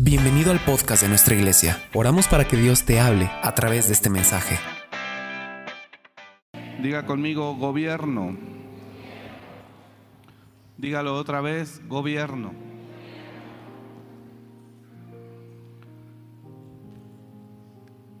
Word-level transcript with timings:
Bienvenido 0.00 0.52
al 0.52 0.60
podcast 0.60 1.02
de 1.02 1.08
nuestra 1.08 1.34
iglesia. 1.34 1.82
Oramos 1.92 2.28
para 2.28 2.46
que 2.46 2.56
Dios 2.56 2.84
te 2.84 3.00
hable 3.00 3.28
a 3.42 3.52
través 3.56 3.88
de 3.88 3.94
este 3.94 4.08
mensaje. 4.08 4.56
Diga 6.80 7.04
conmigo 7.04 7.56
gobierno. 7.56 8.36
Dígalo 10.76 11.16
otra 11.16 11.40
vez, 11.40 11.82
gobierno. 11.88 12.52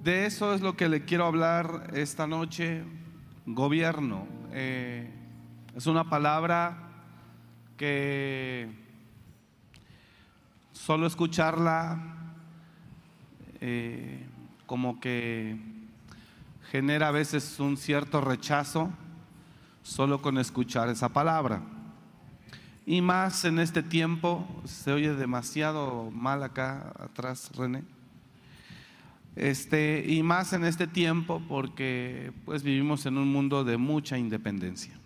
De 0.02 0.26
eso 0.26 0.54
es 0.54 0.60
lo 0.60 0.76
que 0.76 0.88
le 0.88 1.04
quiero 1.04 1.26
hablar 1.26 1.92
esta 1.94 2.26
noche, 2.26 2.82
gobierno. 3.46 4.26
Eh, 4.50 5.08
es 5.76 5.86
una 5.86 6.10
palabra 6.10 7.04
que 7.76 8.87
solo 10.78 11.06
escucharla 11.06 11.98
eh, 13.60 14.24
como 14.64 15.00
que 15.00 15.58
genera 16.70 17.08
a 17.08 17.10
veces 17.10 17.58
un 17.58 17.76
cierto 17.76 18.20
rechazo 18.20 18.90
solo 19.82 20.22
con 20.22 20.38
escuchar 20.38 20.88
esa 20.88 21.08
palabra. 21.08 21.62
Y 22.86 23.00
más 23.02 23.44
en 23.44 23.58
este 23.58 23.82
tiempo, 23.82 24.46
se 24.64 24.92
oye 24.92 25.14
demasiado 25.14 26.10
mal 26.12 26.42
acá 26.42 26.92
atrás, 26.98 27.50
René. 27.56 27.82
Este, 29.36 30.04
y 30.06 30.22
más 30.22 30.52
en 30.52 30.64
este 30.64 30.86
tiempo 30.86 31.42
porque 31.48 32.32
pues 32.44 32.62
vivimos 32.62 33.04
en 33.06 33.18
un 33.18 33.30
mundo 33.30 33.64
de 33.64 33.76
mucha 33.76 34.16
independencia. 34.16 34.97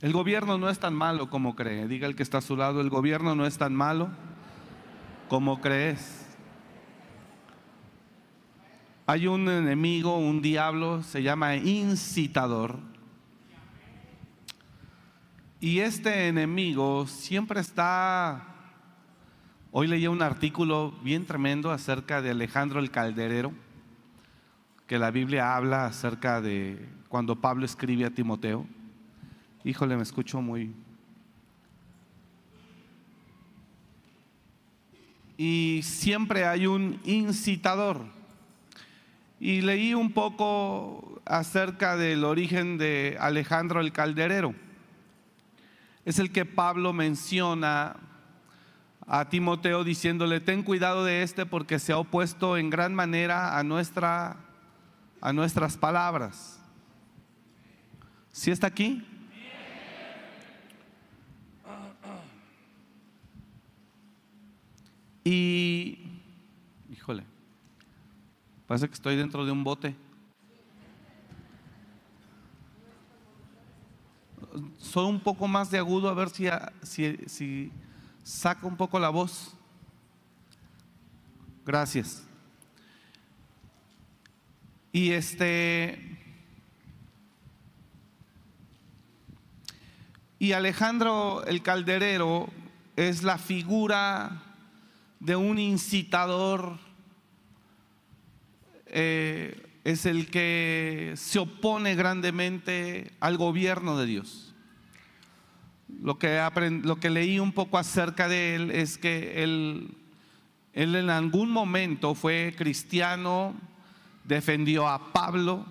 El 0.00 0.12
gobierno 0.12 0.58
no 0.58 0.68
es 0.68 0.78
tan 0.78 0.94
malo 0.94 1.28
como 1.28 1.54
cree. 1.54 1.86
Diga 1.86 2.06
el 2.06 2.16
que 2.16 2.22
está 2.22 2.38
a 2.38 2.42
su 2.42 2.56
lado, 2.56 2.80
el 2.80 2.90
gobierno 2.90 3.34
no 3.34 3.46
es 3.46 3.58
tan 3.58 3.74
malo 3.74 4.08
como 5.28 5.60
crees. 5.60 6.26
Hay 9.06 9.26
un 9.26 9.48
enemigo, 9.48 10.16
un 10.18 10.40
diablo, 10.40 11.02
se 11.02 11.22
llama 11.22 11.56
incitador. 11.56 12.78
Y 15.60 15.80
este 15.80 16.28
enemigo 16.28 17.06
siempre 17.06 17.60
está 17.60 18.50
Hoy 19.72 19.86
leí 19.86 20.08
un 20.08 20.20
artículo 20.20 20.90
bien 21.04 21.26
tremendo 21.26 21.70
acerca 21.70 22.20
de 22.20 22.30
Alejandro 22.30 22.80
el 22.80 22.90
Calderero, 22.90 23.52
que 24.88 24.98
la 24.98 25.12
Biblia 25.12 25.54
habla 25.54 25.86
acerca 25.86 26.40
de 26.40 26.88
cuando 27.08 27.36
Pablo 27.36 27.64
escribe 27.64 28.04
a 28.04 28.10
Timoteo. 28.10 28.66
Híjole, 29.62 29.96
me 29.96 30.02
escucho 30.02 30.40
muy... 30.40 30.72
Y 35.36 35.80
siempre 35.82 36.46
hay 36.46 36.66
un 36.66 37.00
incitador. 37.04 38.04
Y 39.38 39.60
leí 39.62 39.94
un 39.94 40.12
poco 40.12 41.20
acerca 41.24 41.96
del 41.96 42.24
origen 42.24 42.78
de 42.78 43.16
Alejandro 43.20 43.80
el 43.80 43.92
Calderero. 43.92 44.54
Es 46.04 46.18
el 46.18 46.32
que 46.32 46.44
Pablo 46.44 46.92
menciona 46.92 47.96
a 49.06 49.28
Timoteo 49.28 49.82
diciéndole, 49.84 50.40
ten 50.40 50.62
cuidado 50.62 51.04
de 51.04 51.22
este 51.22 51.44
porque 51.44 51.78
se 51.78 51.92
ha 51.92 51.98
opuesto 51.98 52.56
en 52.56 52.70
gran 52.70 52.94
manera 52.94 53.58
a, 53.58 53.62
nuestra, 53.62 54.36
a 55.20 55.32
nuestras 55.32 55.76
palabras. 55.76 56.60
¿Sí 58.30 58.50
está 58.50 58.66
aquí? 58.66 59.06
Y, 65.24 65.98
híjole, 66.90 67.24
parece 68.66 68.88
que 68.88 68.94
estoy 68.94 69.16
dentro 69.16 69.44
de 69.44 69.52
un 69.52 69.62
bote. 69.62 69.94
Soy 74.78 75.06
un 75.06 75.20
poco 75.20 75.46
más 75.46 75.70
de 75.70 75.78
agudo 75.78 76.08
a 76.08 76.14
ver 76.14 76.30
si, 76.30 76.46
si, 76.82 77.16
si 77.26 77.70
saca 78.22 78.66
un 78.66 78.76
poco 78.76 78.98
la 78.98 79.10
voz. 79.10 79.54
Gracias. 81.64 82.24
Y 84.92 85.12
este 85.12 86.18
y 90.38 90.52
Alejandro 90.52 91.44
el 91.44 91.62
Calderero 91.62 92.48
es 92.96 93.22
la 93.22 93.38
figura 93.38 94.49
de 95.20 95.36
un 95.36 95.58
incitador, 95.58 96.78
eh, 98.86 99.66
es 99.84 100.06
el 100.06 100.30
que 100.30 101.12
se 101.16 101.38
opone 101.38 101.94
grandemente 101.94 103.12
al 103.20 103.36
gobierno 103.36 103.96
de 103.96 104.06
Dios. 104.06 104.54
Lo 106.02 106.18
que, 106.18 106.40
lo 106.82 106.96
que 106.96 107.10
leí 107.10 107.38
un 107.38 107.52
poco 107.52 107.78
acerca 107.78 108.28
de 108.28 108.54
él 108.54 108.70
es 108.70 108.96
que 108.96 109.42
él, 109.42 109.94
él 110.72 110.96
en 110.96 111.10
algún 111.10 111.50
momento 111.50 112.14
fue 112.14 112.54
cristiano, 112.56 113.54
defendió 114.24 114.88
a 114.88 115.12
Pablo, 115.12 115.66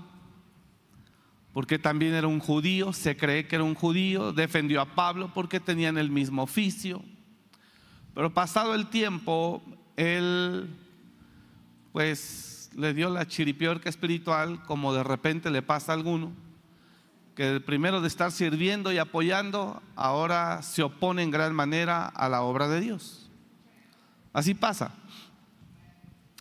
porque 1.54 1.80
también 1.80 2.14
era 2.14 2.28
un 2.28 2.40
judío, 2.40 2.94
se 2.94 3.18
cree 3.18 3.48
que 3.48 3.56
era 3.56 3.64
un 3.64 3.76
judío, 3.76 4.32
defendió 4.32 4.82
a 4.82 4.96
Pablo 4.96 5.32
porque 5.34 5.60
tenían 5.60 5.98
el 5.98 6.12
mismo 6.12 6.44
oficio. 6.44 7.02
Pero 8.20 8.34
pasado 8.34 8.76
el 8.76 8.88
tiempo, 8.88 9.62
él 9.96 10.76
pues 11.94 12.70
le 12.76 12.94
dio 12.94 13.10
la 13.10 13.26
chiripiorca 13.26 13.88
espiritual, 13.88 14.62
como 14.64 14.94
de 14.94 15.06
repente 15.06 15.50
le 15.50 15.62
pasa 15.62 15.94
a 15.94 15.96
alguno 15.96 16.34
que 17.34 17.62
primero 17.62 18.02
de 18.02 18.10
estar 18.10 18.34
sirviendo 18.34 18.92
y 18.92 18.98
apoyando, 18.98 19.82
ahora 19.96 20.62
se 20.64 20.84
opone 20.84 21.24
en 21.24 21.32
gran 21.32 21.56
manera 21.56 22.08
a 22.08 22.28
la 22.28 22.42
obra 22.42 22.68
de 22.68 22.82
Dios. 22.82 23.32
Así 24.34 24.54
pasa. 24.54 24.94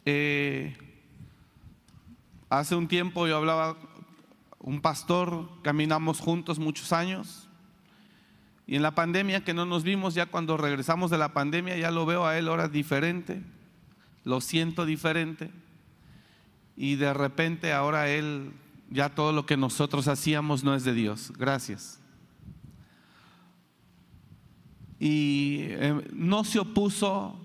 Eh, 0.04 0.76
hace 2.50 2.74
un 2.74 2.88
tiempo 2.88 3.28
yo 3.28 3.36
hablaba, 3.36 3.76
un 4.58 4.80
pastor, 4.80 5.48
caminamos 5.62 6.18
juntos 6.18 6.58
muchos 6.58 6.92
años, 6.92 7.47
y 8.68 8.76
en 8.76 8.82
la 8.82 8.94
pandemia 8.94 9.42
que 9.42 9.54
no 9.54 9.64
nos 9.64 9.82
vimos, 9.82 10.12
ya 10.12 10.26
cuando 10.26 10.58
regresamos 10.58 11.10
de 11.10 11.16
la 11.16 11.32
pandemia, 11.32 11.78
ya 11.78 11.90
lo 11.90 12.04
veo 12.04 12.26
a 12.26 12.36
él 12.36 12.48
ahora 12.48 12.68
diferente, 12.68 13.42
lo 14.24 14.42
siento 14.42 14.84
diferente, 14.84 15.50
y 16.76 16.96
de 16.96 17.14
repente 17.14 17.72
ahora 17.72 18.10
él 18.10 18.52
ya 18.90 19.08
todo 19.08 19.32
lo 19.32 19.46
que 19.46 19.56
nosotros 19.56 20.06
hacíamos 20.06 20.64
no 20.64 20.74
es 20.74 20.84
de 20.84 20.92
Dios. 20.92 21.32
Gracias. 21.38 21.98
Y 25.00 25.60
eh, 25.62 26.06
no 26.12 26.44
se 26.44 26.58
opuso, 26.58 27.40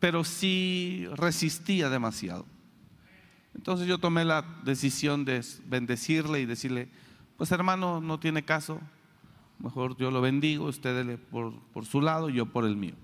pero 0.00 0.24
sí 0.24 1.06
resistía 1.14 1.88
demasiado. 1.88 2.46
Entonces 3.54 3.86
yo 3.86 3.98
tomé 3.98 4.24
la 4.24 4.44
decisión 4.64 5.24
de 5.24 5.40
bendecirle 5.66 6.40
y 6.40 6.46
decirle, 6.46 6.88
pues 7.36 7.52
hermano, 7.52 8.00
no 8.00 8.18
tiene 8.18 8.44
caso, 8.44 8.80
mejor 9.62 9.96
yo 9.96 10.10
lo 10.10 10.20
bendigo, 10.20 10.66
usted 10.66 11.18
por, 11.30 11.58
por 11.72 11.86
su 11.86 12.00
lado, 12.00 12.28
yo 12.28 12.46
por 12.46 12.64
el 12.64 12.76
mío. 12.76 12.94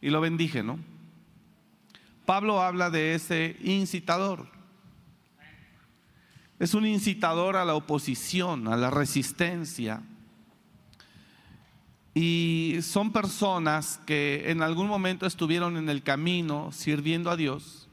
Y 0.00 0.10
lo 0.10 0.20
bendije, 0.20 0.62
¿no? 0.62 0.78
Pablo 2.24 2.62
habla 2.62 2.90
de 2.90 3.14
ese 3.14 3.56
incitador. 3.62 4.46
Es 6.58 6.74
un 6.74 6.86
incitador 6.86 7.56
a 7.56 7.64
la 7.64 7.74
oposición, 7.74 8.68
a 8.68 8.76
la 8.76 8.90
resistencia. 8.90 10.02
Y 12.14 12.78
son 12.82 13.12
personas 13.12 14.00
que 14.06 14.50
en 14.50 14.62
algún 14.62 14.88
momento 14.88 15.26
estuvieron 15.26 15.76
en 15.76 15.88
el 15.88 16.02
camino 16.02 16.70
sirviendo 16.72 17.30
a 17.30 17.36
Dios. 17.36 17.88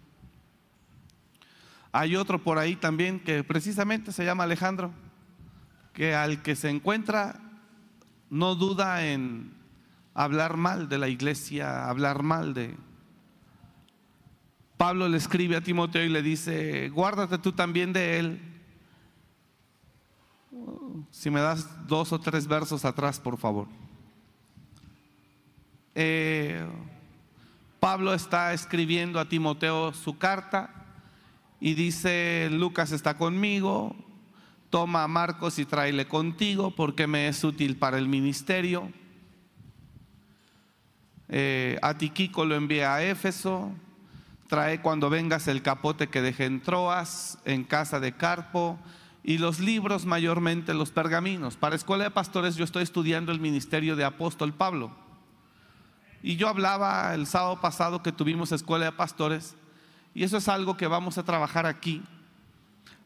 Hay 1.92 2.16
otro 2.16 2.44
por 2.44 2.58
ahí 2.58 2.76
también 2.76 3.20
que 3.20 3.44
precisamente 3.44 4.12
se 4.12 4.26
llama 4.26 4.44
Alejandro, 4.44 4.92
que 5.94 6.14
al 6.14 6.42
que 6.42 6.56
se 6.56 6.70
encuentra 6.70 7.45
no 8.30 8.56
duda 8.56 9.06
en 9.06 9.54
hablar 10.14 10.58
mal 10.58 10.90
de 10.90 10.98
la 10.98 11.08
iglesia, 11.08 11.90
hablar 11.90 12.24
mal 12.24 12.54
de... 12.54 12.76
Pablo 14.78 15.08
le 15.08 15.18
escribe 15.18 15.56
a 15.56 15.62
Timoteo 15.62 16.04
y 16.04 16.10
le 16.10 16.22
dice, 16.22 16.90
guárdate 16.90 17.38
tú 17.38 17.54
también 17.54 17.94
de 17.94 18.20
él, 18.20 18.42
si 21.12 21.30
me 21.30 21.40
das 21.40 21.88
dos 21.88 22.12
o 22.12 22.20
tres 22.20 22.48
versos 22.48 22.84
atrás, 22.84 23.20
por 23.20 23.38
favor. 23.38 23.68
Eh, 25.94 26.66
Pablo 27.80 28.14
está 28.14 28.54
escribiendo 28.54 29.20
a 29.20 29.30
Timoteo 29.30 29.94
su 29.94 30.18
carta 30.18 30.86
y 31.60 31.74
dice, 31.74 32.50
Lucas 32.52 32.92
está 32.92 33.18
conmigo, 33.18 33.96
toma 34.70 35.04
a 35.04 35.08
Marcos 35.08 35.60
y 35.60 35.66
tráele 35.66 36.08
contigo 36.08 36.72
porque 36.72 37.08
me 37.08 37.28
es 37.28 37.44
útil 37.44 37.78
para 37.78 37.98
el 37.98 38.08
ministerio. 38.08 38.92
Eh, 41.30 41.80
a 41.82 41.98
Tiquico 41.98 42.46
lo 42.46 42.56
envié 42.56 42.86
a 42.86 43.04
Éfeso. 43.04 43.72
Trae 44.48 44.82
cuando 44.82 45.10
vengas 45.10 45.48
el 45.48 45.62
capote 45.62 46.08
que 46.08 46.22
dejé 46.22 46.46
en 46.46 46.62
Troas, 46.62 47.40
en 47.46 47.64
casa 47.64 48.00
de 48.00 48.14
Carpo, 48.14 48.78
y 49.24 49.40
los 49.40 49.60
libros, 49.60 50.06
mayormente 50.06 50.76
los 50.76 50.92
pergaminos. 50.92 51.58
Para 51.58 51.76
Escuela 51.76 52.04
de 52.04 52.12
Pastores 52.12 52.56
yo 52.56 52.64
estoy 52.64 52.84
estudiando 52.84 53.32
el 53.32 53.40
ministerio 53.40 53.96
de 53.96 54.06
apóstol 54.06 54.54
Pablo. 54.54 54.92
Y 56.22 56.36
yo 56.36 56.48
hablaba 56.48 57.14
el 57.16 57.26
sábado 57.26 57.60
pasado 57.60 58.04
que 58.04 58.12
tuvimos 58.12 58.52
Escuela 58.52 58.86
de 58.86 58.92
Pastores, 58.92 59.56
y 60.14 60.24
eso 60.24 60.38
es 60.38 60.48
algo 60.48 60.78
que 60.78 60.88
vamos 60.88 61.18
a 61.18 61.24
trabajar 61.24 61.66
aquí. 61.66 62.04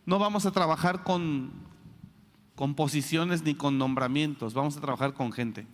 No 0.09 0.17
vamos 0.17 0.47
a 0.47 0.51
trabajar 0.51 1.03
con, 1.03 1.51
posiciones 2.75 3.43
ni 3.43 3.53
con 3.53 3.77
nombramientos, 3.77 4.55
vamos 4.55 4.75
a 4.75 4.81
trabajar 4.81 5.13
con 5.13 5.31
gente 5.31 5.67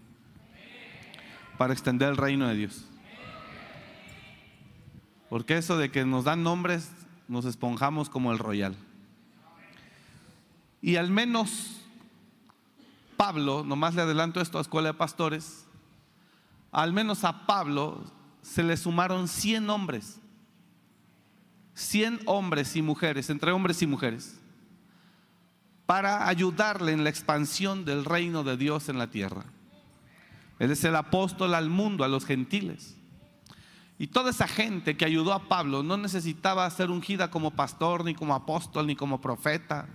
para 1.57 1.71
extender 1.71 2.09
el 2.09 2.17
reino 2.17 2.45
de 2.45 2.55
Dios. 2.55 2.83
Porque 5.29 5.55
eso 5.55 5.77
de 5.77 5.89
que 5.89 6.03
nos 6.03 6.25
dan 6.25 6.43
nombres, 6.43 6.91
nos 7.29 7.45
esponjamos 7.45 8.09
como 8.09 8.33
el 8.33 8.37
royal. 8.37 8.75
Y 10.81 10.97
al 10.97 11.11
menos 11.11 11.79
Pablo, 13.15 13.63
nomás 13.63 13.95
le 13.95 14.01
adelanto 14.01 14.41
esto 14.41 14.57
a 14.57 14.61
Escuela 14.61 14.89
de 14.89 14.95
Pastores, 14.95 15.65
al 16.73 16.91
menos 16.91 17.23
a 17.23 17.45
Pablo 17.45 18.03
se 18.41 18.63
le 18.63 18.75
sumaron 18.75 19.29
100 19.29 19.69
hombres, 19.69 20.19
100 21.75 22.21
hombres 22.25 22.75
y 22.75 22.81
mujeres, 22.81 23.29
entre 23.29 23.51
hombres 23.51 23.81
y 23.81 23.87
mujeres, 23.87 24.39
para 25.85 26.27
ayudarle 26.27 26.93
en 26.93 27.03
la 27.03 27.09
expansión 27.09 27.85
del 27.85 28.05
reino 28.05 28.43
de 28.43 28.57
Dios 28.57 28.89
en 28.89 28.97
la 28.97 29.11
tierra. 29.11 29.43
Él 30.57 30.71
es 30.71 30.83
el 30.85 30.95
apóstol 30.95 31.53
al 31.53 31.69
mundo, 31.69 32.03
a 32.03 32.07
los 32.07 32.25
gentiles. 32.25 32.95
Y 33.99 34.07
toda 34.07 34.31
esa 34.31 34.47
gente 34.47 34.97
que 34.97 35.05
ayudó 35.05 35.33
a 35.33 35.47
Pablo 35.47 35.83
no 35.83 35.97
necesitaba 35.97 36.69
ser 36.69 36.89
ungida 36.89 37.29
como 37.29 37.51
pastor, 37.51 38.03
ni 38.03 38.15
como 38.15 38.33
apóstol, 38.33 38.87
ni 38.87 38.95
como 38.95 39.21
profeta. 39.21 39.87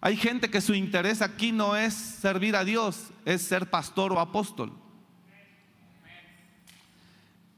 Hay 0.00 0.16
gente 0.16 0.50
que 0.50 0.60
su 0.60 0.74
interés 0.74 1.22
aquí 1.22 1.52
no 1.52 1.76
es 1.76 1.94
servir 1.94 2.56
a 2.56 2.64
Dios, 2.64 3.10
es 3.24 3.42
ser 3.42 3.70
pastor 3.70 4.12
o 4.12 4.20
apóstol. 4.20 4.72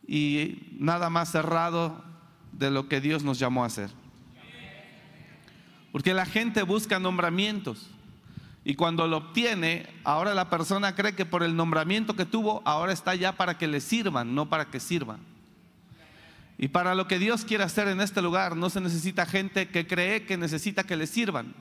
Y 0.07 0.69
nada 0.79 1.09
más 1.11 1.31
cerrado 1.31 2.14
de 2.59 2.71
lo 2.71 2.89
que 2.89 3.01
Dios 3.01 3.23
nos 3.25 3.39
llamó 3.39 3.65
a 3.65 3.67
hacer. 3.67 3.91
Porque 5.93 6.15
la 6.15 6.27
gente 6.27 6.63
busca 6.63 6.99
nombramientos. 6.99 7.91
Y 8.65 8.75
cuando 8.75 9.07
lo 9.07 9.19
obtiene, 9.19 9.87
ahora 10.05 10.35
la 10.35 10.49
persona 10.49 10.95
cree 10.95 11.15
que 11.15 11.27
por 11.27 11.43
el 11.43 11.55
nombramiento 11.55 12.17
que 12.17 12.25
tuvo, 12.25 12.63
ahora 12.65 12.93
está 12.93 13.15
ya 13.15 13.33
para 13.33 13.59
que 13.59 13.67
le 13.67 13.81
sirvan, 13.81 14.35
no 14.35 14.49
para 14.49 14.67
que 14.67 14.81
sirvan. 14.81 15.21
Y 16.57 16.69
para 16.69 16.95
lo 16.95 17.07
que 17.07 17.19
Dios 17.19 17.45
quiere 17.45 17.65
hacer 17.65 17.89
en 17.89 18.01
este 18.01 18.23
lugar, 18.23 18.57
no 18.57 18.71
se 18.71 18.81
necesita 18.81 19.27
gente 19.27 19.69
que 19.69 19.87
cree 19.87 20.25
que 20.25 20.37
necesita 20.37 20.85
que 20.85 20.97
le 20.97 21.07
sirvan. 21.07 21.55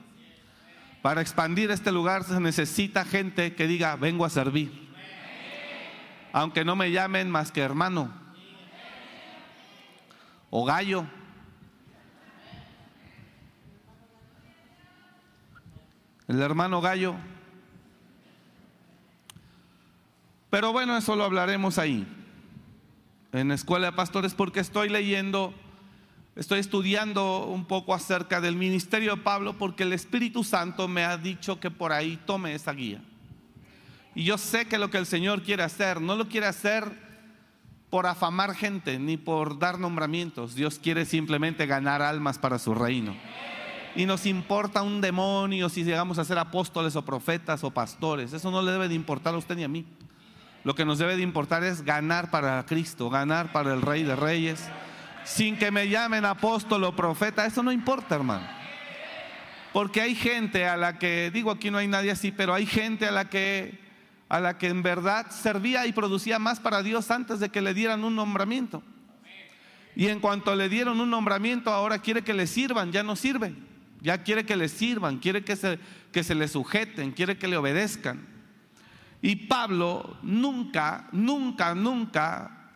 Para 1.02 1.20
expandir 1.20 1.70
este 1.70 1.92
lugar 1.92 2.24
se 2.24 2.40
necesita 2.40 3.04
gente 3.04 3.54
que 3.54 3.66
diga, 3.66 3.96
vengo 3.96 4.24
a 4.24 4.30
servir. 4.30 4.72
Aunque 6.32 6.64
no 6.64 6.74
me 6.74 6.90
llamen 6.90 7.30
más 7.30 7.52
que 7.52 7.60
hermano 7.60 8.23
o 10.56 10.64
gallo. 10.64 11.04
el 16.28 16.40
hermano 16.40 16.80
Gallo. 16.80 17.16
Pero 20.50 20.72
bueno, 20.72 20.96
eso 20.96 21.16
lo 21.16 21.24
hablaremos 21.24 21.78
ahí, 21.78 22.06
en 23.32 23.50
Escuela 23.50 23.86
de 23.86 23.92
Pastores, 23.96 24.34
porque 24.34 24.60
estoy 24.60 24.88
leyendo, 24.88 25.52
estoy 26.36 26.60
estudiando 26.60 27.46
un 27.46 27.64
poco 27.64 27.92
acerca 27.92 28.40
del 28.40 28.54
ministerio 28.54 29.16
de 29.16 29.22
Pablo, 29.22 29.58
porque 29.58 29.82
el 29.82 29.92
Espíritu 29.92 30.44
Santo 30.44 30.86
me 30.86 31.04
ha 31.04 31.18
dicho 31.18 31.58
que 31.58 31.70
por 31.70 31.92
ahí 31.92 32.16
tome 32.24 32.54
esa 32.54 32.72
guía. 32.72 33.02
Y 34.14 34.22
yo 34.22 34.38
sé 34.38 34.66
que 34.66 34.78
lo 34.78 34.88
que 34.90 34.98
el 34.98 35.06
Señor 35.06 35.42
quiere 35.42 35.64
hacer, 35.64 36.00
no 36.00 36.14
lo 36.14 36.28
quiere 36.28 36.46
hacer 36.46 37.13
por 37.94 38.08
afamar 38.08 38.56
gente, 38.56 38.98
ni 38.98 39.16
por 39.16 39.60
dar 39.60 39.78
nombramientos. 39.78 40.56
Dios 40.56 40.80
quiere 40.82 41.04
simplemente 41.04 41.64
ganar 41.64 42.02
almas 42.02 42.38
para 42.40 42.58
su 42.58 42.74
reino 42.74 43.14
y 43.94 44.04
nos 44.04 44.26
importa 44.26 44.82
un 44.82 45.00
demonio 45.00 45.68
si 45.68 45.84
llegamos 45.84 46.18
a 46.18 46.24
ser 46.24 46.36
apóstoles 46.38 46.96
o 46.96 47.04
profetas 47.04 47.62
o 47.62 47.70
pastores. 47.70 48.32
Eso 48.32 48.50
no 48.50 48.62
le 48.62 48.72
debe 48.72 48.88
de 48.88 48.96
importar 48.96 49.34
a 49.34 49.36
usted 49.36 49.54
ni 49.54 49.62
a 49.62 49.68
mí. 49.68 49.84
Lo 50.64 50.74
que 50.74 50.84
nos 50.84 50.98
debe 50.98 51.14
de 51.14 51.22
importar 51.22 51.62
es 51.62 51.82
ganar 51.82 52.32
para 52.32 52.66
Cristo, 52.66 53.10
ganar 53.10 53.52
para 53.52 53.72
el 53.72 53.80
Rey 53.80 54.02
de 54.02 54.16
Reyes. 54.16 54.68
Sin 55.22 55.56
que 55.56 55.70
me 55.70 55.88
llamen 55.88 56.24
apóstol 56.24 56.82
o 56.82 56.96
profeta, 56.96 57.46
eso 57.46 57.62
no 57.62 57.70
importa, 57.70 58.16
hermano. 58.16 58.44
Porque 59.72 60.00
hay 60.00 60.16
gente 60.16 60.66
a 60.66 60.76
la 60.76 60.98
que, 60.98 61.30
digo 61.32 61.52
aquí 61.52 61.70
no 61.70 61.78
hay 61.78 61.86
nadie 61.86 62.10
así, 62.10 62.32
pero 62.32 62.54
hay 62.54 62.66
gente 62.66 63.06
a 63.06 63.12
la 63.12 63.26
que 63.26 63.83
a 64.34 64.40
la 64.40 64.58
que 64.58 64.66
en 64.66 64.82
verdad 64.82 65.30
servía 65.30 65.86
y 65.86 65.92
producía 65.92 66.40
más 66.40 66.58
para 66.58 66.82
Dios 66.82 67.12
antes 67.12 67.38
de 67.38 67.50
que 67.50 67.60
le 67.60 67.72
dieran 67.72 68.02
un 68.02 68.16
nombramiento. 68.16 68.82
Y 69.94 70.08
en 70.08 70.18
cuanto 70.18 70.56
le 70.56 70.68
dieron 70.68 70.98
un 70.98 71.08
nombramiento, 71.08 71.70
ahora 71.70 72.00
quiere 72.00 72.22
que 72.24 72.34
le 72.34 72.48
sirvan, 72.48 72.90
ya 72.90 73.04
no 73.04 73.14
sirve. 73.14 73.54
Ya 74.00 74.24
quiere 74.24 74.44
que 74.44 74.56
le 74.56 74.68
sirvan, 74.68 75.18
quiere 75.18 75.44
que 75.44 75.54
se, 75.54 75.78
que 76.10 76.24
se 76.24 76.34
le 76.34 76.48
sujeten, 76.48 77.12
quiere 77.12 77.38
que 77.38 77.46
le 77.46 77.56
obedezcan. 77.56 78.26
Y 79.22 79.36
Pablo 79.36 80.16
nunca, 80.20 81.06
nunca, 81.12 81.76
nunca, 81.76 82.72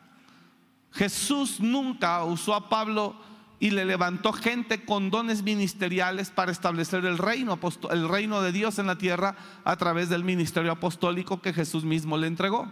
Jesús 0.92 1.58
nunca 1.58 2.22
usó 2.22 2.54
a 2.54 2.68
Pablo 2.68 3.20
y 3.60 3.70
le 3.70 3.84
levantó 3.84 4.32
gente 4.32 4.84
con 4.84 5.10
dones 5.10 5.42
ministeriales 5.42 6.30
para 6.30 6.52
establecer 6.52 7.04
el 7.04 7.18
reino, 7.18 7.58
el 7.90 8.08
reino 8.08 8.40
de 8.40 8.52
Dios 8.52 8.78
en 8.78 8.86
la 8.86 8.98
tierra 8.98 9.36
a 9.64 9.76
través 9.76 10.08
del 10.08 10.24
ministerio 10.24 10.72
apostólico 10.72 11.42
que 11.42 11.52
Jesús 11.52 11.84
mismo 11.84 12.16
le 12.16 12.28
entregó. 12.28 12.68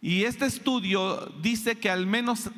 Y 0.00 0.24
este 0.24 0.46
estudio 0.46 1.32
dice 1.40 1.78
que 1.78 1.90
al 1.90 2.06
menos 2.06 2.50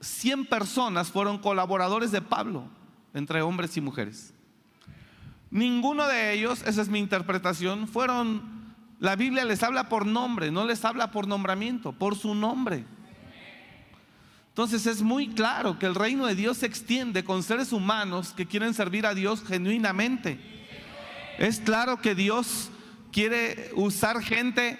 100 0.00 0.46
personas 0.46 1.10
fueron 1.10 1.38
colaboradores 1.38 2.10
de 2.10 2.20
Pablo 2.20 2.64
entre 3.14 3.40
hombres 3.40 3.76
y 3.76 3.80
mujeres. 3.80 4.34
Ninguno 5.50 6.06
de 6.08 6.32
ellos, 6.32 6.62
esa 6.66 6.82
es 6.82 6.88
mi 6.88 6.98
interpretación, 6.98 7.86
fueron, 7.86 8.74
la 8.98 9.16
Biblia 9.16 9.44
les 9.44 9.62
habla 9.62 9.88
por 9.88 10.06
nombre, 10.06 10.50
no 10.50 10.64
les 10.64 10.84
habla 10.84 11.10
por 11.10 11.28
nombramiento, 11.28 11.92
por 11.92 12.16
su 12.16 12.34
nombre. 12.34 12.84
Entonces 14.52 14.86
es 14.86 15.00
muy 15.00 15.28
claro 15.28 15.78
que 15.78 15.86
el 15.86 15.94
reino 15.94 16.26
de 16.26 16.34
Dios 16.34 16.58
se 16.58 16.66
extiende 16.66 17.24
con 17.24 17.42
seres 17.42 17.72
humanos 17.72 18.34
que 18.36 18.44
quieren 18.44 18.74
servir 18.74 19.06
a 19.06 19.14
Dios 19.14 19.42
genuinamente. 19.42 20.38
Es 21.38 21.58
claro 21.58 22.02
que 22.02 22.14
Dios 22.14 22.70
quiere 23.12 23.70
usar 23.76 24.22
gente 24.22 24.78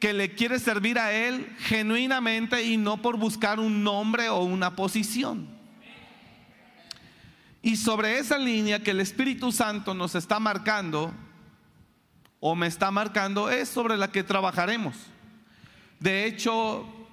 que 0.00 0.12
le 0.12 0.34
quiere 0.34 0.58
servir 0.58 0.98
a 0.98 1.12
Él 1.12 1.48
genuinamente 1.60 2.64
y 2.64 2.76
no 2.76 3.02
por 3.02 3.16
buscar 3.16 3.60
un 3.60 3.84
nombre 3.84 4.28
o 4.30 4.42
una 4.42 4.74
posición. 4.74 5.46
Y 7.62 7.76
sobre 7.76 8.18
esa 8.18 8.36
línea 8.36 8.82
que 8.82 8.90
el 8.90 9.00
Espíritu 9.00 9.52
Santo 9.52 9.94
nos 9.94 10.16
está 10.16 10.40
marcando, 10.40 11.14
o 12.40 12.56
me 12.56 12.66
está 12.66 12.90
marcando, 12.90 13.48
es 13.48 13.68
sobre 13.68 13.96
la 13.96 14.10
que 14.10 14.24
trabajaremos. 14.24 14.96
De 16.00 16.26
hecho, 16.26 17.03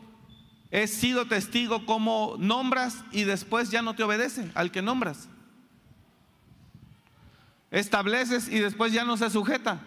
he 0.71 0.87
sido 0.87 1.27
testigo 1.27 1.85
como 1.85 2.35
nombras 2.39 3.03
y 3.11 3.23
después 3.23 3.69
ya 3.69 3.81
no 3.81 3.93
te 3.93 4.03
obedece 4.03 4.49
al 4.55 4.71
que 4.71 4.81
nombras. 4.81 5.27
Estableces 7.69 8.47
y 8.47 8.59
después 8.59 8.91
ya 8.93 9.03
no 9.03 9.17
se 9.17 9.29
sujeta. 9.29 9.81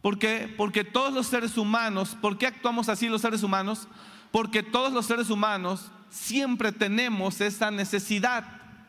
¿Por 0.00 0.18
qué? 0.18 0.52
Porque 0.56 0.84
todos 0.84 1.12
los 1.12 1.26
seres 1.26 1.58
humanos, 1.58 2.16
¿por 2.20 2.38
qué 2.38 2.46
actuamos 2.46 2.88
así 2.88 3.08
los 3.08 3.20
seres 3.20 3.42
humanos? 3.42 3.86
Porque 4.32 4.62
todos 4.62 4.92
los 4.92 5.06
seres 5.06 5.28
humanos 5.28 5.90
siempre 6.08 6.72
tenemos 6.72 7.40
esa 7.40 7.70
necesidad. 7.70 8.44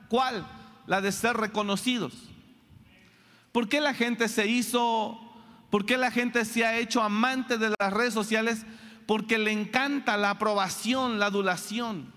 ¿Cuál? 0.07 0.47
La 0.87 1.01
de 1.01 1.11
ser 1.11 1.35
reconocidos. 1.35 2.13
¿Por 3.51 3.67
qué 3.67 3.81
la 3.81 3.93
gente 3.93 4.29
se 4.29 4.47
hizo, 4.47 5.19
por 5.71 5.87
qué 5.87 5.97
la 5.97 6.11
gente 6.11 6.45
se 6.45 6.63
ha 6.63 6.77
hecho 6.77 7.01
amante 7.01 7.57
de 7.57 7.73
las 7.79 7.91
redes 7.91 8.13
sociales? 8.13 8.65
Porque 9.07 9.39
le 9.39 9.51
encanta 9.51 10.17
la 10.17 10.29
aprobación, 10.29 11.17
la 11.17 11.25
adulación. 11.25 12.13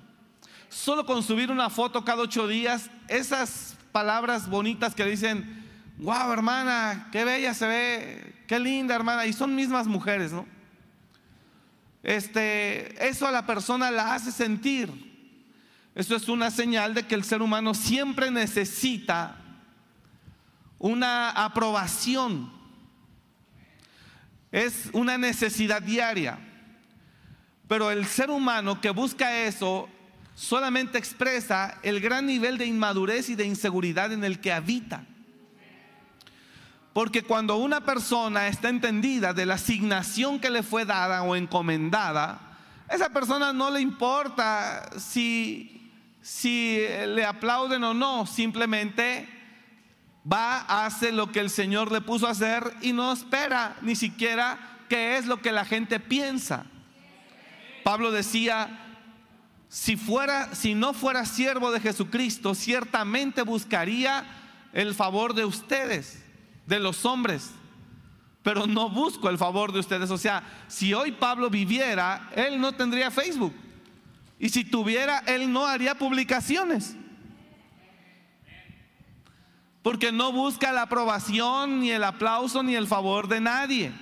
Solo 0.68 1.06
con 1.06 1.23
subir 1.23 1.50
una 1.50 1.70
foto 1.70 2.04
cada 2.04 2.23
ocho 2.23 2.46
días, 2.46 2.90
esas 3.08 3.78
palabras 3.92 4.50
bonitas 4.50 4.94
que 4.94 5.06
dicen, 5.06 5.64
wow 5.96 6.30
hermana, 6.32 7.08
qué 7.11 7.25
bella 7.25 7.54
se 7.54 7.66
ve, 7.66 8.44
qué 8.46 8.58
linda 8.58 8.94
hermana, 8.94 9.25
y 9.25 9.32
son 9.32 9.54
mismas 9.54 9.87
mujeres, 9.87 10.32
¿no? 10.32 10.46
este, 12.04 13.08
eso 13.08 13.26
a 13.26 13.32
la 13.32 13.46
persona 13.46 13.90
la 13.90 14.14
hace 14.14 14.30
sentir. 14.30 15.12
Eso 15.94 16.14
es 16.14 16.28
una 16.28 16.50
señal 16.50 16.92
de 16.92 17.06
que 17.06 17.14
el 17.14 17.25
ser 17.25 17.40
humano 17.40 17.73
siempre 17.73 18.30
necesita 18.30 19.37
una 20.78 21.30
aprobación. 21.30 22.52
Es 24.54 24.88
una 24.92 25.18
necesidad 25.18 25.82
diaria. 25.82 26.38
Pero 27.66 27.90
el 27.90 28.06
ser 28.06 28.30
humano 28.30 28.80
que 28.80 28.90
busca 28.90 29.40
eso 29.40 29.88
solamente 30.37 30.96
expresa 30.96 31.78
el 31.82 32.00
gran 32.00 32.26
nivel 32.26 32.56
de 32.56 32.66
inmadurez 32.66 33.28
y 33.30 33.34
de 33.34 33.46
inseguridad 33.46 34.12
en 34.12 34.23
el 34.23 34.40
que 34.40 34.52
habita. 34.52 35.04
Porque 36.92 37.25
cuando 37.25 37.56
una 37.56 37.80
persona 37.80 38.46
está 38.46 38.68
entendida 38.68 39.32
de 39.32 39.44
la 39.44 39.54
asignación 39.54 40.38
que 40.38 40.50
le 40.50 40.62
fue 40.62 40.84
dada 40.84 41.25
o 41.25 41.34
encomendada, 41.34 42.38
esa 42.88 43.08
persona 43.08 43.52
no 43.52 43.73
le 43.73 43.80
importa 43.80 44.88
si, 45.00 45.90
si 46.23 46.78
le 47.08 47.25
aplauden 47.25 47.82
o 47.82 47.92
no, 47.92 48.25
simplemente 48.25 49.33
va, 50.31 50.85
hace 50.87 51.12
lo 51.12 51.31
que 51.31 51.40
el 51.40 51.50
Señor 51.50 51.93
le 51.93 52.00
puso 52.00 52.26
a 52.26 52.31
hacer 52.31 52.75
y 52.81 52.93
no 52.93 53.12
espera 53.12 53.76
ni 53.83 53.95
siquiera 53.95 54.59
qué 54.88 55.16
es 55.16 55.26
lo 55.26 55.40
que 55.40 55.52
la 55.52 55.64
gente 55.64 56.00
piensa. 56.00 56.66
Pablo 57.83 58.11
decía, 58.11 58.81
si 59.69 59.97
fuera 59.97 60.54
si 60.54 60.75
no 60.75 60.95
fuera 60.95 61.26
siervo 61.26 61.71
de 61.71 61.81
Jesucristo, 61.81 62.54
ciertamente 62.54 63.43
buscaría 63.43 64.25
el 64.73 64.95
favor 64.95 65.35
de 65.35 65.45
ustedes, 65.45 66.25
de 66.66 66.78
los 66.78 67.04
hombres. 67.04 67.50
Pero 68.43 68.66
no 68.66 68.90
busco 68.90 69.31
el 69.31 69.38
favor 69.38 69.73
de 69.73 69.81
ustedes, 69.81 70.11
o 70.11 70.19
sea, 70.19 70.43
si 70.69 70.93
hoy 70.93 71.12
Pablo 71.12 71.49
viviera, 71.49 72.31
él 72.35 72.61
no 72.61 72.73
tendría 72.73 73.11
Facebook. 73.11 73.54
Y 74.38 74.50
si 74.50 74.64
tuviera, 74.64 75.21
él 75.26 75.50
no 75.50 75.66
haría 75.66 75.95
publicaciones 75.95 76.97
porque 79.84 80.10
no 80.10 80.32
busca 80.32 80.72
la 80.72 80.82
aprobación, 80.82 81.80
ni 81.80 81.90
el 81.90 82.02
aplauso, 82.04 82.62
ni 82.62 82.74
el 82.74 82.86
favor 82.86 83.28
de 83.28 83.38
nadie. 83.38 83.92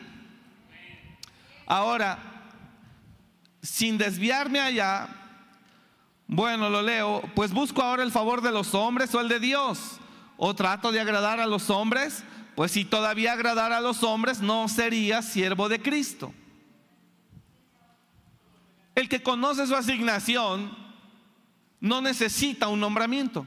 Ahora, 1.67 2.21
sin 3.61 3.99
desviarme 3.99 4.61
allá, 4.61 5.09
bueno, 6.29 6.71
lo 6.71 6.83
leo, 6.83 7.21
pues 7.35 7.53
busco 7.53 7.83
ahora 7.83 8.05
el 8.05 8.13
favor 8.13 8.43
de 8.43 8.53
los 8.53 8.77
hombres 8.77 9.13
o 9.13 9.21
el 9.21 9.27
de 9.27 9.41
Dios, 9.41 9.99
o 10.37 10.55
trato 10.55 10.93
de 10.93 11.01
agradar 11.01 11.41
a 11.41 11.49
los 11.49 11.69
hombres, 11.69 12.23
pues 12.55 12.71
si 12.71 12.85
todavía 12.85 13.33
agradara 13.33 13.79
a 13.79 13.81
los 13.81 14.05
hombres, 14.05 14.39
no 14.39 14.69
sería 14.69 15.21
siervo 15.21 15.69
de 15.69 15.83
Cristo. 15.83 16.33
El 18.95 19.09
que 19.09 19.21
conoce 19.21 19.67
su 19.67 19.75
asignación 19.75 20.79
no 21.81 22.01
necesita 22.01 22.69
un 22.69 22.79
nombramiento. 22.79 23.45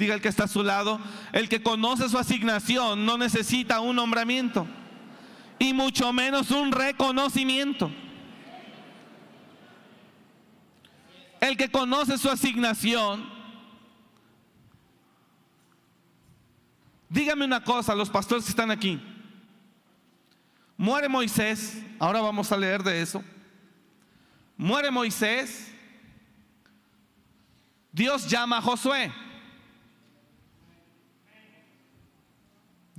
Diga 0.00 0.14
el 0.14 0.22
que 0.22 0.28
está 0.28 0.44
a 0.44 0.48
su 0.48 0.62
lado, 0.62 0.98
el 1.30 1.50
que 1.50 1.62
conoce 1.62 2.08
su 2.08 2.16
asignación 2.16 3.04
no 3.04 3.18
necesita 3.18 3.80
un 3.80 3.96
nombramiento 3.96 4.66
y 5.58 5.74
mucho 5.74 6.10
menos 6.10 6.50
un 6.50 6.72
reconocimiento. 6.72 7.92
El 11.38 11.54
que 11.58 11.70
conoce 11.70 12.16
su 12.16 12.30
asignación, 12.30 13.28
dígame 17.10 17.44
una 17.44 17.62
cosa, 17.62 17.94
los 17.94 18.08
pastores 18.08 18.44
que 18.44 18.50
están 18.52 18.70
aquí. 18.70 18.98
Muere 20.78 21.10
Moisés, 21.10 21.76
ahora 21.98 22.22
vamos 22.22 22.50
a 22.50 22.56
leer 22.56 22.82
de 22.82 23.02
eso. 23.02 23.22
Muere 24.56 24.90
Moisés, 24.90 25.70
Dios 27.92 28.26
llama 28.26 28.56
a 28.56 28.62
Josué. 28.62 29.12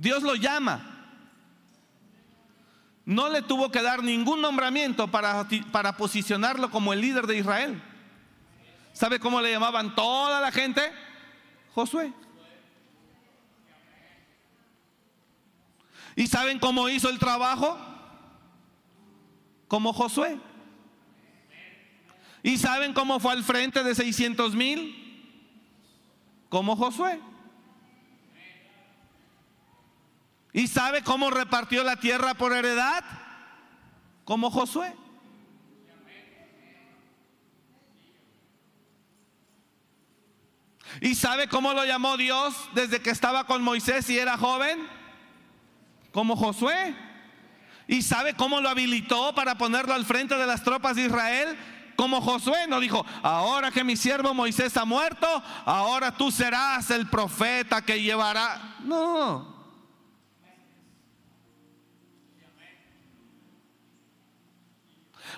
Dios 0.02 0.24
lo 0.24 0.34
llama. 0.34 0.80
No 3.04 3.28
le 3.28 3.40
tuvo 3.40 3.70
que 3.70 3.80
dar 3.80 4.02
ningún 4.02 4.40
nombramiento 4.40 5.06
para, 5.06 5.46
para 5.70 5.96
posicionarlo 5.96 6.72
como 6.72 6.92
el 6.92 7.00
líder 7.00 7.28
de 7.28 7.38
Israel. 7.38 7.80
¿Sabe 8.92 9.20
cómo 9.20 9.40
le 9.40 9.52
llamaban 9.52 9.94
toda 9.94 10.40
la 10.40 10.50
gente? 10.50 10.82
Josué. 11.72 12.12
¿Y 16.16 16.26
saben 16.26 16.58
cómo 16.58 16.88
hizo 16.88 17.08
el 17.08 17.20
trabajo? 17.20 17.78
Como 19.68 19.92
Josué. 19.92 20.36
¿Y 22.42 22.58
saben 22.58 22.92
cómo 22.92 23.20
fue 23.20 23.30
al 23.30 23.44
frente 23.44 23.84
de 23.84 23.94
600 23.94 24.56
mil? 24.56 24.98
Como 26.48 26.74
Josué. 26.74 27.20
¿Y 30.52 30.66
sabe 30.68 31.02
cómo 31.02 31.30
repartió 31.30 31.82
la 31.82 31.96
tierra 31.96 32.34
por 32.34 32.52
heredad? 32.52 33.04
Como 34.24 34.50
Josué. 34.50 34.94
¿Y 41.00 41.14
sabe 41.14 41.48
cómo 41.48 41.72
lo 41.72 41.84
llamó 41.84 42.16
Dios 42.16 42.54
desde 42.74 43.00
que 43.00 43.10
estaba 43.10 43.46
con 43.46 43.62
Moisés 43.62 44.08
y 44.10 44.18
era 44.18 44.36
joven? 44.36 44.86
Como 46.12 46.36
Josué. 46.36 46.94
¿Y 47.88 48.02
sabe 48.02 48.34
cómo 48.34 48.60
lo 48.60 48.68
habilitó 48.68 49.34
para 49.34 49.56
ponerlo 49.56 49.94
al 49.94 50.04
frente 50.04 50.36
de 50.36 50.46
las 50.46 50.62
tropas 50.62 50.96
de 50.96 51.06
Israel? 51.06 51.58
Como 51.96 52.20
Josué 52.20 52.66
no 52.68 52.80
dijo, 52.80 53.04
ahora 53.22 53.70
que 53.70 53.84
mi 53.84 53.96
siervo 53.96 54.34
Moisés 54.34 54.76
ha 54.76 54.84
muerto, 54.84 55.26
ahora 55.64 56.16
tú 56.16 56.30
serás 56.30 56.90
el 56.90 57.08
profeta 57.08 57.82
que 57.82 58.02
llevará. 58.02 58.76
No, 58.80 59.51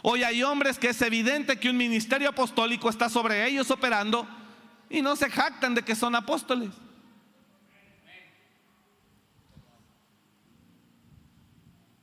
Hoy 0.07 0.23
hay 0.23 0.43
hombres 0.43 0.79
que 0.79 0.91
es 0.91 1.01
evidente 1.01 1.59
que 1.59 1.71
un 1.71 1.79
ministerio 1.79 2.29
apostólico 2.29 2.91
está 2.91 3.09
sobre 3.09 3.49
ellos 3.49 3.71
operando 3.71 4.29
y 4.91 5.01
no 5.01 5.17
se 5.17 5.31
jactan 5.31 5.75
de 5.75 5.83
que 5.83 5.95
son 5.95 6.15
apóstoles. 6.15 6.69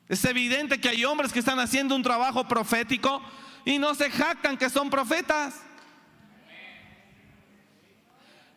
Es 0.10 0.26
evidente 0.26 0.82
que 0.82 0.90
hay 0.90 1.06
hombres 1.06 1.32
que 1.32 1.38
están 1.38 1.60
haciendo 1.60 1.96
un 1.96 2.02
trabajo 2.02 2.48
profético 2.48 3.22
y 3.66 3.78
no 3.78 3.94
se 3.94 4.10
jactan 4.10 4.58
que 4.58 4.72
son 4.72 4.90
profetas. 4.90 5.62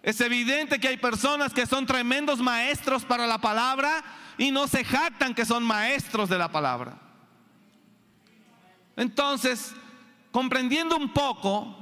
Es 0.03 0.23
evidente 0.23 0.81
que 0.81 0.89
hay 0.89 0.97
personas 0.97 1.53
que 1.53 1.67
son 1.67 1.85
tremendos 1.85 2.41
maestros 2.41 3.05
para 3.05 3.27
la 3.27 3.37
palabra 3.37 4.03
y 4.39 4.51
no 4.51 4.67
se 4.69 4.87
jactan 4.87 5.35
que 5.35 5.45
son 5.45 5.65
maestros 5.65 6.31
de 6.31 6.39
la 6.39 6.51
palabra. 6.51 7.04
Entonces, 8.97 9.73
comprendiendo 10.31 10.97
un 10.97 11.13
poco, 11.13 11.77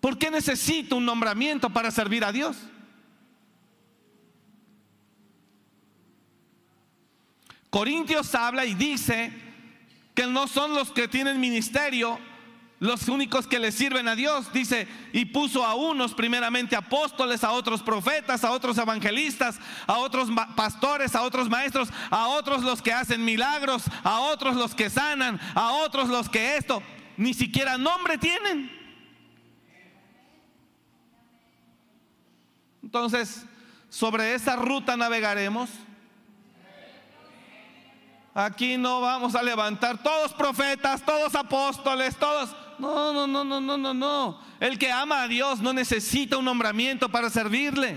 ¿por 0.00 0.18
qué 0.18 0.30
necesito 0.30 0.96
un 0.96 1.04
nombramiento 1.04 1.70
para 1.70 1.90
servir 1.90 2.24
a 2.24 2.32
Dios? 2.32 2.56
Corintios 7.70 8.34
habla 8.34 8.66
y 8.66 8.74
dice 8.74 9.32
que 10.14 10.26
no 10.26 10.46
son 10.46 10.74
los 10.74 10.90
que 10.90 11.08
tienen 11.08 11.40
ministerio 11.40 12.18
los 12.82 13.06
únicos 13.06 13.46
que 13.46 13.60
le 13.60 13.70
sirven 13.70 14.08
a 14.08 14.16
Dios. 14.16 14.52
Dice, 14.52 14.88
y 15.12 15.26
puso 15.26 15.64
a 15.64 15.76
unos 15.76 16.14
primeramente 16.14 16.74
apóstoles, 16.74 17.44
a 17.44 17.52
otros 17.52 17.80
profetas, 17.80 18.42
a 18.42 18.50
otros 18.50 18.76
evangelistas, 18.76 19.60
a 19.86 19.98
otros 19.98 20.28
pastores, 20.56 21.14
a 21.14 21.22
otros 21.22 21.48
maestros, 21.48 21.90
a 22.10 22.26
otros 22.26 22.64
los 22.64 22.82
que 22.82 22.92
hacen 22.92 23.24
milagros, 23.24 23.84
a 24.02 24.18
otros 24.18 24.56
los 24.56 24.74
que 24.74 24.90
sanan, 24.90 25.40
a 25.54 25.74
otros 25.74 26.08
los 26.08 26.28
que 26.28 26.56
esto, 26.56 26.82
ni 27.16 27.34
siquiera 27.34 27.78
nombre 27.78 28.18
tienen. 28.18 28.68
Entonces, 32.82 33.46
sobre 33.90 34.34
esa 34.34 34.56
ruta 34.56 34.96
navegaremos. 34.96 35.70
Aquí 38.34 38.76
no 38.76 39.00
vamos 39.00 39.36
a 39.36 39.42
levantar 39.42 40.02
todos 40.02 40.32
profetas, 40.32 41.04
todos 41.04 41.36
apóstoles, 41.36 42.16
todos 42.16 42.56
no, 42.82 43.12
no, 43.12 43.26
no, 43.28 43.44
no, 43.44 43.60
no, 43.60 43.78
no, 43.78 43.94
no. 43.94 44.40
El 44.58 44.76
que 44.76 44.90
ama 44.90 45.22
a 45.22 45.28
Dios 45.28 45.60
no 45.60 45.72
necesita 45.72 46.36
un 46.36 46.44
nombramiento 46.44 47.08
para 47.08 47.30
servirle. 47.30 47.96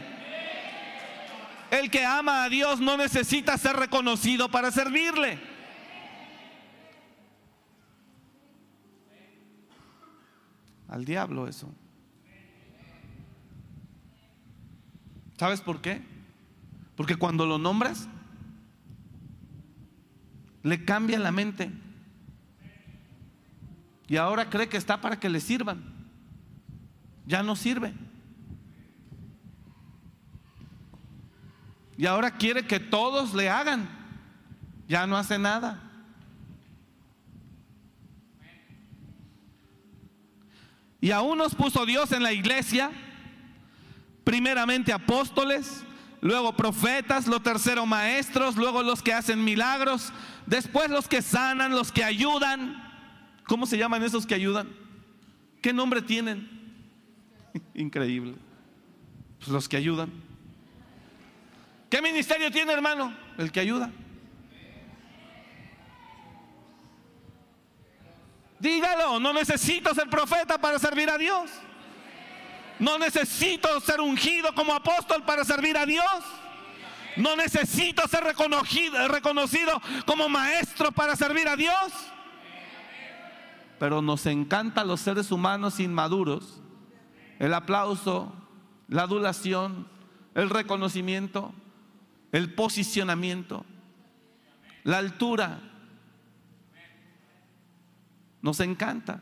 El 1.72 1.90
que 1.90 2.06
ama 2.06 2.44
a 2.44 2.50
Dios 2.50 2.80
no 2.80 2.96
necesita 2.96 3.58
ser 3.58 3.76
reconocido 3.76 4.50
para 4.52 4.72
servirle. 4.72 5.40
Al 10.88 11.04
diablo 11.04 11.48
eso. 11.48 11.74
¿Sabes 15.38 15.62
por 15.62 15.82
qué? 15.82 16.02
Porque 16.96 17.16
cuando 17.16 17.48
lo 17.48 17.58
nombras, 17.58 18.08
le 20.62 20.86
cambia 20.86 21.18
la 21.18 21.32
mente. 21.32 21.72
Y 24.08 24.18
ahora 24.18 24.50
cree 24.50 24.70
que 24.70 24.78
está 24.78 25.02
para 25.02 25.20
que 25.20 25.30
le 25.30 25.40
sirvan. 25.40 25.84
Ya 27.26 27.42
no 27.42 27.56
sirve. 27.56 27.94
Y 31.98 32.06
ahora 32.06 32.32
quiere 32.32 32.68
que 32.68 32.80
todos 32.80 33.34
le 33.34 33.50
hagan. 33.50 33.90
ya 34.88 35.08
no 35.08 35.18
hace 35.18 35.40
nada. 35.40 35.82
Y 41.02 41.12
aún 41.12 41.38
nos 41.38 41.54
puso 41.54 41.86
Dios 41.86 42.12
en 42.12 42.24
la 42.24 42.34
iglesia, 42.34 42.92
primeramente 44.24 44.92
apóstoles, 44.92 45.84
luego 46.22 46.54
profetas, 46.54 47.28
lo 47.28 47.42
tercero 47.42 47.86
maestros, 47.86 48.56
luego 48.56 48.82
los 48.82 49.04
que 49.04 49.14
hacen 49.14 49.44
milagros, 49.44 50.12
después 50.48 50.90
los 50.90 51.08
que 51.08 51.22
sanan, 51.22 51.72
los 51.72 51.92
que 51.92 52.04
ayudan. 52.04 52.85
¿Cómo 53.48 53.66
se 53.66 53.78
llaman 53.78 54.04
esos 54.04 54.26
que 54.26 54.36
ayudan? 54.36 54.70
¿Qué 55.62 55.74
nombre 55.74 56.02
tienen? 56.02 56.50
Increíble. 57.74 58.36
Pues 59.40 59.50
los 59.50 59.70
que 59.70 59.78
ayudan. 59.78 60.12
¿Qué 61.90 62.02
ministerio 62.02 62.52
tiene, 62.52 62.74
hermano? 62.74 63.14
El 63.38 63.52
que 63.52 63.60
ayuda. 63.60 63.92
Dígalo, 68.60 69.20
no 69.20 69.34
necesito 69.34 69.94
ser 69.94 70.10
profeta 70.10 70.58
para 70.58 70.80
servir 70.80 71.10
a 71.10 71.18
Dios. 71.18 71.52
No 72.80 72.98
necesito 72.98 73.80
ser 73.80 74.02
ungido 74.02 74.54
como 74.56 74.74
apóstol 74.74 75.24
para 75.24 75.46
servir 75.46 75.78
a 75.78 75.86
Dios. 75.86 76.04
No 77.16 77.36
necesito 77.36 78.08
ser 78.08 78.24
reconocido, 78.24 79.08
reconocido 79.08 79.82
como 80.06 80.28
maestro 80.28 80.92
para 80.92 81.16
servir 81.16 81.48
a 81.48 81.56
Dios. 81.56 81.94
Pero 83.80 84.02
nos 84.02 84.26
encanta 84.26 84.84
los 84.84 85.02
seres 85.02 85.32
humanos 85.32 85.80
inmaduros 85.80 86.62
el 87.40 87.54
aplauso, 87.54 88.34
la 88.88 89.04
adulación, 89.04 89.88
el 90.34 90.50
reconocimiento, 90.50 91.54
el 92.32 92.54
posicionamiento, 92.54 93.66
la 94.84 94.98
altura. 95.00 95.60
Nos 98.42 98.60
encanta. 98.60 99.22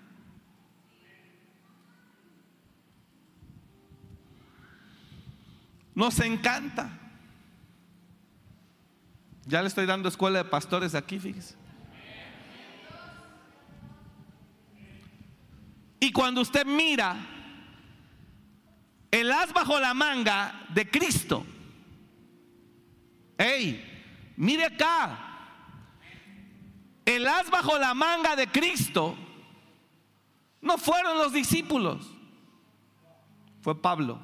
Nos 5.96 6.20
encanta. 6.20 7.00
Ya 9.46 9.62
le 9.62 9.68
estoy 9.68 9.86
dando 9.86 10.10
escuela 10.10 10.40
de 10.40 10.46
pastores 10.50 10.96
aquí, 10.96 11.20
fíjese. 11.20 11.62
Y 16.04 16.12
cuando 16.12 16.42
usted 16.42 16.66
mira 16.66 17.16
el 19.10 19.32
as 19.32 19.54
bajo 19.54 19.80
la 19.80 19.94
manga 19.94 20.66
de 20.68 20.92
Cristo, 20.92 21.46
hey, 23.38 24.34
mire 24.36 24.66
acá, 24.66 25.18
el 27.06 27.26
as 27.26 27.50
bajo 27.50 27.80
la 27.80 27.94
manga 27.94 28.36
de 28.36 28.48
Cristo 28.48 29.16
no 30.60 30.78
fueron 30.78 31.20
los 31.20 31.32
discípulos, 31.32 32.06
fue 33.62 33.82
Pablo. 33.82 34.20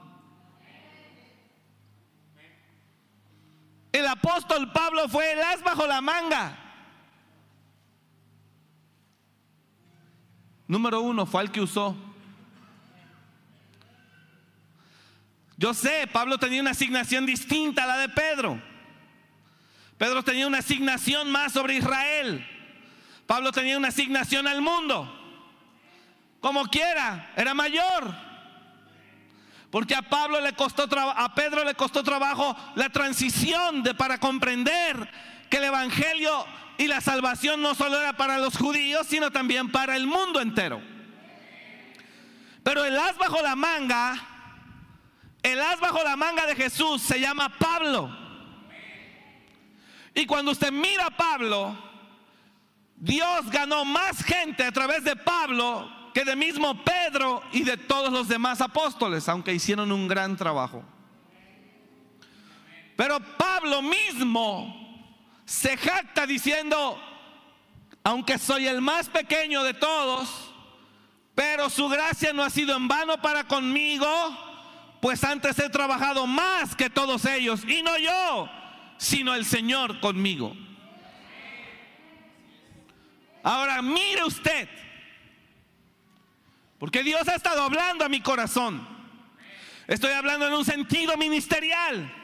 El 3.93 4.05
apóstol 4.05 4.69
Pablo 4.73 5.07
fue 5.07 5.31
el 5.31 5.41
as 5.43 5.63
bajo 5.63 5.87
la 5.87 6.01
manga. 6.01 6.68
Número 10.69 11.01
uno, 11.01 11.25
fue 11.25 11.41
el 11.41 11.51
que 11.51 11.61
usó. 11.61 11.97
Yo 15.57 15.73
sé, 15.73 16.07
Pablo 16.13 16.37
tenía 16.37 16.61
una 16.61 16.71
asignación 16.71 17.25
distinta 17.25 17.85
a 17.85 17.87
la 17.87 17.97
de 17.97 18.09
Pedro. 18.09 18.61
Pedro 19.97 20.23
tenía 20.23 20.45
una 20.45 20.59
asignación 20.59 21.31
más 21.31 21.53
sobre 21.53 21.77
Israel. 21.77 22.47
Pablo 23.25 23.51
tenía 23.51 23.79
una 23.79 23.87
asignación 23.87 24.47
al 24.47 24.61
mundo. 24.61 25.11
Como 26.39 26.63
quiera, 26.67 27.33
era 27.35 27.55
mayor. 27.55 28.13
Porque 29.71 29.95
a 29.95 30.03
Pablo 30.03 30.39
le 30.39 30.53
costó 30.53 30.83
a 30.83 31.33
Pedro 31.33 31.63
le 31.63 31.73
costó 31.73 32.03
trabajo 32.03 32.55
la 32.75 32.89
transición 32.89 33.81
de 33.81 33.95
para 33.95 34.19
comprender 34.19 35.09
que 35.49 35.57
el 35.57 35.63
evangelio 35.63 36.45
y 36.79 36.87
la 36.87 37.01
salvación 37.01 37.61
no 37.61 37.75
solo 37.75 37.99
era 37.99 38.13
para 38.13 38.37
los 38.37 38.57
judíos, 38.57 39.05
sino 39.05 39.31
también 39.31 39.69
para 39.69 39.97
el 39.97 40.07
mundo 40.07 40.39
entero. 40.39 40.81
Pero 42.63 42.85
el 42.85 42.97
as 42.97 43.17
bajo 43.17 43.41
la 43.41 43.53
manga, 43.53 44.15
el 45.43 45.59
as 45.59 45.77
bajo 45.81 46.01
la 46.01 46.15
manga 46.15 46.45
de 46.45 46.55
Jesús 46.55 47.01
se 47.01 47.19
llama 47.19 47.49
Pablo. 47.59 48.09
Y 50.15 50.25
cuando 50.25 50.51
usted 50.51 50.71
mira 50.71 51.07
a 51.07 51.17
Pablo, 51.17 51.77
Dios 52.95 53.49
ganó 53.51 53.83
más 53.83 54.23
gente 54.23 54.63
a 54.63 54.71
través 54.71 55.03
de 55.03 55.17
Pablo 55.17 56.11
que 56.13 56.23
de 56.23 56.37
mismo 56.37 56.81
Pedro 56.85 57.43
y 57.51 57.63
de 57.63 57.75
todos 57.75 58.09
los 58.09 58.29
demás 58.29 58.61
apóstoles, 58.61 59.27
aunque 59.27 59.53
hicieron 59.53 59.91
un 59.91 60.07
gran 60.07 60.37
trabajo. 60.37 60.85
Pero 62.95 63.19
Pablo 63.37 63.81
mismo 63.81 64.88
se 65.49 65.75
jacta 65.77 66.27
diciendo, 66.27 67.01
aunque 68.03 68.37
soy 68.37 68.67
el 68.67 68.81
más 68.81 69.09
pequeño 69.09 69.63
de 69.63 69.73
todos, 69.73 70.53
pero 71.33 71.71
su 71.71 71.89
gracia 71.89 72.31
no 72.33 72.43
ha 72.43 72.51
sido 72.51 72.77
en 72.77 72.87
vano 72.87 73.19
para 73.19 73.45
conmigo, 73.45 74.07
pues 75.01 75.23
antes 75.23 75.57
he 75.57 75.67
trabajado 75.69 76.27
más 76.27 76.75
que 76.75 76.91
todos 76.91 77.25
ellos, 77.25 77.63
y 77.67 77.81
no 77.81 77.97
yo, 77.97 78.47
sino 78.99 79.33
el 79.33 79.43
Señor 79.43 79.99
conmigo. 80.01 80.55
Ahora 83.41 83.81
mire 83.81 84.23
usted, 84.25 84.69
porque 86.77 87.01
Dios 87.01 87.27
ha 87.27 87.33
estado 87.33 87.63
hablando 87.63 88.05
a 88.05 88.09
mi 88.09 88.21
corazón. 88.21 88.87
Estoy 89.87 90.11
hablando 90.11 90.45
en 90.45 90.53
un 90.53 90.63
sentido 90.63 91.17
ministerial. 91.17 92.18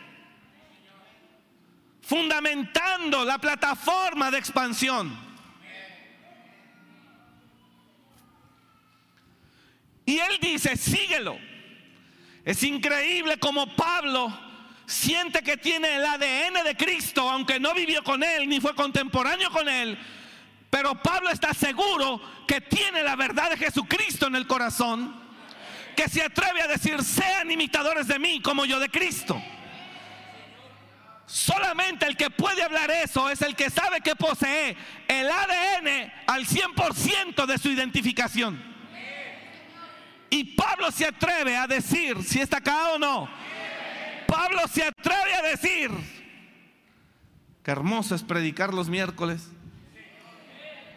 Fundamentando 2.06 3.26
la 3.26 3.38
plataforma 3.38 4.30
de 4.32 4.38
expansión. 4.38 5.26
Y 10.06 10.20
él 10.20 10.38
dice, 10.39 10.78
síguelo. 10.78 11.38
Es 12.44 12.62
increíble 12.62 13.39
como 13.39 13.76
Pablo 13.76 14.32
siente 14.86 15.41
que 15.41 15.58
tiene 15.58 15.96
el 15.96 16.06
ADN 16.06 16.63
de 16.63 16.78
Cristo, 16.78 17.28
aunque 17.28 17.60
no 17.60 17.74
vivió 17.74 18.04
con 18.04 18.24
él 18.24 18.48
ni 18.48 18.60
fue 18.62 18.76
contemporáneo 18.76 19.50
con 19.50 19.68
él, 19.68 19.98
pero 20.70 21.02
Pablo 21.02 21.30
está 21.30 21.54
seguro 21.54 22.22
que 22.48 22.62
tiene 22.62 23.02
la 23.02 23.15
verdad 23.15 23.50
de 23.50 23.58
Jesucristo 23.58 24.28
en 24.28 24.36
el 24.36 24.46
corazón, 24.46 25.15
que 25.96 26.10
se 26.10 26.22
atreve 26.22 26.62
a 26.62 26.68
decir, 26.68 27.02
sean 27.02 27.50
imitadores 27.50 28.08
de 28.08 28.20
mí 28.20 28.41
como 28.41 28.65
yo 28.65 28.80
de 28.80 28.89
Cristo. 28.89 29.41
Solamente 31.26 32.06
el 32.06 32.16
que 32.16 32.30
puede 32.30 32.62
hablar 32.64 32.92
eso 32.92 33.30
es 33.30 33.42
el 33.42 33.56
que 33.56 33.70
sabe 33.70 34.02
que 34.02 34.16
posee 34.16 34.78
el 35.08 35.28
ADN 35.30 36.12
al 36.28 36.46
100% 36.46 37.46
de 37.46 37.58
su 37.58 37.70
identificación. 37.70 38.76
Y 40.30 40.56
Pablo 40.56 40.92
se 40.92 41.06
atreve 41.06 41.56
a 41.56 41.68
decir, 41.68 42.22
si 42.24 42.42
está 42.42 42.58
acá 42.58 42.94
o 42.94 43.00
no, 43.00 43.30
Pablo 44.28 44.62
se 44.72 44.84
atreve 44.84 45.34
a 45.36 45.42
decir, 45.44 45.92
qué 47.64 47.72
hermoso 47.72 48.16
es 48.16 48.24
predicar 48.24 48.74
los 48.74 48.90
miércoles 48.90 49.50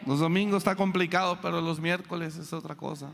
los 0.09 0.21
domingos 0.21 0.59
está 0.59 0.75
complicado, 0.75 1.38
pero 1.43 1.61
los 1.61 1.81
miércoles 1.81 2.37
es 2.37 2.55
otra 2.55 2.75
cosa. 2.75 3.11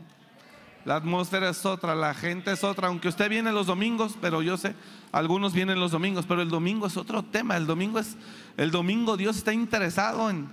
La 0.85 0.97
atmósfera 0.97 1.49
es 1.49 1.65
otra, 1.65 1.95
la 1.95 2.13
gente 2.13 2.51
es 2.51 2.63
otra. 2.63 2.87
Aunque 2.89 3.07
usted 3.07 3.27
viene 3.27 3.51
los 3.51 3.65
domingos, 3.65 4.15
pero 4.21 4.43
yo 4.43 4.55
sé, 4.55 4.75
algunos 5.11 5.51
vienen 5.51 5.79
los 5.79 5.91
domingos, 5.91 6.25
pero 6.27 6.43
el 6.43 6.49
domingo 6.49 6.85
es 6.85 6.95
otro 6.95 7.23
tema. 7.23 7.57
El 7.57 7.65
domingo 7.65 7.97
es, 7.97 8.15
el 8.55 8.69
domingo 8.69 9.17
Dios 9.17 9.37
está 9.37 9.51
interesado 9.51 10.29
en, 10.29 10.47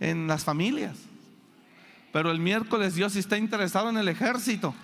en 0.00 0.26
las 0.26 0.44
familias. 0.44 0.96
Pero 2.12 2.32
el 2.32 2.40
miércoles 2.40 2.96
Dios 2.96 3.14
está 3.14 3.38
interesado 3.38 3.88
en 3.90 3.98
el 3.98 4.08
ejército, 4.08 4.74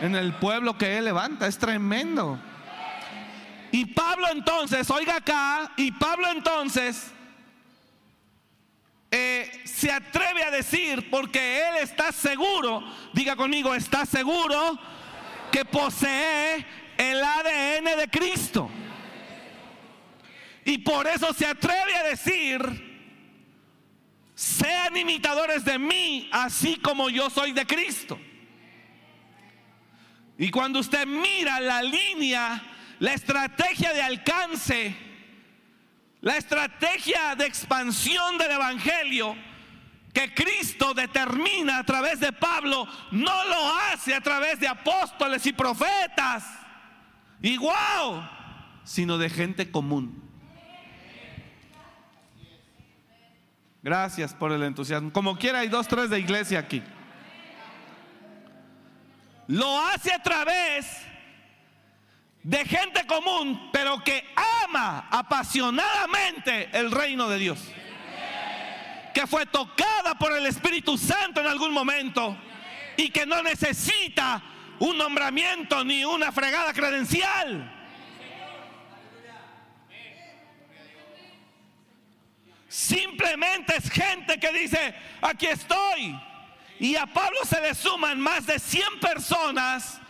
en 0.00 0.16
el 0.16 0.34
pueblo 0.34 0.76
que 0.76 0.98
Él 0.98 1.04
levanta. 1.04 1.46
Es 1.46 1.56
tremendo. 1.56 2.40
Y 3.70 3.86
Pablo 3.86 4.26
entonces, 4.32 4.90
oiga 4.90 5.16
acá, 5.16 5.70
y 5.76 5.92
Pablo 5.92 6.26
entonces 6.34 7.12
eh, 9.14 9.60
se 9.64 9.92
atreve 9.92 10.42
a 10.42 10.50
decir, 10.50 11.10
porque 11.10 11.58
él 11.68 11.76
está 11.82 12.12
seguro, 12.12 12.82
diga 13.12 13.36
conmigo, 13.36 13.74
está 13.74 14.06
seguro 14.06 14.78
que 15.50 15.66
posee 15.66 16.64
el 16.96 17.22
ADN 17.22 17.98
de 17.98 18.08
Cristo. 18.10 18.70
Y 20.64 20.78
por 20.78 21.06
eso 21.06 21.34
se 21.34 21.44
atreve 21.44 21.94
a 21.94 22.04
decir, 22.04 22.62
sean 24.34 24.96
imitadores 24.96 25.62
de 25.62 25.78
mí, 25.78 26.30
así 26.32 26.76
como 26.76 27.10
yo 27.10 27.28
soy 27.28 27.52
de 27.52 27.66
Cristo. 27.66 28.18
Y 30.38 30.50
cuando 30.50 30.78
usted 30.78 31.06
mira 31.06 31.60
la 31.60 31.82
línea, 31.82 32.62
la 32.98 33.12
estrategia 33.12 33.92
de 33.92 34.00
alcance, 34.00 35.11
La 36.22 36.36
estrategia 36.36 37.34
de 37.34 37.46
expansión 37.46 38.38
del 38.38 38.52
Evangelio 38.52 39.36
que 40.12 40.32
Cristo 40.32 40.94
determina 40.94 41.78
a 41.78 41.84
través 41.84 42.20
de 42.20 42.32
Pablo, 42.32 42.86
no 43.10 43.44
lo 43.44 43.76
hace 43.76 44.14
a 44.14 44.20
través 44.20 44.60
de 44.60 44.68
apóstoles 44.68 45.44
y 45.46 45.52
profetas. 45.52 46.44
Wow, 47.40 48.22
sino 48.84 49.18
de 49.18 49.30
gente 49.30 49.70
común. 49.70 50.22
Gracias 53.82 54.32
por 54.32 54.52
el 54.52 54.62
entusiasmo. 54.62 55.12
Como 55.12 55.36
quiera 55.36 55.58
hay 55.58 55.68
dos, 55.68 55.88
tres 55.88 56.08
de 56.08 56.20
iglesia 56.20 56.60
aquí. 56.60 56.84
Lo 59.48 59.80
hace 59.88 60.12
a 60.12 60.22
través 60.22 60.86
de 62.42 62.64
gente 62.64 63.06
común, 63.06 63.70
pero 63.72 64.02
que 64.02 64.24
ama 64.64 65.06
apasionadamente 65.10 66.70
el 66.72 66.90
reino 66.90 67.28
de 67.28 67.38
Dios. 67.38 67.60
Que 69.14 69.26
fue 69.26 69.46
tocada 69.46 70.14
por 70.16 70.32
el 70.32 70.46
Espíritu 70.46 70.98
Santo 70.98 71.40
en 71.40 71.46
algún 71.46 71.72
momento 71.72 72.36
y 72.96 73.10
que 73.10 73.26
no 73.26 73.42
necesita 73.42 74.42
un 74.78 74.98
nombramiento 74.98 75.84
ni 75.84 76.04
una 76.04 76.32
fregada 76.32 76.72
credencial. 76.72 77.78
Simplemente 82.68 83.76
es 83.76 83.90
gente 83.90 84.40
que 84.40 84.50
dice, 84.50 84.94
aquí 85.20 85.46
estoy. 85.46 86.18
Y 86.80 86.96
a 86.96 87.06
Pablo 87.06 87.38
se 87.44 87.60
le 87.60 87.74
suman 87.74 88.18
más 88.18 88.46
de 88.46 88.58
100 88.58 88.98
personas 88.98 90.01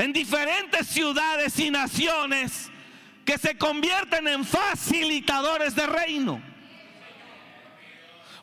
en 0.00 0.12
diferentes 0.12 0.86
ciudades 0.86 1.58
y 1.58 1.70
naciones 1.70 2.70
que 3.24 3.38
se 3.38 3.56
convierten 3.56 4.26
en 4.28 4.44
facilitadores 4.44 5.74
de 5.74 5.86
reino. 5.86 6.42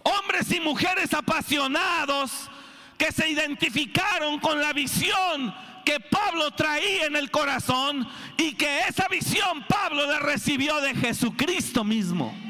Hombres 0.04 0.52
y 0.52 0.60
mujeres 0.60 1.14
apasionados 1.14 2.50
que 2.98 3.12
se 3.12 3.30
identificaron 3.30 4.40
con 4.40 4.62
la 4.62 4.72
visión 4.72 5.54
que 5.84 6.00
Pablo 6.00 6.52
traía 6.52 7.06
en 7.06 7.16
el 7.16 7.32
corazón 7.32 8.08
y 8.38 8.54
que 8.54 8.82
esa 8.82 9.08
visión 9.08 9.66
Pablo 9.68 10.06
le 10.06 10.20
recibió 10.20 10.80
de 10.82 10.96
Jesucristo 10.96 11.84
mismo. 11.84 12.47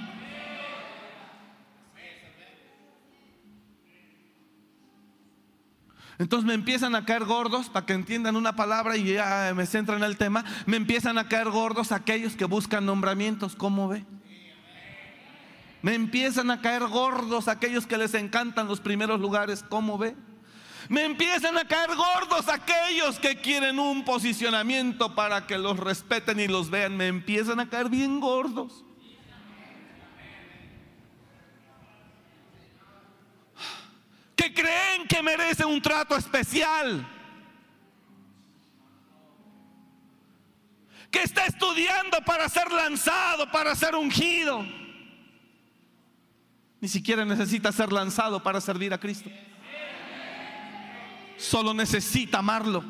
Entonces 6.19 6.47
me 6.47 6.55
empiezan 6.55 6.95
a 6.95 7.05
caer 7.05 7.25
gordos, 7.25 7.69
para 7.69 7.85
que 7.85 7.93
entiendan 7.93 8.35
una 8.35 8.55
palabra 8.55 8.97
y 8.97 9.13
ya 9.13 9.53
me 9.55 9.67
centran 9.67 9.99
en 9.99 10.05
el 10.05 10.17
tema, 10.17 10.43
me 10.65 10.77
empiezan 10.77 11.17
a 11.17 11.27
caer 11.27 11.49
gordos 11.49 11.91
aquellos 11.91 12.35
que 12.35 12.45
buscan 12.45 12.85
nombramientos, 12.85 13.55
¿cómo 13.55 13.87
ve? 13.87 14.03
Me 15.83 15.93
empiezan 15.93 16.49
a 16.49 16.59
caer 16.59 16.87
gordos 16.87 17.47
aquellos 17.47 17.85
que 17.85 17.99
les 17.99 18.15
encantan 18.15 18.67
los 18.67 18.79
primeros 18.79 19.19
lugares, 19.19 19.63
¿cómo 19.69 19.99
ve? 19.99 20.15
Me 20.89 21.05
empiezan 21.05 21.55
a 21.57 21.65
caer 21.65 21.91
gordos 21.95 22.49
aquellos 22.49 23.19
que 23.19 23.35
quieren 23.35 23.77
un 23.77 24.03
posicionamiento 24.03 25.13
para 25.13 25.45
que 25.45 25.57
los 25.59 25.77
respeten 25.77 26.39
y 26.39 26.47
los 26.47 26.71
vean, 26.71 26.97
me 26.97 27.07
empiezan 27.07 27.59
a 27.59 27.69
caer 27.69 27.89
bien 27.89 28.19
gordos. 28.19 28.86
Que 34.47 34.61
creen 34.61 35.07
que 35.07 35.21
merece 35.21 35.65
un 35.65 35.81
trato 35.81 36.15
especial, 36.15 37.05
que 41.11 41.23
está 41.23 41.45
estudiando 41.45 42.21
para 42.25 42.47
ser 42.49 42.71
lanzado, 42.71 43.49
para 43.51 43.75
ser 43.75 43.95
ungido. 43.95 44.65
Ni 46.79 46.87
siquiera 46.87 47.25
necesita 47.25 47.71
ser 47.71 47.91
lanzado 47.91 48.41
para 48.43 48.61
servir 48.61 48.93
a 48.93 48.99
Cristo. 48.99 49.29
Solo 51.37 51.73
necesita 51.73 52.39
amarlo. 52.39 52.83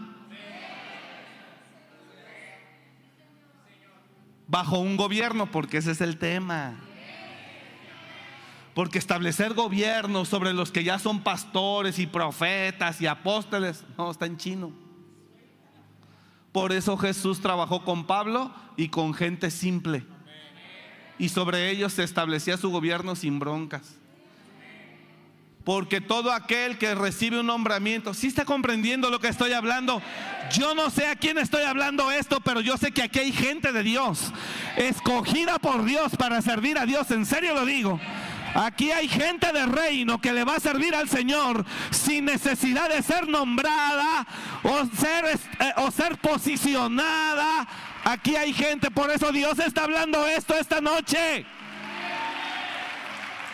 Bajo 4.47 4.79
un 4.79 4.95
gobierno, 4.95 5.51
porque 5.51 5.77
ese 5.77 5.91
es 5.91 6.01
el 6.01 6.17
tema. 6.17 6.86
Porque 8.77 8.99
establecer 8.99 9.55
gobiernos 9.55 10.29
sobre 10.29 10.53
los 10.53 10.71
que 10.71 10.83
ya 10.83 10.99
son 10.99 11.21
pastores 11.21 11.97
y 11.97 12.05
profetas 12.05 13.01
y 13.01 13.07
apóstoles, 13.07 13.83
no, 13.97 14.11
está 14.11 14.27
en 14.27 14.37
chino. 14.37 14.71
Por 16.51 16.71
eso 16.71 16.95
Jesús 16.95 17.41
trabajó 17.41 17.83
con 17.83 18.05
Pablo 18.05 18.53
y 18.75 18.89
con 18.89 19.15
gente 19.15 19.49
simple. 19.49 20.05
Y 21.17 21.29
sobre 21.29 21.71
ellos 21.71 21.91
se 21.93 22.03
establecía 22.03 22.55
su 22.55 22.69
gobierno 22.69 23.15
sin 23.15 23.39
broncas. 23.39 23.95
Porque 25.63 25.99
todo 25.99 26.31
aquel 26.31 26.77
que 26.77 26.93
recibe 26.93 27.39
un 27.39 27.47
nombramiento, 27.47 28.13
si 28.13 28.27
está 28.27 28.45
comprendiendo 28.45 29.09
lo 29.09 29.19
que 29.19 29.29
estoy 29.29 29.53
hablando. 29.53 30.03
Yo 30.51 30.75
no 30.75 30.91
sé 30.91 31.07
a 31.07 31.15
quién 31.15 31.39
estoy 31.39 31.63
hablando 31.63 32.11
esto, 32.11 32.41
pero 32.41 32.61
yo 32.61 32.77
sé 32.77 32.91
que 32.91 33.01
aquí 33.01 33.17
hay 33.17 33.31
gente 33.31 33.71
de 33.71 33.81
Dios, 33.81 34.31
escogida 34.75 35.57
por 35.57 35.83
Dios 35.83 36.15
para 36.15 36.43
servir 36.43 36.77
a 36.77 36.85
Dios. 36.85 37.09
En 37.09 37.25
serio 37.25 37.55
lo 37.55 37.65
digo. 37.65 37.99
Aquí 38.57 38.89
hay 38.89 39.07
gente 39.07 39.53
de 39.53 39.67
reino 39.67 40.19
que 40.19 40.33
le 40.33 40.43
va 40.43 40.55
a 40.55 40.59
servir 40.59 40.95
al 40.95 41.07
Señor 41.07 41.63
sin 41.91 42.25
necesidad 42.25 42.89
de 42.89 43.03
ser 43.03 43.27
nombrada 43.27 44.25
o 44.63 44.83
ser, 44.99 45.25
eh, 45.59 45.73
o 45.75 45.91
ser 45.91 46.17
posicionada. 46.17 47.67
Aquí 48.03 48.35
hay 48.35 48.51
gente, 48.53 48.89
por 48.89 49.11
eso 49.11 49.31
Dios 49.31 49.59
está 49.59 49.83
hablando 49.83 50.25
esto 50.25 50.55
esta 50.55 50.81
noche. 50.81 51.45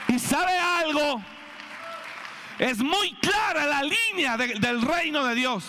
Y 0.08 0.18
sabe 0.20 0.58
algo, 0.58 1.22
es 2.58 2.78
muy 2.78 3.13
clara 3.16 3.66
la 3.66 3.84
línea 3.84 4.38
del 4.38 4.82
reino 4.82 5.26
de 5.26 5.36
Dios. 5.36 5.66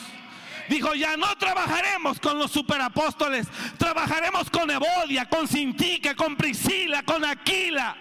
Dijo, 0.68 0.94
ya 0.94 1.16
no 1.16 1.36
trabajaremos 1.38 2.20
con 2.20 2.38
los 2.38 2.52
superapóstoles, 2.52 3.48
trabajaremos 3.78 4.48
con 4.48 4.70
Evodia, 4.70 5.28
con 5.28 5.48
Sintique, 5.48 6.14
con 6.14 6.36
Priscila, 6.36 7.02
con 7.02 7.24
Aquila. 7.24 7.96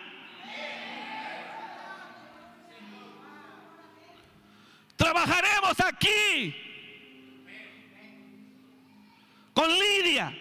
Trabajaremos 4.95 5.79
aquí 5.79 6.55
con 9.53 9.69
Lidia. 9.69 10.33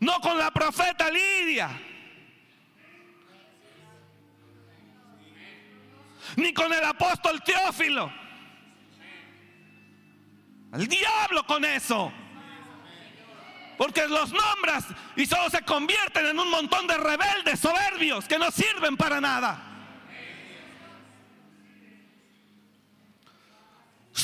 No 0.00 0.20
con 0.20 0.38
la 0.38 0.50
profeta 0.50 1.10
Lidia. 1.10 1.70
Ni 6.36 6.52
con 6.52 6.72
el 6.72 6.84
apóstol 6.84 7.42
Teófilo. 7.42 8.12
Al 10.72 10.86
diablo 10.86 11.46
con 11.46 11.64
eso. 11.64 12.12
Porque 13.78 14.06
los 14.08 14.32
nombras 14.32 14.84
y 15.16 15.26
solo 15.26 15.50
se 15.50 15.62
convierten 15.62 16.26
en 16.26 16.38
un 16.38 16.50
montón 16.50 16.86
de 16.86 16.96
rebeldes 16.96 17.60
soberbios 17.60 18.26
que 18.26 18.38
no 18.38 18.50
sirven 18.50 18.96
para 18.96 19.20
nada. 19.20 19.65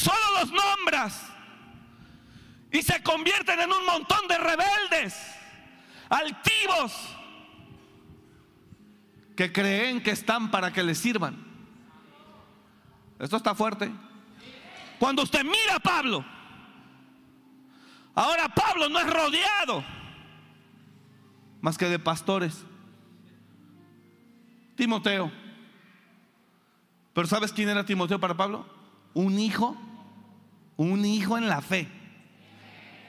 Solo 0.03 0.41
los 0.41 0.53
nombras 0.53 1.27
y 2.71 2.83
se 2.83 3.03
convierten 3.03 3.61
en 3.61 3.73
un 3.73 3.85
montón 3.85 4.27
de 4.29 4.38
rebeldes, 4.38 5.15
altivos, 6.09 6.93
que 9.37 9.53
creen 9.53 10.03
que 10.03 10.11
están 10.11 10.51
para 10.51 10.73
que 10.73 10.83
les 10.83 10.99
sirvan. 10.99 11.37
Esto 13.19 13.37
está 13.37 13.55
fuerte. 13.55 13.91
Cuando 14.99 15.23
usted 15.23 15.45
mira 15.45 15.77
a 15.77 15.81
Pablo, 15.81 16.25
ahora 18.15 18.49
Pablo 18.49 18.88
no 18.88 18.99
es 18.99 19.11
rodeado 19.11 19.85
más 21.62 21.79
que 21.79 21.88
de 21.88 21.99
pastores. 21.99 22.65
Timoteo. 24.75 25.31
Pero 27.15 27.27
¿sabes 27.29 27.53
quién 27.53 27.69
era 27.69 27.87
Timoteo 27.87 28.19
para 28.19 28.37
Pablo? 28.37 28.67
Un 29.15 29.38
hijo 29.38 29.77
un 30.77 31.05
hijo 31.05 31.39
en 31.39 31.49
la 31.49 31.61
fe. 31.61 31.89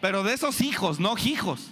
Pero 0.02 0.24
de 0.24 0.34
esos 0.34 0.62
hijos, 0.62 1.00
no 1.00 1.16
hijos. 1.18 1.72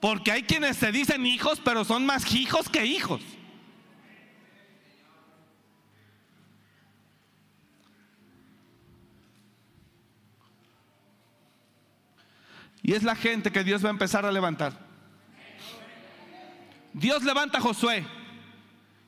Porque 0.00 0.32
hay 0.32 0.42
quienes 0.42 0.76
se 0.76 0.92
dicen 0.92 1.26
hijos, 1.26 1.60
pero 1.64 1.84
son 1.84 2.06
más 2.06 2.34
hijos 2.34 2.68
que 2.68 2.84
hijos. 2.84 3.20
Y 12.82 12.94
es 12.94 13.04
la 13.04 13.14
gente 13.14 13.52
que 13.52 13.62
Dios 13.62 13.84
va 13.84 13.88
a 13.88 13.92
empezar 13.92 14.26
a 14.26 14.32
levantar. 14.32 14.72
Dios 16.92 17.22
levanta 17.22 17.58
a 17.58 17.60
Josué. 17.60 18.04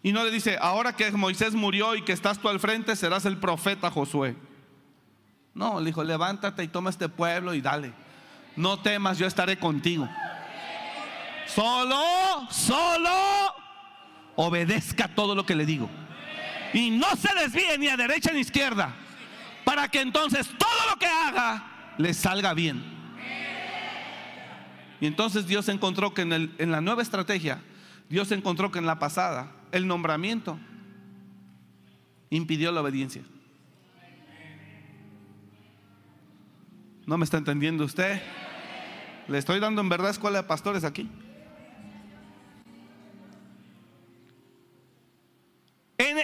Y 0.05 0.13
no 0.13 0.23
le 0.23 0.31
dice, 0.31 0.59
ahora 0.61 0.95
que 0.95 1.11
Moisés 1.13 1.55
murió 1.55 1.95
y 1.95 2.03
que 2.03 2.13
estás 2.13 2.39
tú 2.39 2.51
al 2.51 2.61
frente, 2.61 2.95
serás 2.95 3.25
el 3.25 3.39
profeta 3.39 3.91
Josué. 3.91 4.37
No, 5.55 5.81
le 5.81 5.87
dijo, 5.87 6.05
levántate 6.05 6.63
y 6.63 6.69
toma 6.69 6.91
este 6.91 7.09
pueblo 7.09 7.55
y 7.55 7.63
dale. 7.63 7.95
no 8.55 8.79
temas, 8.79 9.17
yo 9.17 9.27
estaré 9.27 9.59
contigo. 9.59 10.07
Solo, 11.47 11.97
solo 12.51 13.11
obedezca 14.37 15.09
todo 15.09 15.35
lo 15.35 15.47
que 15.47 15.57
le 15.57 15.65
digo. 15.65 15.89
Y 16.75 16.91
no 16.91 17.07
se 17.17 17.35
desvíe 17.35 17.79
ni 17.79 17.89
a 17.89 17.97
derecha 17.97 18.31
ni 18.31 18.39
a 18.39 18.43
izquierda. 18.43 18.95
Para 19.65 19.89
que 19.89 20.03
entonces 20.03 20.47
todo 20.59 20.91
lo 20.91 20.99
que 20.99 21.07
haga 21.07 21.95
le 21.97 22.13
salga 22.13 22.53
bien. 22.53 22.85
Y 25.01 25.07
entonces 25.07 25.47
Dios 25.47 25.67
encontró 25.71 26.13
que 26.13 26.23
en, 26.23 26.55
en 26.59 26.71
la 26.71 26.83
nueva 26.83 27.01
estrategia, 27.01 27.63
Dios 28.11 28.31
encontró 28.33 28.71
que 28.71 28.81
en 28.81 28.87
la 28.87 28.99
pasada, 28.99 29.51
el 29.75 29.89
nombramiento 29.89 30.57
impidió 32.31 32.71
la 32.71 32.81
obediencia. 32.81 33.25
¿No 37.07 37.19
me 37.19 37.25
está 37.25 37.39
entendiendo 37.39 37.85
usted? 37.85 38.23
Le 39.27 39.37
estoy 39.37 39.59
dando 39.59 39.81
en 39.81 39.89
verdad 39.89 40.11
escuela 40.11 40.43
de 40.43 40.49
pastores 40.49 40.85
aquí. 40.85 41.11
En, 45.99 46.19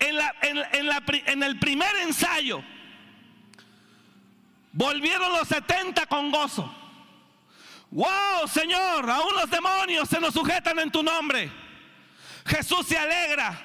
en, 0.00 1.42
el 1.42 1.58
primer 1.58 1.94
ensayo, 2.02 2.62
volvieron 4.72 5.32
los 5.32 5.46
70 5.48 6.06
con 6.06 6.30
gozo. 6.30 6.74
Wow, 7.90 8.48
Señor, 8.48 9.10
aún 9.10 9.34
los 9.34 9.50
demonios 9.50 10.08
se 10.08 10.18
nos 10.18 10.32
sujetan 10.32 10.78
en 10.78 10.90
tu 10.90 11.02
nombre. 11.02 11.65
Jesús 12.46 12.86
se 12.86 12.96
alegra, 12.96 13.58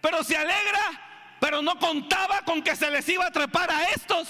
pero 0.00 0.24
se 0.24 0.36
alegra, 0.36 1.36
pero 1.40 1.62
no 1.62 1.78
contaba 1.78 2.42
con 2.42 2.62
que 2.62 2.74
se 2.74 2.90
les 2.90 3.08
iba 3.08 3.26
a 3.26 3.30
trepar 3.30 3.70
a 3.70 3.84
estos. 3.84 4.28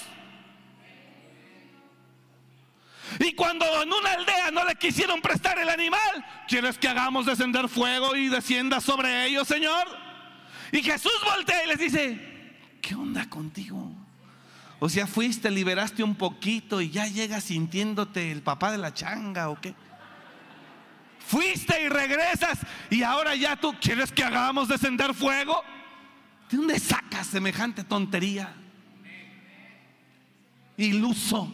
Y 3.19 3.33
cuando 3.33 3.65
en 3.81 3.91
una 3.91 4.11
aldea 4.11 4.51
no 4.51 4.65
le 4.65 4.75
quisieron 4.75 5.21
prestar 5.21 5.57
el 5.59 5.69
animal, 5.69 6.25
¿quieres 6.47 6.77
que 6.77 6.89
hagamos 6.89 7.25
descender 7.25 7.69
fuego 7.69 8.15
y 8.15 8.27
descienda 8.27 8.81
sobre 8.81 9.25
ellos, 9.25 9.47
Señor? 9.47 9.87
Y 10.71 10.83
Jesús 10.83 11.13
voltea 11.23 11.63
y 11.63 11.67
les 11.67 11.79
dice, 11.79 12.59
¿qué 12.81 12.93
onda 12.95 13.29
contigo? 13.29 13.91
O 14.79 14.89
sea, 14.89 15.07
fuiste, 15.07 15.49
liberaste 15.49 16.03
un 16.03 16.15
poquito 16.15 16.81
y 16.81 16.89
ya 16.89 17.07
llegas 17.07 17.45
sintiéndote 17.45 18.31
el 18.31 18.43
papá 18.43 18.71
de 18.71 18.77
la 18.77 18.93
changa 18.93 19.49
o 19.49 19.59
qué. 19.59 19.73
Fuiste 21.27 21.81
y 21.83 21.89
regresas 21.89 22.59
y 22.89 23.03
ahora 23.03 23.35
ya 23.35 23.55
tú 23.55 23.75
quieres 23.81 24.11
que 24.11 24.23
hagamos 24.23 24.67
descender 24.67 25.13
fuego. 25.13 25.63
¿De 26.49 26.57
dónde 26.57 26.79
sacas 26.79 27.27
semejante 27.27 27.83
tontería? 27.83 28.53
Iluso 30.77 31.51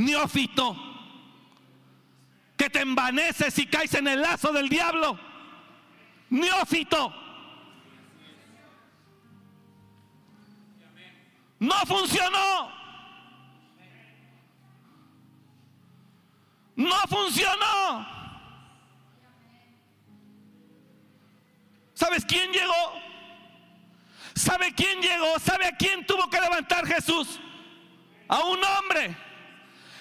neófito, 0.00 0.76
que 2.56 2.70
te 2.70 2.80
envaneces 2.80 3.58
y 3.58 3.66
caes 3.66 3.94
en 3.94 4.08
el 4.08 4.20
lazo 4.20 4.52
del 4.52 4.68
diablo. 4.68 5.18
Neófito. 6.30 7.14
No 11.58 11.74
funcionó. 11.86 12.79
No 16.80 16.96
funcionó. 17.08 18.06
¿Sabes 21.92 22.24
quién 22.24 22.50
llegó? 22.50 22.72
¿Sabe 24.34 24.74
quién 24.74 25.02
llegó? 25.02 25.38
¿Sabe 25.38 25.66
a 25.66 25.76
quién 25.76 26.06
tuvo 26.06 26.30
que 26.30 26.40
levantar 26.40 26.86
Jesús? 26.86 27.38
A 28.28 28.38
un 28.44 28.64
hombre 28.64 29.14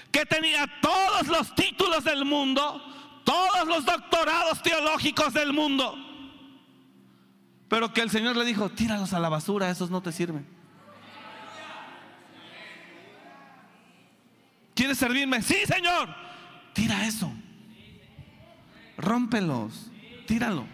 que 0.09 0.25
tenía 0.25 0.65
todos 0.81 1.27
los 1.27 1.53
títulos 1.53 2.05
del 2.05 2.23
mundo, 2.23 2.81
todos 3.25 3.67
los 3.67 3.83
doctorados 3.83 4.63
teológicos 4.63 5.33
del 5.33 5.51
mundo, 5.51 5.97
pero 7.67 7.91
que 7.91 7.99
el 7.99 8.09
Señor 8.09 8.37
le 8.37 8.45
dijo, 8.45 8.69
tíralos 8.69 9.11
a 9.11 9.19
la 9.19 9.27
basura, 9.27 9.69
esos 9.69 9.89
no 9.89 10.01
te 10.01 10.13
sirven. 10.13 10.47
¿Quieres 14.73 14.97
servirme? 14.97 15.41
Sí, 15.41 15.57
Señor. 15.65 16.28
Tira 16.79 17.05
eso. 17.05 17.29
Rómpelos. 18.97 19.91
Tíralo. 20.25 20.65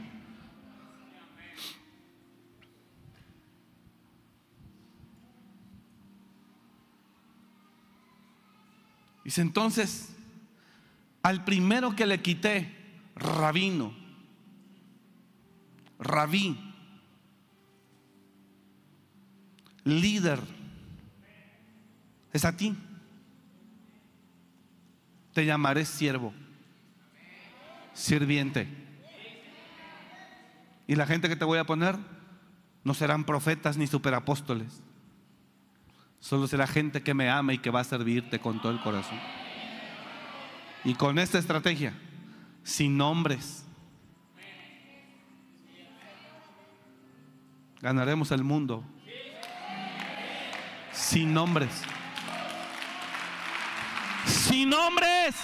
Dice 9.23 9.41
entonces, 9.41 10.15
al 11.23 11.43
primero 11.43 11.95
que 11.95 12.05
le 12.05 12.21
quité, 12.21 12.71
rabino, 13.15 13.91
rabí, 15.97 16.55
líder, 19.83 20.39
es 22.31 22.45
a 22.45 22.55
ti. 22.55 22.75
Te 25.35 25.45
llamaré 25.45 25.85
siervo, 25.85 26.33
sirviente. 27.93 28.67
Y 30.87 30.95
la 30.95 31.05
gente 31.05 31.29
que 31.29 31.35
te 31.35 31.45
voy 31.45 31.59
a 31.59 31.65
poner 31.65 31.95
no 32.83 32.95
serán 32.95 33.23
profetas 33.23 33.77
ni 33.77 33.85
superapóstoles 33.85 34.81
Solo 36.25 36.47
será 36.47 36.65
gente 36.65 37.03
que 37.03 37.13
me 37.13 37.29
ama 37.29 37.53
y 37.53 37.59
que 37.59 37.69
va 37.69 37.81
a 37.81 37.83
servirte 37.83 38.39
con 38.39 38.59
todo 38.59 38.71
el 38.71 38.81
corazón. 38.81 39.19
Y 40.83 40.95
con 40.95 41.19
esta 41.19 41.37
estrategia, 41.37 41.93
sin 42.63 42.97
nombres, 42.97 43.63
ganaremos 47.79 48.31
el 48.31 48.43
mundo. 48.43 48.83
Sin 50.91 51.31
nombres. 51.31 51.83
Sin 54.55 54.69
nombres. 54.69 55.35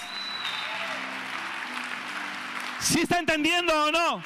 ¿Sí 2.80 3.02
está 3.02 3.18
entendiendo 3.18 3.70
o 3.74 3.92
no? 3.92 4.22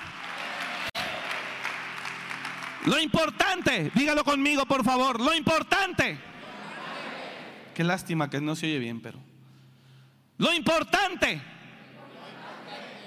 Lo 2.84 3.00
importante, 3.00 3.90
dígalo 3.96 4.22
conmigo 4.22 4.64
por 4.64 4.84
favor, 4.84 5.20
lo 5.20 5.34
importante 5.34 6.20
Qué 7.74 7.82
lástima 7.82 8.30
que 8.30 8.40
no 8.40 8.54
se 8.54 8.66
oye 8.66 8.78
bien, 8.78 9.02
pero. 9.02 9.18
Lo 10.38 10.54
importante 10.54 11.42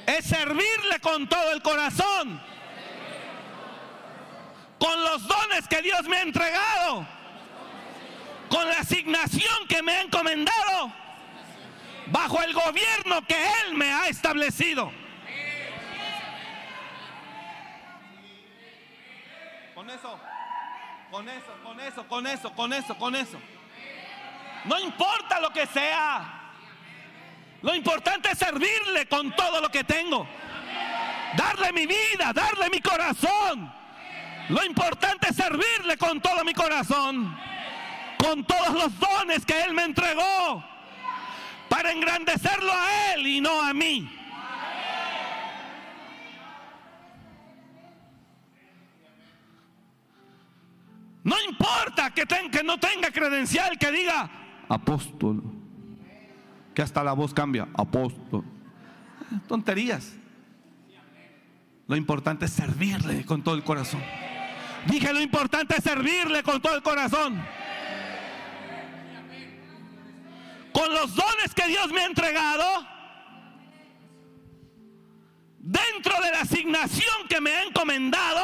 es 0.05 0.25
servirle 0.25 0.99
con 1.01 1.29
todo 1.29 1.53
el 1.53 1.61
corazón. 1.61 2.41
Con 4.77 5.01
los 5.01 5.25
dones 5.25 5.65
que 5.69 5.81
Dios 5.81 6.03
me 6.09 6.17
ha 6.17 6.21
entregado. 6.23 7.07
Con 8.49 8.67
la 8.67 8.79
asignación 8.79 9.65
que 9.69 9.81
me 9.81 9.93
ha 9.93 10.01
encomendado. 10.01 10.99
Bajo 12.11 12.41
el 12.41 12.53
gobierno 12.53 13.25
que 13.27 13.35
Él 13.35 13.75
me 13.75 13.91
ha 13.91 14.07
establecido. 14.07 14.91
Con 19.75 19.89
eso, 19.89 20.19
con 21.11 21.29
eso, 21.29 21.53
con 21.63 21.79
eso, 21.79 22.07
con 22.07 22.27
eso, 22.27 22.53
con 22.53 22.73
eso, 22.73 22.97
con 22.97 23.15
eso. 23.15 23.39
No 24.65 24.79
importa 24.79 25.39
lo 25.39 25.51
que 25.51 25.65
sea. 25.67 26.35
Lo 27.61 27.75
importante 27.75 28.31
es 28.31 28.37
servirle 28.37 29.05
con 29.07 29.35
todo 29.35 29.61
lo 29.61 29.69
que 29.69 29.83
tengo. 29.83 30.27
Darle 31.35 31.71
mi 31.73 31.85
vida, 31.85 32.33
darle 32.33 32.69
mi 32.69 32.81
corazón. 32.81 33.71
Lo 34.49 34.63
importante 34.63 35.29
es 35.29 35.35
servirle 35.35 35.97
con 35.97 36.19
todo 36.19 36.43
mi 36.43 36.53
corazón. 36.53 37.37
Con 38.17 38.43
todos 38.45 38.73
los 38.73 38.99
dones 38.99 39.45
que 39.45 39.61
Él 39.61 39.73
me 39.73 39.83
entregó. 39.83 40.63
Para 41.69 41.91
engrandecerlo 41.91 42.71
a 42.71 43.13
Él 43.13 43.27
y 43.27 43.41
no 43.41 43.61
a 43.61 43.73
mí. 43.73 44.09
No 51.23 51.35
importa 51.47 52.11
que, 52.11 52.25
que 52.25 52.63
no 52.63 52.79
tenga 52.79 53.11
credencial 53.11 53.77
que 53.77 53.91
diga, 53.91 54.29
apóstol. 54.67 55.43
Que 56.73 56.81
hasta 56.81 57.03
la 57.03 57.13
voz 57.13 57.33
cambia, 57.33 57.67
apóstol. 57.75 58.43
Tonterías. 59.47 60.15
Lo 61.87 61.95
importante 61.95 62.45
es 62.45 62.51
servirle 62.51 63.25
con 63.25 63.43
todo 63.43 63.55
el 63.55 63.63
corazón. 63.63 64.01
Dije, 64.87 65.11
lo 65.11 65.21
importante 65.21 65.75
es 65.77 65.83
servirle 65.83 66.43
con 66.43 66.61
todo 66.61 66.75
el 66.75 66.81
corazón. 66.81 67.43
Con 70.73 70.93
los 70.93 71.15
dones 71.15 71.53
que 71.55 71.67
Dios 71.67 71.91
me 71.91 72.01
ha 72.01 72.05
entregado, 72.05 72.63
dentro 75.59 76.13
de 76.21 76.31
la 76.31 76.41
asignación 76.41 77.27
que 77.27 77.41
me 77.41 77.51
ha 77.51 77.63
encomendado, 77.63 78.43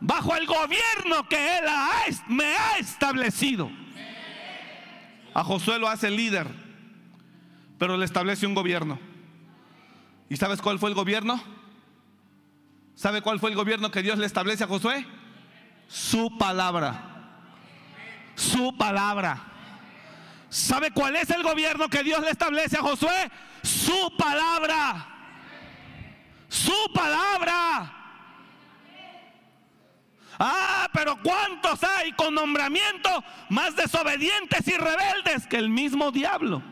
bajo 0.00 0.36
el 0.36 0.46
gobierno 0.46 1.28
que 1.28 1.58
Él 1.58 1.64
me 2.28 2.56
ha 2.56 2.76
establecido. 2.78 3.70
A 5.32 5.42
Josué 5.42 5.78
lo 5.78 5.88
hace 5.88 6.10
líder, 6.10 6.46
pero 7.78 7.96
le 7.96 8.04
establece 8.04 8.46
un 8.46 8.54
gobierno. 8.54 8.98
¿Y 10.28 10.36
sabes 10.36 10.60
cuál 10.60 10.78
fue 10.78 10.90
el 10.90 10.94
gobierno? 10.94 11.42
¿Sabe 12.94 13.22
cuál 13.22 13.40
fue 13.40 13.50
el 13.50 13.56
gobierno 13.56 13.90
que 13.90 14.02
Dios 14.02 14.18
le 14.18 14.26
establece 14.26 14.64
a 14.64 14.68
Josué? 14.68 15.04
Su 15.88 16.38
palabra. 16.38 17.40
Su 18.36 18.76
palabra. 18.76 19.53
¿Sabe 20.54 20.92
cuál 20.92 21.16
es 21.16 21.28
el 21.30 21.42
gobierno 21.42 21.88
que 21.88 22.04
Dios 22.04 22.20
le 22.20 22.30
establece 22.30 22.78
a 22.78 22.80
Josué? 22.80 23.28
Su 23.64 24.16
palabra. 24.16 25.04
Su 26.48 26.92
palabra. 26.94 27.92
Ah, 30.38 30.88
pero 30.92 31.18
¿cuántos 31.24 31.82
hay 31.82 32.12
con 32.12 32.36
nombramiento 32.36 33.10
más 33.48 33.74
desobedientes 33.74 34.68
y 34.68 34.76
rebeldes 34.76 35.48
que 35.48 35.56
el 35.56 35.70
mismo 35.70 36.12
diablo? 36.12 36.62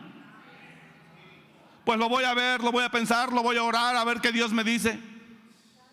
Pues 1.83 1.99
lo 1.99 2.07
voy 2.07 2.23
a 2.23 2.33
ver, 2.33 2.61
lo 2.61 2.71
voy 2.71 2.85
a 2.85 2.89
pensar, 2.89 3.33
lo 3.33 3.43
voy 3.43 3.57
a 3.57 3.63
orar, 3.63 3.97
a 3.97 4.05
ver 4.05 4.21
qué 4.21 4.31
Dios 4.31 4.53
me 4.53 4.63
dice. 4.63 4.97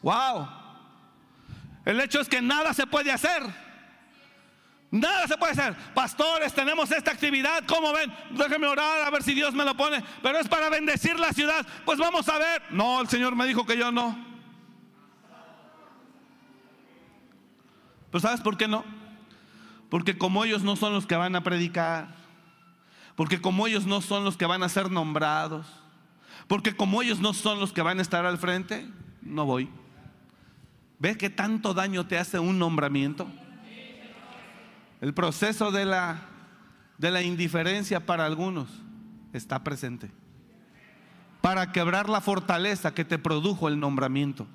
Wow. 0.03 0.48
El 1.85 2.00
hecho 2.00 2.20
es 2.20 2.29
que 2.29 2.40
nada 2.40 2.72
se 2.72 2.87
puede 2.87 3.11
hacer. 3.11 3.42
Nada 4.90 5.29
se 5.29 5.37
puede 5.37 5.53
hacer. 5.53 5.76
Pastores, 5.94 6.53
tenemos 6.53 6.90
esta 6.90 7.12
actividad. 7.12 7.64
¿Cómo 7.66 7.92
ven? 7.92 8.12
Déjenme 8.33 8.66
orar 8.66 9.07
a 9.07 9.11
ver 9.11 9.22
si 9.22 9.35
Dios 9.35 9.55
me 9.55 9.64
lo 9.64 9.76
pone. 9.76 10.03
Pero 10.22 10.38
es 10.38 10.48
para 10.48 10.68
bendecir 10.68 11.18
la 11.18 11.33
ciudad. 11.33 11.64
Pues 11.85 11.98
vamos 11.98 12.29
a 12.29 12.38
ver. 12.38 12.62
No, 12.70 13.00
el 13.00 13.09
Señor 13.09 13.37
me 13.37 13.46
dijo 13.46 13.64
que 13.64 13.79
yo 13.79 13.92
no. 13.92 14.18
Pero 18.11 18.20
¿sabes 18.20 18.40
por 18.40 18.57
qué 18.57 18.66
no? 18.66 18.85
Porque 19.88 20.18
como 20.18 20.44
ellos 20.44 20.62
no 20.62 20.74
son 20.74 20.92
los 20.92 21.07
que 21.07 21.14
van 21.14 21.37
a 21.37 21.44
predicar. 21.44 22.09
Porque 23.14 23.40
como 23.40 23.68
ellos 23.68 23.87
no 23.87 24.00
son 24.00 24.24
los 24.24 24.37
que 24.37 24.46
van 24.46 24.64
a 24.64 24.68
ser 24.68 24.90
nombrados. 24.90 25.66
Porque 26.48 26.74
como 26.74 27.00
ellos 27.00 27.20
no 27.20 27.33
son 27.33 27.61
los 27.61 27.72
que 27.72 27.83
van 27.83 28.00
a 28.00 28.03
estar 28.03 28.26
al 28.26 28.38
frente, 28.38 28.88
no 29.22 29.46
voy. 29.46 29.70
¿Ves 30.98 31.16
qué 31.16 31.31
tanto 31.31 31.74
daño 31.74 32.07
te 32.07 32.18
hace 32.18 32.40
un 32.40 32.59
nombramiento? 32.59 33.31
El 35.01 35.15
proceso 35.15 35.71
de 35.71 35.87
la, 35.87 36.21
de 36.99 37.11
la 37.11 37.23
indiferencia 37.23 38.05
para 38.05 38.27
algunos 38.27 38.69
está 39.33 39.65
presente. 39.65 40.11
Para 41.41 41.73
quebrar 41.73 42.11
la 42.11 42.21
fortaleza 42.21 42.93
que 42.93 43.05
te 43.05 43.19
produjo 43.19 43.69
el 43.69 43.81
nombramiento. 43.81 44.47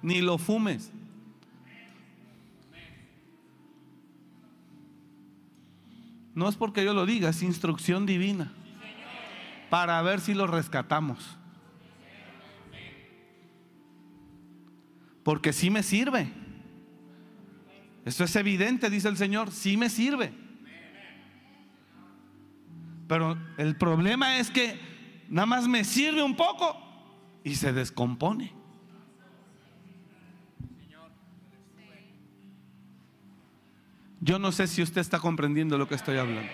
Ni 0.00 0.22
lo 0.22 0.38
fumes. 0.38 0.90
No 6.34 6.48
es 6.48 6.56
porque 6.56 6.84
yo 6.84 6.94
lo 6.94 7.04
diga, 7.04 7.28
es 7.28 7.42
instrucción 7.42 8.06
divina. 8.06 8.50
Para 9.68 10.00
ver 10.00 10.20
si 10.20 10.32
lo 10.32 10.46
rescatamos. 10.46 11.36
Porque 15.22 15.52
sí 15.52 15.70
me 15.70 15.82
sirve. 15.82 16.32
Esto 18.04 18.24
es 18.24 18.34
evidente, 18.36 18.90
dice 18.90 19.08
el 19.08 19.16
Señor, 19.16 19.52
sí 19.52 19.76
me 19.76 19.88
sirve. 19.88 20.32
Pero 23.06 23.36
el 23.58 23.76
problema 23.76 24.38
es 24.38 24.50
que 24.50 24.78
nada 25.28 25.46
más 25.46 25.68
me 25.68 25.84
sirve 25.84 26.22
un 26.22 26.34
poco 26.34 26.76
y 27.44 27.54
se 27.54 27.72
descompone. 27.72 28.52
Yo 34.20 34.38
no 34.38 34.52
sé 34.52 34.66
si 34.68 34.82
usted 34.82 35.00
está 35.00 35.18
comprendiendo 35.18 35.76
lo 35.76 35.88
que 35.88 35.96
estoy 35.96 36.16
hablando. 36.16 36.50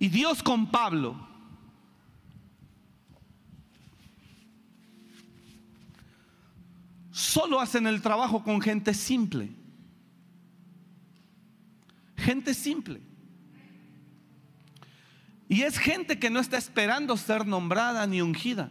Y 0.00 0.08
Dios 0.08 0.42
con 0.42 0.70
Pablo 0.70 1.29
solo 7.20 7.60
hacen 7.60 7.86
el 7.86 8.02
trabajo 8.02 8.42
con 8.42 8.60
gente 8.60 8.94
simple. 8.94 9.50
Gente 12.16 12.54
simple. 12.54 13.00
Y 15.48 15.62
es 15.62 15.78
gente 15.78 16.18
que 16.18 16.30
no 16.30 16.40
está 16.40 16.56
esperando 16.56 17.16
ser 17.16 17.46
nombrada 17.46 18.06
ni 18.06 18.22
ungida. 18.22 18.70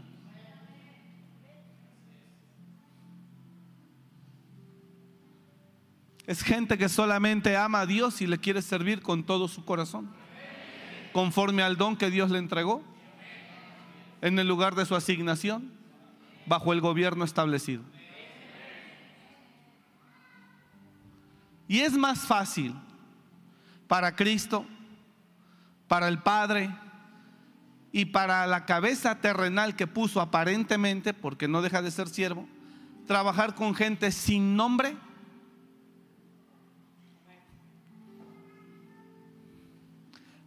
Es 6.26 6.44
gente 6.44 6.78
que 6.78 6.90
solamente 6.90 7.58
ama 7.58 7.82
a 7.82 7.86
Dios 7.86 8.22
y 8.22 8.28
le 8.28 8.38
quiere 8.38 8.62
servir 8.62 9.02
con 9.02 9.24
todo 9.24 9.48
su 9.48 9.66
corazón, 9.66 10.12
conforme 11.12 11.64
al 11.64 11.76
don 11.76 11.98
que 11.98 12.12
Dios 12.12 12.30
le 12.30 12.38
entregó, 12.38 12.84
en 14.22 14.38
el 14.38 14.48
lugar 14.48 14.76
de 14.76 14.86
su 14.86 14.96
asignación, 14.96 15.72
bajo 16.46 16.72
el 16.72 16.82
gobierno 16.82 17.26
establecido. 17.26 17.82
Y 21.69 21.82
es 21.82 21.93
más 21.93 22.21
fácil 22.21 22.75
para 23.88 24.15
Cristo, 24.15 24.65
para 25.88 26.08
el 26.08 26.17
Padre 26.17 26.75
y 27.91 28.05
para 28.05 28.47
la 28.47 28.65
cabeza 28.65 29.21
terrenal 29.21 29.75
que 29.75 29.86
puso 29.86 30.19
aparentemente, 30.19 31.13
porque 31.13 31.47
no 31.47 31.62
deja 31.62 31.84
de 31.84 31.91
ser 31.91 32.10
siervo, 32.10 32.47
trabajar 33.05 33.53
con 33.53 33.75
gente 33.75 34.12
sin 34.12 34.58
nombre. 34.58 34.97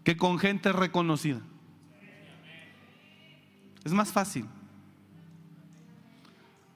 que 0.02 0.16
con 0.16 0.36
gente 0.40 0.72
reconocida. 0.72 1.40
Es 3.84 3.92
más 3.92 4.10
fácil. 4.10 4.48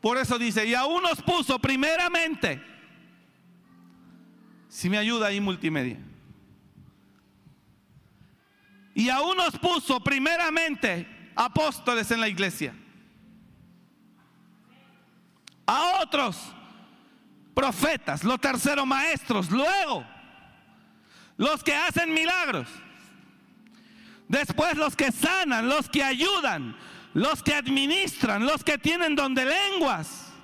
Por 0.01 0.17
eso 0.17 0.39
dice, 0.39 0.65
y 0.65 0.75
aún 0.75 1.03
nos 1.03 1.21
puso 1.23 1.59
primeramente 1.59 2.63
si 4.77 4.91
me 4.91 4.99
ayuda 4.99 5.29
ahí 5.29 5.41
multimedia. 5.41 5.97
Y 8.95 9.09
aún 9.09 9.35
nos 9.39 9.59
puso 9.59 10.01
primeramente 10.01 11.31
apóstoles 11.35 12.11
en 12.11 12.21
la 12.21 12.29
iglesia. 12.29 12.75
A 15.67 16.03
otros 16.03 16.37
profetas, 17.55 18.23
los 18.23 18.39
terceros 18.39 18.87
maestros, 18.87 19.51
luego 19.51 20.05
los 21.39 21.65
que 21.65 21.75
hacen 21.75 22.13
milagros. 22.13 22.69
Después 24.29 24.77
los 24.77 24.95
que 24.95 25.11
sanan, 25.11 25.71
los 25.71 25.89
que 25.89 26.03
ayudan, 26.03 26.77
los 27.15 27.43
que 27.43 27.55
administran, 27.55 28.45
los 28.45 28.63
que 28.63 28.77
tienen 28.77 29.17
don 29.17 29.35
de 29.35 29.47
lenguas. 29.47 30.35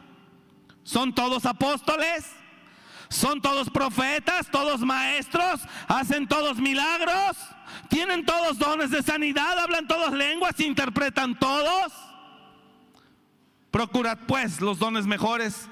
¿Son 0.85 1.15
todos 1.15 1.45
apóstoles? 1.45 2.42
Son 3.13 3.43
todos 3.43 3.69
profetas, 3.69 4.51
todos 4.51 4.81
maestros, 4.81 5.61
hacen 5.87 6.27
todos 6.27 6.57
milagros, 6.57 7.37
tienen 7.89 8.25
todos 8.25 8.59
dones 8.59 8.91
de 8.91 9.03
sanidad, 9.03 9.59
hablan 9.59 9.87
todas 9.87 10.15
lenguas, 10.15 10.59
interpretan 10.61 11.39
todos. 11.39 11.93
Procurad 13.71 14.17
pues 14.27 14.63
los 14.63 14.79
dones 14.79 15.07
mejores, 15.07 15.69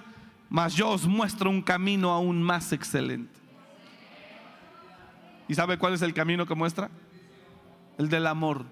mas 0.50 0.74
yo 0.74 0.90
os 0.90 1.06
muestro 1.06 1.48
un 1.48 1.62
camino 1.62 2.10
aún 2.10 2.42
más 2.42 2.74
excelente. 2.74 3.40
¿Y 5.48 5.54
sabe 5.54 5.78
cuál 5.78 5.94
es 5.94 6.02
el 6.02 6.12
camino 6.12 6.44
que 6.44 6.54
muestra? 6.54 6.90
El 7.96 8.10
del 8.10 8.26
amor. 8.26 8.66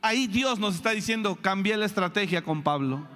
Ahí 0.00 0.28
Dios 0.28 0.60
nos 0.60 0.76
está 0.76 0.90
diciendo, 0.90 1.34
cambié 1.34 1.76
la 1.76 1.86
estrategia 1.86 2.42
con 2.42 2.62
Pablo. 2.62 3.15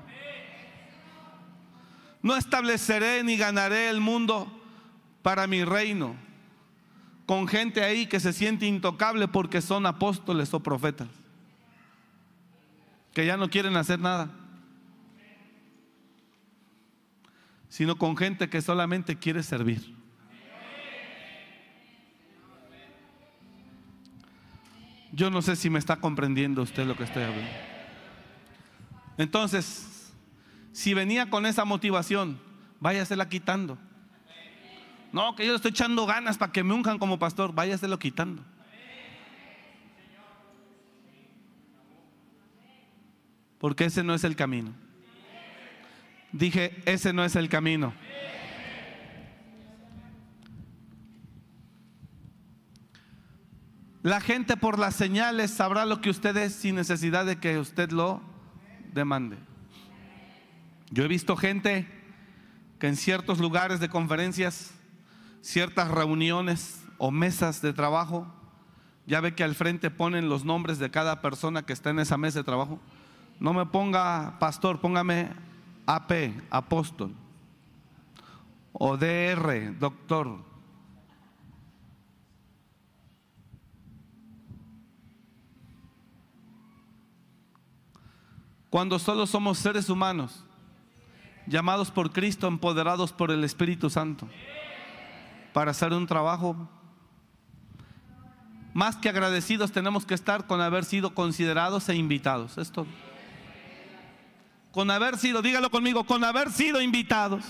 No 2.23 2.37
estableceré 2.37 3.23
ni 3.25 3.37
ganaré 3.37 3.89
el 3.89 4.01
mundo 4.01 4.51
para 5.23 5.47
mi 5.47 5.65
reino 5.65 6.17
con 7.31 7.47
gente 7.47 7.85
ahí 7.85 8.07
que 8.07 8.19
se 8.19 8.33
siente 8.33 8.67
intocable 8.67 9.29
porque 9.29 9.63
son 9.63 9.87
apóstoles 9.87 10.53
o 10.53 10.59
profetas, 10.59 11.07
que 13.15 13.25
ya 13.25 13.37
no 13.37 13.49
quieren 13.49 13.77
hacer 13.77 14.01
nada, 14.01 14.33
sino 17.69 17.97
con 17.97 18.17
gente 18.17 18.51
que 18.51 18.61
solamente 18.61 19.17
quiere 19.17 19.45
servir. 19.45 19.95
Yo 25.13 25.31
no 25.31 25.41
sé 25.41 25.55
si 25.55 25.71
me 25.71 25.79
está 25.79 26.01
comprendiendo 26.01 26.63
usted 26.63 26.85
lo 26.85 26.97
que 26.97 27.05
estoy 27.05 27.23
hablando. 27.23 27.51
Entonces, 29.19 29.90
si 30.73 30.95
venía 30.95 31.31
con 31.31 31.47
esa 31.47 31.65
motivación, 31.65 32.41
váyasela 32.81 33.29
quitando. 33.29 33.79
No, 35.13 35.35
que 35.35 35.45
yo 35.45 35.53
le 35.53 35.57
estoy 35.57 35.73
echando 35.73 36.07
ganas 36.07 36.39
para 36.39 36.53
que 36.53 36.63
me 36.63 36.73
unjan 36.73 36.99
como 36.99 37.19
pastor, 37.19 37.53
váyaselo 37.53 37.99
quitando. 37.99 38.45
Porque 43.59 43.85
ese 43.85 44.03
no 44.03 44.15
es 44.15 44.25
el 44.25 44.37
camino. 44.37 44.73
Dije, 46.33 46.81
ese 46.87 47.13
no 47.13 47.25
es 47.25 47.37
el 47.37 47.49
camino. 47.49 47.93
La 54.03 54.21
gente 54.21 54.57
por 54.57 54.79
las 54.79 54.95
señales 54.95 55.51
sabrá 55.51 55.85
lo 55.85 56.01
que 56.01 56.09
usted 56.09 56.35
es 56.39 56.55
sin 56.55 56.77
necesidad 56.77 57.27
de 57.27 57.37
que 57.37 57.59
usted 57.59 57.91
lo 57.91 58.23
demande. 58.95 59.37
Yo 60.91 61.05
he 61.05 61.09
visto 61.09 61.37
gente 61.37 61.87
que 62.81 62.89
en 62.89 62.97
ciertos 62.97 63.39
lugares 63.39 63.79
de 63.79 63.89
conferencias, 63.89 64.73
ciertas 65.41 65.89
reuniones 65.89 66.85
o 66.99 67.13
mesas 67.13 67.63
de 67.63 67.73
trabajo, 67.73 68.27
ya 69.07 69.21
ve 69.21 69.35
que 69.35 69.45
al 69.45 69.55
frente 69.55 69.91
ponen 69.91 70.29
los 70.29 70.45
nombres 70.45 70.79
de 70.81 70.91
cada 70.91 71.21
persona 71.21 71.63
que 71.63 71.73
está 71.73 71.91
en 71.91 72.01
esa 72.01 72.17
mesa 72.17 72.41
de 72.41 72.45
trabajo. 72.45 72.81
No 73.39 73.53
me 73.53 73.67
ponga 73.67 74.37
pastor, 74.41 74.81
póngame 74.81 75.31
AP, 75.87 76.13
apóstol, 76.51 77.15
o 78.73 78.97
DR, 78.97 79.79
doctor. 79.79 80.39
Cuando 88.71 88.99
solo 88.99 89.27
somos 89.27 89.59
seres 89.59 89.89
humanos, 89.89 90.45
llamados 91.51 91.91
por 91.91 92.13
Cristo, 92.13 92.47
empoderados 92.47 93.13
por 93.13 93.31
el 93.31 93.45
Espíritu 93.45 93.91
Santo, 93.91 94.29
para 95.53 95.73
hacer 95.73 95.93
un 95.93 96.07
trabajo. 96.07 96.57
Más 98.73 98.97
que 98.97 99.09
agradecidos 99.09 99.73
tenemos 99.73 100.07
que 100.07 100.15
estar 100.15 100.47
con 100.47 100.61
haber 100.61 100.85
sido 100.85 101.13
considerados 101.13 101.89
e 101.89 101.97
invitados. 101.97 102.57
Esto. 102.57 102.87
Con 104.71 104.93
haber 104.93 105.19
sido, 105.19 105.43
dígalo 105.43 105.71
conmigo, 105.71 106.05
con 106.05 106.23
haber 106.23 106.53
sido 106.53 106.81
invitados. 106.81 107.45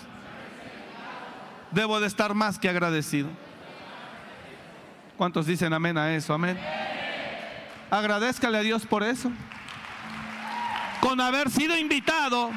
Debo 1.70 2.01
de 2.01 2.07
estar 2.07 2.34
más 2.34 2.59
que 2.59 2.70
agradecido. 2.70 3.28
¿Cuántos 5.18 5.44
dicen 5.44 5.74
amén 5.74 5.98
a 5.98 6.14
eso? 6.14 6.32
Amén. 6.32 6.59
Agradezcale 7.90 8.57
a 8.57 8.62
Dios 8.62 8.86
por 8.86 9.03
eso 9.03 9.30
con 11.01 11.20
haber 11.20 11.51
sido 11.51 11.76
invitado, 11.76 12.51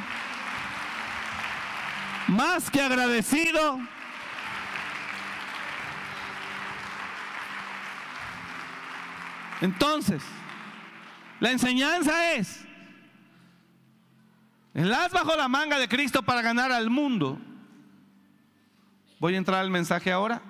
más 2.34 2.70
que 2.70 2.82
agradecido. 2.82 3.80
Entonces, 9.62 10.22
la 11.40 11.52
enseñanza 11.52 12.34
es, 12.34 12.66
el 14.74 14.94
as 14.94 15.12
bajo 15.12 15.36
la 15.36 15.48
manga 15.48 15.80
de 15.80 15.88
Cristo 15.88 16.24
para 16.24 16.42
ganar 16.42 16.72
al 16.72 16.90
mundo. 16.90 17.40
Voy 19.20 19.36
a 19.36 19.38
entrar 19.38 19.62
al 19.62 19.70
mensaje 19.70 20.12
ahora. 20.12 20.42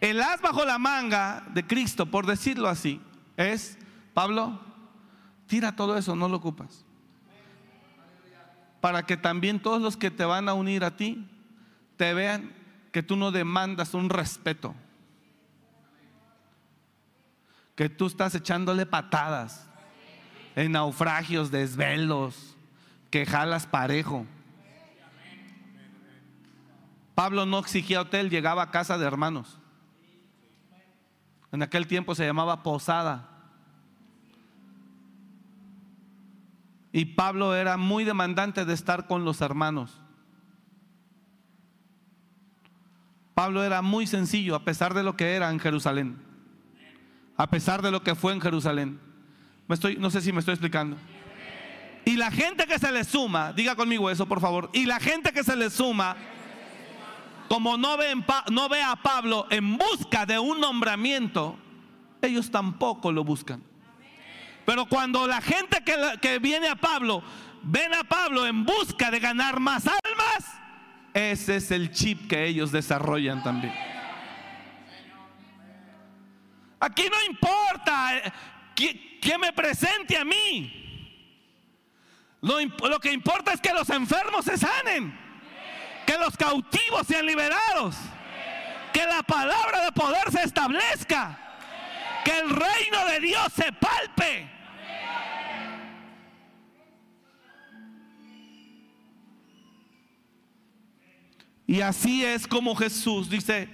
El 0.00 0.20
as 0.20 0.40
bajo 0.40 0.64
la 0.64 0.78
manga 0.78 1.44
de 1.52 1.66
Cristo, 1.66 2.06
por 2.06 2.26
decirlo 2.26 2.68
así, 2.68 3.00
es, 3.36 3.78
Pablo, 4.14 4.60
tira 5.46 5.74
todo 5.74 5.96
eso, 5.96 6.14
no 6.14 6.28
lo 6.28 6.36
ocupas 6.36 6.84
para 8.82 9.06
que 9.06 9.16
también 9.16 9.60
todos 9.60 9.80
los 9.80 9.96
que 9.96 10.10
te 10.10 10.24
van 10.24 10.48
a 10.48 10.54
unir 10.54 10.82
a 10.82 10.96
ti 10.96 11.24
te 11.96 12.14
vean 12.14 12.52
que 12.90 13.00
tú 13.00 13.14
no 13.14 13.30
demandas 13.30 13.94
un 13.94 14.10
respeto, 14.10 14.74
que 17.76 17.88
tú 17.88 18.06
estás 18.06 18.34
echándole 18.34 18.84
patadas 18.84 19.68
en 20.56 20.72
naufragios, 20.72 21.52
desvelos, 21.52 22.56
que 23.08 23.24
jalas 23.24 23.68
parejo. 23.68 24.26
Pablo 27.14 27.46
no 27.46 27.60
exigía 27.60 28.00
hotel, 28.00 28.30
llegaba 28.30 28.64
a 28.64 28.70
casa 28.72 28.98
de 28.98 29.06
hermanos. 29.06 29.60
En 31.52 31.62
aquel 31.62 31.86
tiempo 31.86 32.16
se 32.16 32.26
llamaba 32.26 32.64
posada. 32.64 33.31
Y 36.92 37.06
Pablo 37.06 37.54
era 37.54 37.78
muy 37.78 38.04
demandante 38.04 38.64
de 38.64 38.74
estar 38.74 39.06
con 39.06 39.24
los 39.24 39.40
hermanos. 39.40 39.98
Pablo 43.34 43.64
era 43.64 43.80
muy 43.80 44.06
sencillo 44.06 44.54
a 44.54 44.64
pesar 44.64 44.92
de 44.92 45.02
lo 45.02 45.16
que 45.16 45.34
era 45.34 45.50
en 45.50 45.58
Jerusalén. 45.58 46.18
A 47.36 47.48
pesar 47.48 47.80
de 47.80 47.90
lo 47.90 48.02
que 48.02 48.14
fue 48.14 48.34
en 48.34 48.42
Jerusalén. 48.42 49.00
Me 49.66 49.74
estoy, 49.74 49.96
no 49.96 50.10
sé 50.10 50.20
si 50.20 50.32
me 50.32 50.40
estoy 50.40 50.52
explicando. 50.52 50.98
Y 52.04 52.16
la 52.16 52.30
gente 52.30 52.66
que 52.66 52.78
se 52.78 52.92
le 52.92 53.04
suma, 53.04 53.52
diga 53.52 53.74
conmigo 53.74 54.10
eso 54.10 54.26
por 54.26 54.40
favor, 54.40 54.68
y 54.74 54.84
la 54.84 55.00
gente 55.00 55.32
que 55.32 55.44
se 55.44 55.56
le 55.56 55.70
suma, 55.70 56.16
como 57.48 57.78
no 57.78 57.96
no 58.50 58.68
ve 58.68 58.82
a 58.82 58.96
Pablo 58.96 59.46
en 59.50 59.78
busca 59.78 60.26
de 60.26 60.38
un 60.38 60.60
nombramiento, 60.60 61.56
ellos 62.20 62.50
tampoco 62.50 63.12
lo 63.12 63.24
buscan. 63.24 63.62
Pero 64.64 64.86
cuando 64.86 65.26
la 65.26 65.40
gente 65.40 65.82
que, 66.20 66.38
viene 66.38 66.68
a 66.68 66.76
Pablo, 66.76 67.22
ven 67.62 67.92
a 67.94 68.04
Pablo 68.04 68.46
en 68.46 68.64
busca 68.64 69.10
de 69.10 69.18
ganar 69.18 69.58
más 69.58 69.86
almas, 69.86 70.44
ese 71.14 71.56
es 71.56 71.70
el 71.70 71.90
chip 71.92 72.28
que 72.28 72.46
ellos 72.46 72.72
desarrollan 72.72 73.42
también. 73.42 73.74
Aquí 76.80 77.04
no 77.10 77.22
importa 77.30 78.16
eh, 78.16 78.32
que, 79.20 79.38
me 79.38 79.52
presente 79.52 80.16
a 80.16 80.24
mí. 80.24 80.78
Lo, 82.40 82.58
lo, 82.88 82.98
que 82.98 83.12
importa 83.12 83.52
es 83.52 83.60
que 83.60 83.72
los 83.72 83.88
enfermos 83.90 84.44
se 84.44 84.56
sanen, 84.56 85.16
que 86.06 86.18
los 86.18 86.36
cautivos 86.36 87.06
sean 87.06 87.26
liberados, 87.26 87.96
que 88.92 89.06
la 89.06 89.22
palabra 89.22 89.84
de 89.84 89.92
poder 89.92 90.30
se 90.32 90.42
establezca, 90.42 91.41
que 92.24 92.38
el 92.38 92.50
reino 92.50 93.06
de 93.06 93.20
Dios 93.20 93.52
se 93.54 93.72
palpe. 93.72 94.50
Y 101.66 101.80
así 101.80 102.24
es 102.24 102.46
como 102.46 102.74
Jesús 102.76 103.30
dice, 103.30 103.68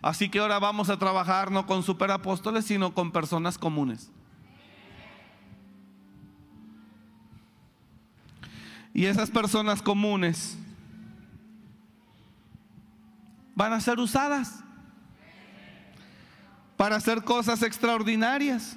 así 0.00 0.30
que 0.30 0.38
ahora 0.38 0.58
vamos 0.58 0.88
a 0.88 0.98
trabajar 0.98 1.50
no 1.50 1.66
con 1.66 1.82
superapóstoles, 1.82 2.64
sino 2.64 2.94
con 2.94 3.12
personas 3.12 3.58
comunes. 3.58 4.10
Y 8.94 9.06
esas 9.06 9.30
personas 9.30 9.82
comunes 9.82 10.56
van 13.54 13.72
a 13.72 13.80
ser 13.80 13.98
usadas 13.98 14.63
para 16.76 16.96
hacer 16.96 17.22
cosas 17.22 17.62
extraordinarias 17.62 18.76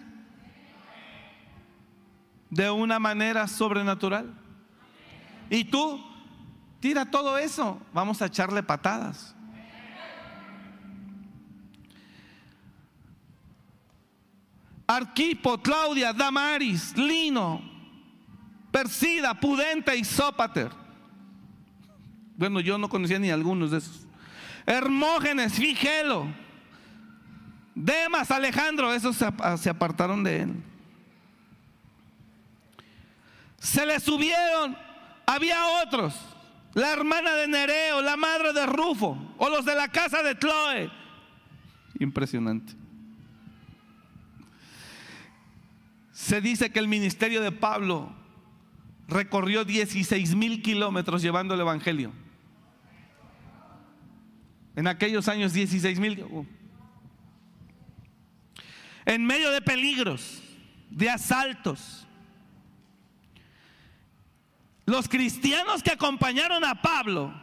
de 2.49 2.69
una 2.69 2.99
manera 2.99 3.47
sobrenatural. 3.47 4.33
Y 5.49 5.65
tú 5.65 6.03
Tira 6.79 7.05
todo 7.05 7.37
eso, 7.37 7.81
vamos 7.91 8.21
a 8.21 8.27
echarle 8.27 8.61
patadas. 8.61 9.35
Arquipo, 14.85 15.57
Claudia, 15.57 16.13
Damaris, 16.13 16.95
Lino, 16.95 17.61
Persida, 18.71 19.33
Pudente 19.33 19.97
y 19.97 20.05
Sópater. 20.05 20.71
Bueno, 22.37 22.61
yo 22.61 22.77
no 22.77 22.87
conocía 22.87 23.19
ni 23.19 23.31
algunos 23.31 23.71
de 23.71 23.79
esos. 23.79 24.07
Hermógenes, 24.65 25.53
Figelo, 25.53 26.27
Demas, 27.79 28.31
Alejandro, 28.31 28.91
esos 28.91 29.15
se 29.15 29.69
apartaron 29.69 30.23
de 30.23 30.41
él. 30.41 30.53
Se 33.59 33.85
le 33.85 33.99
subieron, 33.99 34.75
había 35.25 35.63
otros 35.83 36.15
la 36.73 36.93
hermana 36.93 37.33
de 37.33 37.47
Nereo, 37.47 38.01
la 38.03 38.15
madre 38.17 38.53
de 38.53 38.65
Rufo, 38.67 39.17
o 39.37 39.49
los 39.49 39.65
de 39.65 39.75
la 39.75 39.87
casa 39.87 40.21
de 40.21 40.37
Chloe. 40.37 40.91
Impresionante. 41.99 42.73
Se 46.11 46.39
dice 46.39 46.71
que 46.71 46.77
el 46.77 46.87
ministerio 46.87 47.41
de 47.41 47.51
Pablo 47.51 48.11
recorrió 49.07 49.65
16 49.65 50.35
mil 50.35 50.61
kilómetros 50.61 51.23
llevando 51.23 51.55
el 51.55 51.61
Evangelio. 51.61 52.11
En 54.75 54.85
aquellos 54.85 55.27
años 55.27 55.53
16 55.53 55.99
mil. 55.99 56.25
En 59.07 59.25
medio 59.25 59.51
de 59.51 59.61
peligros, 59.61 60.43
de 60.89 61.09
asaltos, 61.09 62.05
los 64.85 65.07
cristianos 65.07 65.81
que 65.81 65.91
acompañaron 65.91 66.65
a 66.65 66.81
Pablo 66.81 67.33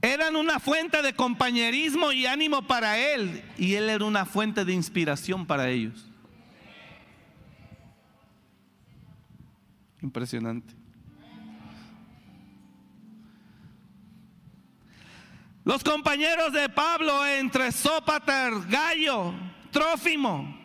eran 0.00 0.36
una 0.36 0.60
fuente 0.60 1.02
de 1.02 1.12
compañerismo 1.14 2.12
y 2.12 2.26
ánimo 2.26 2.62
para 2.62 2.96
él 2.96 3.42
y 3.58 3.74
él 3.74 3.90
era 3.90 4.04
una 4.04 4.24
fuente 4.24 4.64
de 4.64 4.72
inspiración 4.72 5.46
para 5.46 5.68
ellos. 5.68 6.08
Impresionante. 10.00 10.79
Los 15.64 15.84
compañeros 15.84 16.52
de 16.52 16.68
Pablo 16.68 17.26
entre 17.26 17.70
Sópater, 17.70 18.52
Gallo, 18.68 19.34
Trófimo, 19.70 20.58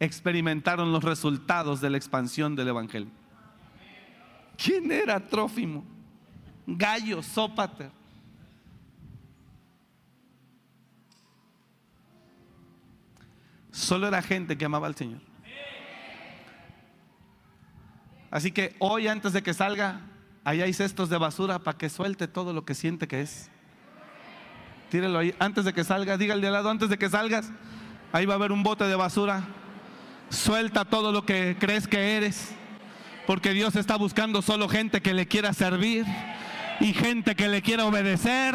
experimentaron 0.00 0.92
los 0.92 1.04
resultados 1.04 1.80
de 1.80 1.90
la 1.90 1.96
expansión 1.96 2.56
del 2.56 2.68
Evangelio. 2.68 3.10
¿Quién 4.56 4.90
era 4.90 5.20
Trófimo? 5.20 5.84
Gallo, 6.66 7.22
Sópater. 7.22 7.90
Solo 13.70 14.08
era 14.08 14.20
gente 14.20 14.58
que 14.58 14.64
amaba 14.64 14.88
al 14.88 14.96
Señor. 14.96 15.20
Así 18.30 18.50
que 18.50 18.74
hoy 18.80 19.06
antes 19.06 19.32
de 19.32 19.42
que 19.42 19.54
salga, 19.54 20.02
ahí 20.48 20.62
hay 20.62 20.72
cestos 20.72 21.10
de 21.10 21.18
basura 21.18 21.58
para 21.58 21.76
que 21.76 21.90
suelte 21.90 22.26
todo 22.26 22.54
lo 22.54 22.64
que 22.64 22.74
siente 22.74 23.06
que 23.06 23.20
es. 23.20 23.50
Tírelo 24.90 25.18
ahí 25.18 25.34
antes 25.38 25.66
de 25.66 25.74
que 25.74 25.84
salga, 25.84 26.16
dígale 26.16 26.40
de 26.40 26.50
lado 26.50 26.70
antes 26.70 26.88
de 26.88 26.96
que 26.96 27.10
salgas. 27.10 27.50
Ahí 28.12 28.24
va 28.24 28.32
a 28.32 28.36
haber 28.36 28.52
un 28.52 28.62
bote 28.62 28.84
de 28.84 28.96
basura. 28.96 29.42
Suelta 30.30 30.86
todo 30.86 31.12
lo 31.12 31.26
que 31.26 31.56
crees 31.60 31.86
que 31.86 32.16
eres. 32.16 32.54
Porque 33.26 33.52
Dios 33.52 33.76
está 33.76 33.96
buscando 33.96 34.40
solo 34.40 34.70
gente 34.70 35.02
que 35.02 35.12
le 35.12 35.28
quiera 35.28 35.52
servir 35.52 36.06
y 36.80 36.94
gente 36.94 37.36
que 37.36 37.48
le 37.48 37.60
quiera 37.60 37.84
obedecer 37.84 38.54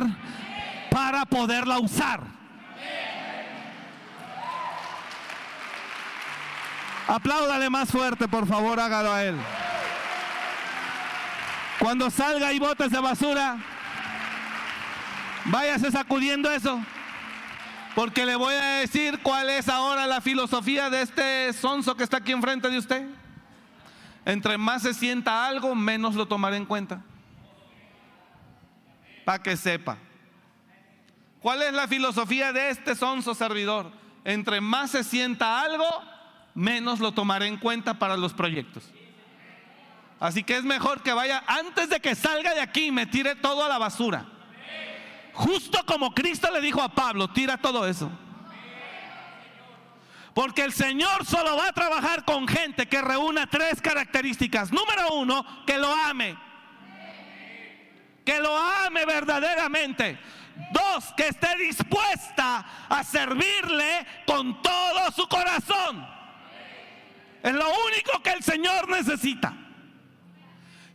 para 0.89 1.27
poderla 1.27 1.77
usar. 1.77 2.21
Apláudale 7.07 7.69
más 7.69 7.91
fuerte, 7.91 8.27
por 8.27 8.47
favor, 8.47 8.79
hágalo 8.79 9.11
a 9.11 9.23
él. 9.23 9.35
Cuando 11.83 12.09
salga 12.09 12.53
y 12.53 12.59
botes 12.59 12.91
de 12.91 12.99
basura, 13.01 13.57
váyase 15.43 15.91
sacudiendo 15.91 16.49
eso. 16.49 16.81
Porque 17.93 18.25
le 18.25 18.37
voy 18.37 18.53
a 18.53 18.79
decir 18.79 19.19
cuál 19.21 19.49
es 19.49 19.67
ahora 19.67 20.07
la 20.07 20.21
filosofía 20.21 20.89
de 20.89 21.01
este 21.01 21.51
sonso 21.51 21.97
que 21.97 22.05
está 22.05 22.17
aquí 22.19 22.31
enfrente 22.31 22.69
de 22.69 22.77
usted. 22.77 23.05
Entre 24.23 24.57
más 24.57 24.83
se 24.83 24.93
sienta 24.93 25.45
algo, 25.45 25.75
menos 25.75 26.15
lo 26.15 26.25
tomaré 26.25 26.55
en 26.55 26.65
cuenta. 26.65 27.01
Para 29.25 29.43
que 29.43 29.57
sepa. 29.57 29.97
¿Cuál 31.41 31.63
es 31.63 31.73
la 31.73 31.89
filosofía 31.89 32.53
de 32.53 32.69
este 32.69 32.95
sonso 32.95 33.35
servidor? 33.35 33.91
Entre 34.23 34.61
más 34.61 34.91
se 34.91 35.03
sienta 35.03 35.59
algo, 35.59 35.85
menos 36.55 37.01
lo 37.01 37.11
tomaré 37.11 37.47
en 37.47 37.57
cuenta 37.57 37.99
para 37.99 38.15
los 38.15 38.31
proyectos. 38.31 38.89
Así 40.23 40.41
que 40.41 40.55
es 40.55 40.63
mejor 40.63 41.03
que 41.03 41.11
vaya 41.11 41.43
antes 41.45 41.89
de 41.89 41.99
que 41.99 42.15
salga 42.15 42.53
de 42.53 42.61
aquí 42.61 42.85
y 42.85 42.91
me 42.91 43.05
tire 43.05 43.35
todo 43.35 43.65
a 43.65 43.67
la 43.67 43.77
basura. 43.77 44.25
Justo 45.33 45.85
como 45.85 46.13
Cristo 46.15 46.49
le 46.49 46.61
dijo 46.61 46.81
a 46.81 46.87
Pablo, 46.87 47.27
tira 47.31 47.57
todo 47.57 47.85
eso. 47.85 48.09
Porque 50.33 50.63
el 50.63 50.71
Señor 50.71 51.25
solo 51.25 51.57
va 51.57 51.67
a 51.67 51.73
trabajar 51.73 52.23
con 52.23 52.47
gente 52.47 52.87
que 52.87 53.01
reúna 53.01 53.47
tres 53.47 53.81
características. 53.81 54.71
Número 54.71 55.13
uno, 55.15 55.45
que 55.67 55.77
lo 55.77 55.93
ame. 55.93 56.37
Que 58.23 58.39
lo 58.39 58.57
ame 58.57 59.05
verdaderamente. 59.05 60.17
Dos, 60.71 61.13
que 61.17 61.27
esté 61.27 61.57
dispuesta 61.57 62.65
a 62.87 63.03
servirle 63.03 64.07
con 64.25 64.61
todo 64.61 65.11
su 65.13 65.27
corazón. 65.27 66.07
Es 67.43 67.53
lo 67.53 67.65
único 67.87 68.23
que 68.23 68.31
el 68.31 68.41
Señor 68.41 68.87
necesita. 68.87 69.57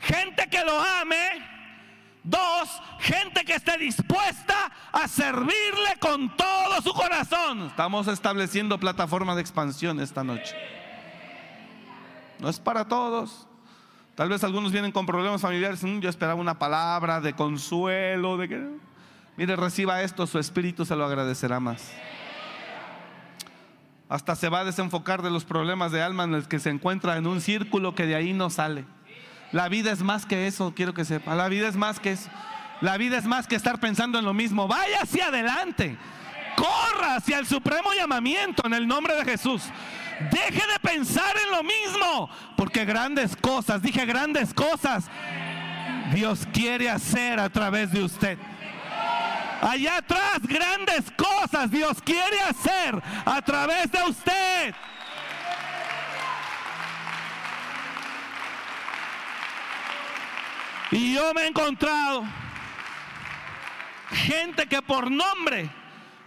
Gente 0.00 0.48
que 0.48 0.64
lo 0.64 0.80
ame. 0.80 1.58
Dos, 2.22 2.68
gente 2.98 3.44
que 3.44 3.54
esté 3.54 3.78
dispuesta 3.78 4.70
a 4.92 5.08
servirle 5.08 5.96
con 5.98 6.36
todo 6.36 6.82
su 6.82 6.92
corazón. 6.92 7.68
Estamos 7.68 8.06
estableciendo 8.08 8.78
plataforma 8.78 9.34
de 9.34 9.40
expansión 9.40 9.98
esta 10.00 10.22
noche. 10.22 10.54
No 12.38 12.48
es 12.48 12.60
para 12.60 12.86
todos. 12.86 13.46
Tal 14.14 14.28
vez 14.28 14.42
algunos 14.44 14.72
vienen 14.72 14.92
con 14.92 15.06
problemas 15.06 15.40
familiares. 15.40 15.82
Mm, 15.82 16.00
yo 16.00 16.10
esperaba 16.10 16.40
una 16.40 16.58
palabra 16.58 17.20
de 17.20 17.34
consuelo, 17.34 18.36
de 18.36 18.68
mire, 19.36 19.56
reciba 19.56 20.02
esto, 20.02 20.26
su 20.26 20.38
espíritu 20.38 20.84
se 20.84 20.96
lo 20.96 21.04
agradecerá 21.04 21.60
más. 21.60 21.92
Hasta 24.08 24.34
se 24.34 24.48
va 24.48 24.60
a 24.60 24.64
desenfocar 24.64 25.22
de 25.22 25.30
los 25.30 25.44
problemas 25.44 25.92
de 25.92 26.02
alma 26.02 26.24
en 26.24 26.32
los 26.32 26.48
que 26.48 26.58
se 26.58 26.70
encuentra 26.70 27.16
en 27.16 27.26
un 27.26 27.40
círculo 27.40 27.94
que 27.94 28.06
de 28.06 28.16
ahí 28.16 28.32
no 28.32 28.50
sale. 28.50 28.84
La 29.52 29.68
vida 29.68 29.92
es 29.92 30.02
más 30.02 30.26
que 30.26 30.46
eso, 30.46 30.72
quiero 30.74 30.94
que 30.94 31.04
sepa. 31.04 31.34
La 31.34 31.48
vida 31.48 31.68
es 31.68 31.76
más 31.76 32.00
que 32.00 32.12
eso. 32.12 32.28
La 32.80 32.96
vida 32.96 33.18
es 33.18 33.24
más 33.24 33.46
que 33.46 33.56
estar 33.56 33.80
pensando 33.80 34.18
en 34.18 34.24
lo 34.24 34.34
mismo. 34.34 34.68
Vaya 34.68 35.02
hacia 35.02 35.26
adelante. 35.26 35.96
Corra 36.56 37.16
hacia 37.16 37.38
el 37.38 37.46
supremo 37.46 37.92
llamamiento 37.92 38.66
en 38.66 38.74
el 38.74 38.86
nombre 38.86 39.14
de 39.14 39.24
Jesús. 39.24 39.62
Deje 40.30 40.62
de 40.66 40.78
pensar 40.82 41.34
en 41.44 41.50
lo 41.50 41.62
mismo. 41.62 42.30
Porque 42.56 42.84
grandes 42.84 43.36
cosas, 43.36 43.82
dije 43.82 44.04
grandes 44.04 44.52
cosas, 44.52 45.06
Dios 46.12 46.46
quiere 46.52 46.90
hacer 46.90 47.40
a 47.40 47.48
través 47.48 47.90
de 47.92 48.02
usted. 48.02 48.38
Allá 49.60 49.96
atrás 49.96 50.40
grandes 50.42 51.10
cosas 51.16 51.70
Dios 51.70 52.00
quiere 52.02 52.40
hacer 52.48 53.02
a 53.24 53.42
través 53.42 53.90
de 53.90 54.02
usted. 54.04 54.74
Y 60.90 61.14
yo 61.14 61.34
me 61.34 61.42
he 61.42 61.46
encontrado 61.48 62.24
gente 64.10 64.66
que 64.66 64.80
por 64.80 65.10
nombre, 65.10 65.70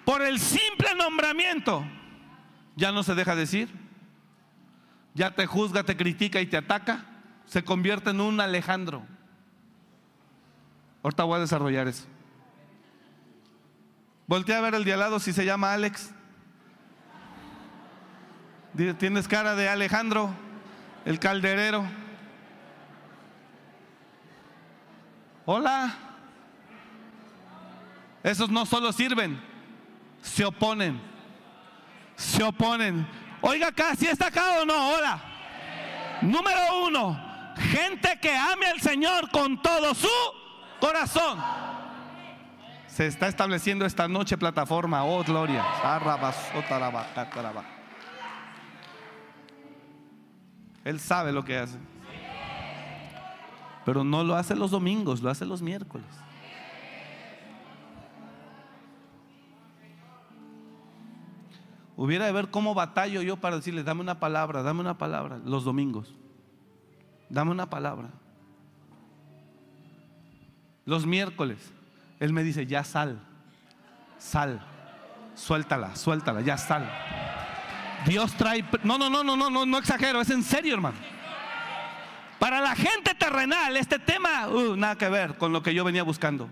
por 0.05 0.21
el 0.21 0.39
simple 0.39 0.93
nombramiento, 0.95 1.83
ya 2.75 2.91
no 2.91 3.03
se 3.03 3.15
deja 3.15 3.35
decir, 3.35 3.69
ya 5.13 5.31
te 5.31 5.45
juzga, 5.45 5.83
te 5.83 5.97
critica 5.97 6.41
y 6.41 6.45
te 6.45 6.57
ataca, 6.57 7.05
se 7.45 7.63
convierte 7.63 8.11
en 8.11 8.21
un 8.21 8.39
Alejandro. 8.39 9.03
Ahorita 11.03 11.23
voy 11.23 11.37
a 11.37 11.41
desarrollar 11.41 11.87
eso. 11.87 12.05
Voltea 14.27 14.59
a 14.59 14.61
ver 14.61 14.75
el 14.75 14.85
de 14.85 15.19
si 15.19 15.33
se 15.33 15.43
llama 15.43 15.73
Alex. 15.73 16.11
Tienes 18.99 19.27
cara 19.27 19.55
de 19.55 19.67
Alejandro, 19.67 20.29
el 21.03 21.19
calderero. 21.19 21.83
Hola. 25.45 25.93
Esos 28.23 28.49
no 28.49 28.65
solo 28.65 28.91
sirven, 28.93 29.41
se 30.21 30.45
oponen. 30.45 31.01
Se 32.15 32.43
oponen. 32.43 33.07
Oiga 33.41 33.69
acá, 33.69 33.95
si 33.95 34.05
está 34.05 34.27
acá 34.27 34.61
o 34.61 34.65
no, 34.65 34.89
hola. 34.89 35.19
Número 36.21 36.85
uno, 36.85 37.19
gente 37.71 38.19
que 38.21 38.35
ame 38.35 38.67
al 38.67 38.79
Señor 38.79 39.31
con 39.31 39.59
todo 39.61 39.95
su 39.95 40.07
corazón. 40.79 41.39
Se 42.85 43.07
está 43.07 43.27
estableciendo 43.27 43.85
esta 43.85 44.07
noche 44.07 44.37
plataforma. 44.37 45.03
Oh, 45.03 45.23
gloria. 45.23 45.65
Él 50.83 50.99
sabe 50.99 51.31
lo 51.31 51.43
que 51.43 51.57
hace. 51.57 51.79
Pero 53.85 54.03
no 54.03 54.23
lo 54.23 54.35
hace 54.35 54.55
los 54.55 54.71
domingos, 54.71 55.21
lo 55.21 55.29
hace 55.29 55.45
los 55.45 55.61
miércoles. 55.61 56.07
Hubiera 61.95 62.25
de 62.25 62.31
ver 62.31 62.49
cómo 62.49 62.73
batallo 62.73 63.21
yo 63.21 63.37
para 63.37 63.57
decirle, 63.57 63.83
dame 63.83 64.01
una 64.01 64.19
palabra, 64.19 64.63
dame 64.63 64.79
una 64.79 64.97
palabra, 64.97 65.39
los 65.45 65.63
domingos. 65.63 66.13
Dame 67.29 67.51
una 67.51 67.69
palabra. 67.69 68.09
Los 70.85 71.05
miércoles. 71.05 71.71
Él 72.19 72.33
me 72.33 72.43
dice, 72.43 72.65
ya 72.65 72.83
sal, 72.83 73.19
sal, 74.17 74.65
suéltala, 75.35 75.95
suéltala, 75.95 76.41
ya 76.41 76.57
sal. 76.57 76.89
Dios 78.05 78.33
trae... 78.33 78.65
No, 78.83 78.97
no, 78.97 79.09
no, 79.09 79.23
no, 79.23 79.35
no, 79.35 79.49
no, 79.49 79.65
no 79.65 79.77
exagero, 79.77 80.21
es 80.21 80.29
en 80.29 80.43
serio, 80.43 80.73
hermano. 80.73 80.97
Para 82.41 82.59
la 82.59 82.75
gente 82.75 83.13
terrenal, 83.13 83.77
este 83.77 83.99
tema, 83.99 84.47
uh, 84.47 84.75
nada 84.75 84.97
que 84.97 85.07
ver 85.07 85.37
con 85.37 85.53
lo 85.53 85.61
que 85.61 85.75
yo 85.75 85.83
venía 85.83 86.01
buscando. 86.01 86.49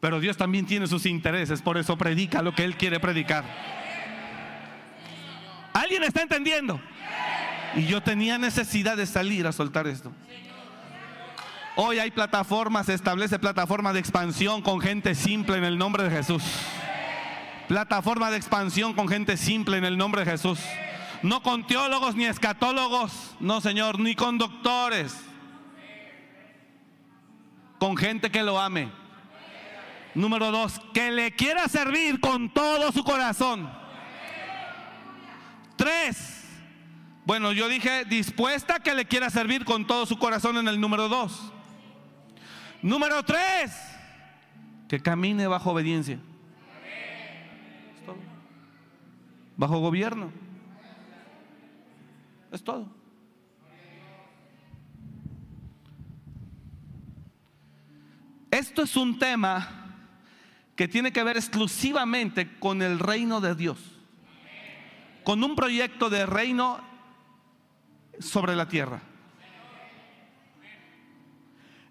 Pero 0.00 0.20
Dios 0.20 0.36
también 0.36 0.66
tiene 0.66 0.86
sus 0.86 1.06
intereses, 1.06 1.62
por 1.62 1.78
eso 1.78 1.96
predica 1.96 2.42
lo 2.42 2.54
que 2.54 2.62
Él 2.64 2.76
quiere 2.76 3.00
predicar. 3.00 3.42
¿Alguien 5.72 6.04
está 6.04 6.20
entendiendo? 6.20 6.78
Y 7.74 7.86
yo 7.86 8.02
tenía 8.02 8.36
necesidad 8.36 8.98
de 8.98 9.06
salir 9.06 9.46
a 9.46 9.52
soltar 9.52 9.86
esto. 9.86 10.12
Hoy 11.76 11.98
hay 11.98 12.10
plataformas, 12.10 12.84
se 12.84 12.92
establece 12.92 13.38
plataforma 13.38 13.94
de 13.94 14.00
expansión 14.00 14.60
con 14.60 14.82
gente 14.82 15.14
simple 15.14 15.56
en 15.56 15.64
el 15.64 15.78
nombre 15.78 16.04
de 16.04 16.10
Jesús. 16.10 16.42
Plataforma 17.66 18.30
de 18.30 18.36
expansión 18.36 18.92
con 18.92 19.08
gente 19.08 19.38
simple 19.38 19.78
en 19.78 19.86
el 19.86 19.96
nombre 19.96 20.26
de 20.26 20.32
Jesús. 20.32 20.60
No 21.22 21.42
con 21.42 21.66
teólogos 21.66 22.14
ni 22.14 22.26
escatólogos, 22.26 23.36
no 23.40 23.60
Señor, 23.60 23.98
ni 23.98 24.14
con 24.14 24.38
doctores. 24.38 25.16
Con 27.78 27.96
gente 27.96 28.30
que 28.30 28.42
lo 28.42 28.60
ame. 28.60 28.90
Número 30.14 30.50
dos, 30.50 30.80
que 30.94 31.10
le 31.10 31.32
quiera 31.32 31.68
servir 31.68 32.20
con 32.20 32.52
todo 32.52 32.92
su 32.92 33.04
corazón. 33.04 33.70
Tres, 35.76 36.44
bueno, 37.24 37.52
yo 37.52 37.68
dije 37.68 38.04
dispuesta 38.04 38.80
que 38.80 38.94
le 38.94 39.04
quiera 39.04 39.30
servir 39.30 39.64
con 39.64 39.86
todo 39.86 40.06
su 40.06 40.18
corazón 40.18 40.56
en 40.56 40.66
el 40.66 40.80
número 40.80 41.08
dos. 41.08 41.52
Número 42.80 43.22
tres, 43.22 43.76
que 44.88 45.00
camine 45.00 45.46
bajo 45.46 45.70
obediencia. 45.70 46.18
Bajo 49.56 49.78
gobierno. 49.78 50.32
Es 52.50 52.62
todo. 52.62 52.88
Esto 58.50 58.82
es 58.82 58.96
un 58.96 59.18
tema 59.18 59.68
que 60.74 60.88
tiene 60.88 61.12
que 61.12 61.22
ver 61.22 61.36
exclusivamente 61.36 62.58
con 62.58 62.82
el 62.82 62.98
reino 62.98 63.40
de 63.40 63.54
Dios, 63.54 63.78
con 65.24 65.44
un 65.44 65.54
proyecto 65.54 66.08
de 66.08 66.24
reino 66.24 66.80
sobre 68.18 68.56
la 68.56 68.68
tierra, 68.68 69.02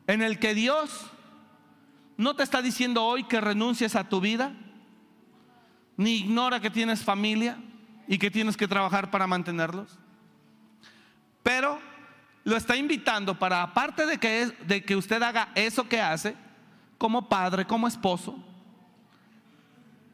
en 0.07 0.21
el 0.21 0.39
que 0.39 0.53
Dios 0.53 1.11
no 2.17 2.35
te 2.35 2.43
está 2.43 2.61
diciendo 2.61 3.03
hoy 3.03 3.25
que 3.25 3.39
renuncies 3.39 3.95
a 3.95 4.09
tu 4.09 4.19
vida, 4.19 4.53
ni 5.97 6.15
ignora 6.15 6.59
que 6.59 6.69
tienes 6.69 7.03
familia 7.03 7.57
y 8.07 8.17
que 8.17 8.31
tienes 8.31 8.57
que 8.57 8.67
trabajar 8.67 9.11
para 9.11 9.27
mantenerlos, 9.27 9.99
pero 11.47 11.79
lo 12.43 12.57
está 12.57 12.75
invitando 12.75 13.39
para, 13.39 13.63
aparte 13.63 14.05
de 14.05 14.17
que, 14.17 14.51
de 14.65 14.83
que 14.83 14.97
usted 14.97 15.23
haga 15.23 15.47
eso 15.55 15.87
que 15.87 16.01
hace, 16.01 16.35
como 16.97 17.29
padre, 17.29 17.63
como 17.63 17.87
esposo, 17.87 18.37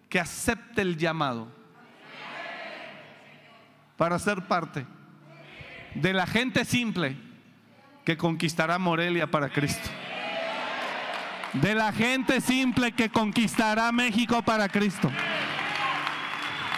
que 0.09 0.19
acepte 0.19 0.83
el 0.83 0.95
llamado 0.95 1.47
para 3.97 4.19
ser 4.19 4.43
parte 4.43 4.85
de 5.95 6.13
la 6.13 6.27
gente 6.27 6.65
simple 6.65 7.17
que 8.05 8.15
conquistará 8.15 8.77
Morelia 8.77 9.25
para 9.25 9.49
Cristo. 9.49 9.89
De 11.53 11.73
la 11.73 11.91
gente 11.91 12.41
simple 12.41 12.91
que 12.91 13.09
conquistará 13.09 13.91
México 13.91 14.43
para 14.43 14.69
Cristo. 14.69 15.11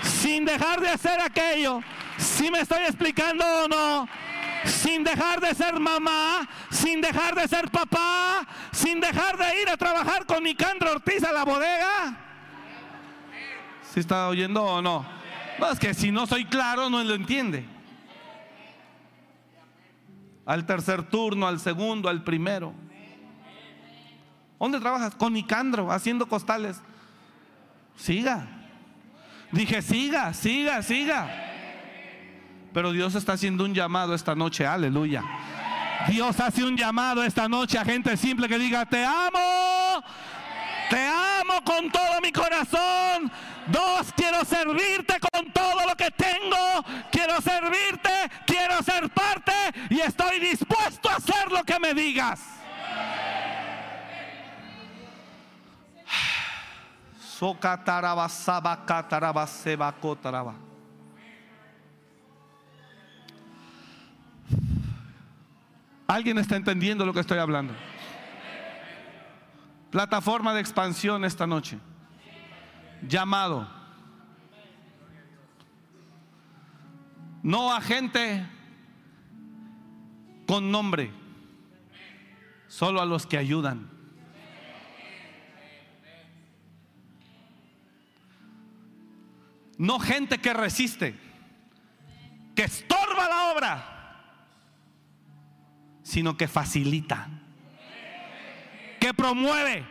Sin 0.02 0.46
dejar 0.46 0.80
de 0.80 0.92
hacer 0.92 1.20
aquello, 1.20 1.82
si 2.18 2.50
me 2.50 2.62
estoy 2.62 2.84
explicando 2.84 3.44
o 3.44 3.68
no, 3.68 4.08
sin 4.66 5.04
dejar 5.04 5.40
de 5.40 5.54
ser 5.54 5.80
mamá, 5.80 6.48
sin 6.70 7.02
dejar 7.02 7.36
de 7.36 7.48
ser 7.48 7.70
papá, 7.70 8.46
sin 8.72 9.00
dejar 9.00 9.38
de 9.38 9.62
ir 9.62 9.70
a 9.70 9.78
trabajar 9.78 10.26
con 10.26 10.44
Nicandro 10.44 10.92
Ortiz 10.92 11.24
a 11.24 11.32
la 11.32 11.44
bodega. 11.44 12.18
¿Sí 13.94 14.00
está 14.00 14.28
oyendo 14.28 14.64
o 14.64 14.82
no? 14.82 15.06
No, 15.60 15.72
es 15.72 15.80
que 15.80 15.94
si 15.94 16.12
no 16.12 16.28
soy 16.28 16.46
claro 16.46 16.90
no 16.90 17.04
lo 17.04 17.14
entiende. 17.14 17.66
Al 20.46 20.66
tercer 20.66 21.04
turno, 21.04 21.48
al 21.48 21.60
segundo, 21.60 22.10
al 22.10 22.24
primero. 22.24 22.74
¿Dónde 24.60 24.80
trabajas? 24.80 25.16
Con 25.16 25.34
Nicandro, 25.34 25.92
haciendo 25.92 26.28
costales. 26.28 26.82
Siga. 27.96 28.48
Dije, 29.52 29.82
siga, 29.82 30.34
siga, 30.34 30.82
siga. 30.82 31.45
Pero 32.76 32.92
Dios 32.92 33.16
está 33.16 33.32
haciendo 33.32 33.64
un 33.64 33.74
llamado 33.74 34.14
esta 34.14 34.36
noche, 34.36 34.68
aleluya. 34.68 35.24
Dios 36.10 36.38
hace 36.42 36.62
un 36.62 36.76
llamado 36.76 37.24
esta 37.24 37.48
noche 37.48 37.78
a 37.78 37.86
gente 37.86 38.18
simple 38.18 38.50
que 38.50 38.60
diga, 38.60 38.86
te 38.86 39.02
amo, 39.06 40.04
te 40.90 41.08
amo 41.08 41.62
con 41.64 41.90
todo 41.90 42.20
mi 42.22 42.34
corazón. 42.34 43.32
Dos, 43.68 44.12
quiero 44.14 44.44
servirte 44.44 45.22
con 45.22 45.54
todo 45.54 45.88
lo 45.88 45.96
que 45.96 46.12
tengo. 46.12 46.58
Quiero 47.14 47.40
servirte, 47.40 48.10
quiero 48.46 48.84
ser 48.84 49.10
parte 49.10 49.54
y 49.90 50.02
estoy 50.02 50.42
dispuesto 50.42 51.10
a 51.10 51.16
hacer 51.16 51.50
lo 51.54 51.64
que 51.64 51.80
me 51.80 51.94
digas. 51.94 52.42
Socataraba, 57.40 58.28
¿Alguien 66.08 66.38
está 66.38 66.56
entendiendo 66.56 67.06
lo 67.06 67.14
que 67.14 67.20
estoy 67.20 67.40
hablando? 67.40 67.74
Plataforma 69.90 70.54
de 70.54 70.62
expansión 70.62 71.26
esta 71.26 71.48
noche. 71.48 71.80
Llamado. 73.08 73.68
No 77.42 77.74
a 77.74 77.82
gente 77.82 78.46
con 80.48 80.72
nombre, 80.72 81.12
solo 82.68 83.02
a 83.02 83.06
los 83.06 83.26
que 83.26 83.38
ayudan. 83.38 83.90
No 89.78 90.00
gente 90.00 90.38
que 90.38 90.54
resiste, 90.54 91.20
que 92.56 92.64
estorba 92.64 93.28
la 93.28 93.52
obra 93.54 93.95
sino 96.16 96.38
que 96.38 96.48
facilita, 96.48 97.28
que 99.02 99.14
promueve. 99.14 99.84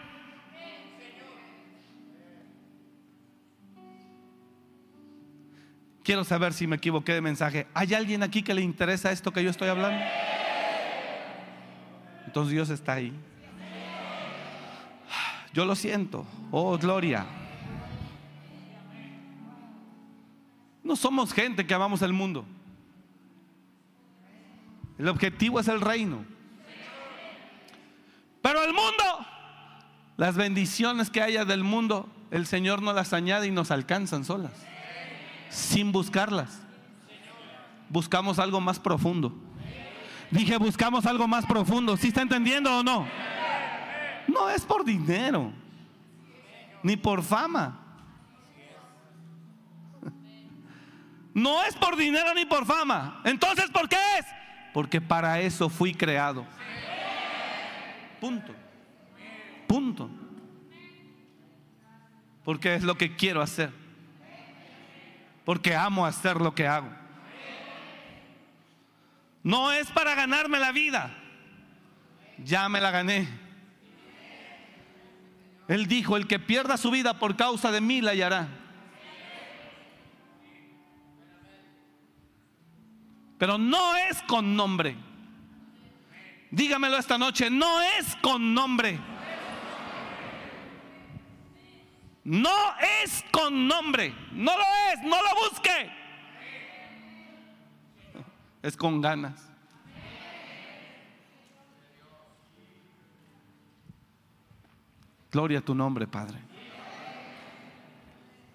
Quiero 6.03 6.25
saber 6.25 6.55
si 6.55 6.66
me 6.66 6.77
equivoqué 6.77 7.12
de 7.12 7.20
mensaje. 7.20 7.66
¿Hay 7.75 7.93
alguien 7.93 8.22
aquí 8.22 8.43
que 8.43 8.55
le 8.55 8.62
interesa 8.62 9.12
esto 9.12 9.35
que 9.35 9.45
yo 9.45 9.51
estoy 9.51 9.68
hablando? 9.68 10.03
Entonces 12.25 12.53
Dios 12.53 12.70
está 12.70 12.95
ahí. 12.95 13.12
Yo 15.53 15.66
lo 15.66 15.75
siento. 15.75 16.25
Oh, 16.51 16.79
gloria. 16.79 17.27
No 20.83 20.97
somos 20.97 21.35
gente 21.35 21.66
que 21.66 21.75
amamos 21.75 22.01
el 22.01 22.14
mundo. 22.14 22.47
El 24.99 25.09
objetivo 25.09 25.61
es 25.61 25.69
el 25.69 25.81
reino. 25.81 26.25
Pero 28.43 28.63
el 28.63 28.73
mundo, 28.73 29.27
las 30.17 30.37
bendiciones 30.37 31.11
que 31.11 31.23
haya 31.23 31.45
del 31.45 31.65
mundo, 31.65 32.09
el 32.31 32.47
Señor 32.47 32.83
nos 32.83 32.95
las 32.95 33.13
añade 33.13 33.47
y 33.47 33.51
nos 33.51 33.71
alcanzan 33.71 34.25
solas, 34.25 34.53
sin 35.49 35.93
buscarlas. 35.93 36.61
Buscamos 37.89 38.39
algo 38.39 38.61
más 38.61 38.79
profundo. 38.79 39.35
Dije, 40.31 40.57
buscamos 40.59 41.07
algo 41.07 41.29
más 41.29 41.47
profundo. 41.47 41.97
¿Sí 41.97 42.09
está 42.09 42.23
entendiendo 42.23 42.79
o 42.79 42.83
no? 42.83 43.07
No 44.27 44.51
es 44.51 44.63
por 44.63 44.85
dinero, 44.85 45.53
ni 46.83 46.97
por 46.97 47.23
fama. 47.23 47.81
No 51.33 51.65
es 51.65 51.75
por 51.77 51.97
dinero 51.97 52.33
ni 52.35 52.45
por 52.45 52.65
fama. 52.65 53.21
Entonces, 53.25 53.69
¿por 53.71 53.89
qué 53.89 53.97
es? 54.19 54.27
Porque 54.75 55.01
para 55.01 55.41
eso 55.41 55.68
fui 55.68 55.95
creado. 55.95 56.45
Punto. 58.20 58.53
Punto. 59.68 60.11
Porque 62.45 62.75
es 62.75 62.83
lo 62.83 62.97
que 62.97 63.14
quiero 63.14 63.41
hacer. 63.41 63.72
Porque 65.45 65.77
amo 65.77 66.05
hacer 66.05 66.39
lo 66.39 66.57
que 66.57 66.66
hago. 66.66 66.89
No 69.45 69.70
es 69.70 69.89
para 69.93 70.16
ganarme 70.16 70.59
la 70.59 70.72
vida. 70.72 71.14
Ya 72.39 72.68
me 72.68 72.81
la 72.81 72.91
gané. 72.91 73.29
Él 75.68 75.87
dijo, 75.87 76.16
el 76.16 76.27
que 76.27 76.41
pierda 76.41 76.77
su 76.79 76.91
vida 76.91 77.20
por 77.20 77.37
causa 77.37 77.70
de 77.70 77.81
mí 77.81 78.01
la 78.01 78.11
hallará. 78.11 78.49
Pero 83.39 83.59
no 83.59 83.97
es 83.97 84.22
con 84.22 84.57
nombre. 84.57 84.97
Dígamelo 86.51 86.97
esta 86.99 87.18
noche, 87.18 87.51
no 87.51 87.80
es 87.80 88.16
con 88.16 88.55
nombre. 88.55 88.99
No 92.24 92.57
es 93.03 93.24
con 93.30 93.68
nombre. 93.68 94.14
No 94.32 94.57
lo 94.57 94.64
es, 94.93 95.03
no 95.03 95.16
lo 95.16 95.51
busque. 95.51 95.91
Es 98.62 98.76
con 98.76 99.01
ganas. 99.01 99.51
Gloria 105.30 105.59
a 105.59 105.62
tu 105.62 105.74
nombre, 105.74 106.07
Padre. 106.07 106.39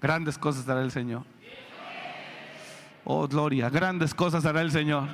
Grandes 0.02 0.38
cosas 0.38 0.66
dará 0.66 0.82
el 0.82 0.92
Señor. 0.92 1.26
Oh, 3.04 3.28
gloria, 3.28 3.70
grandes 3.70 4.14
cosas 4.14 4.46
hará 4.46 4.62
el 4.62 4.72
Señor. 4.72 5.08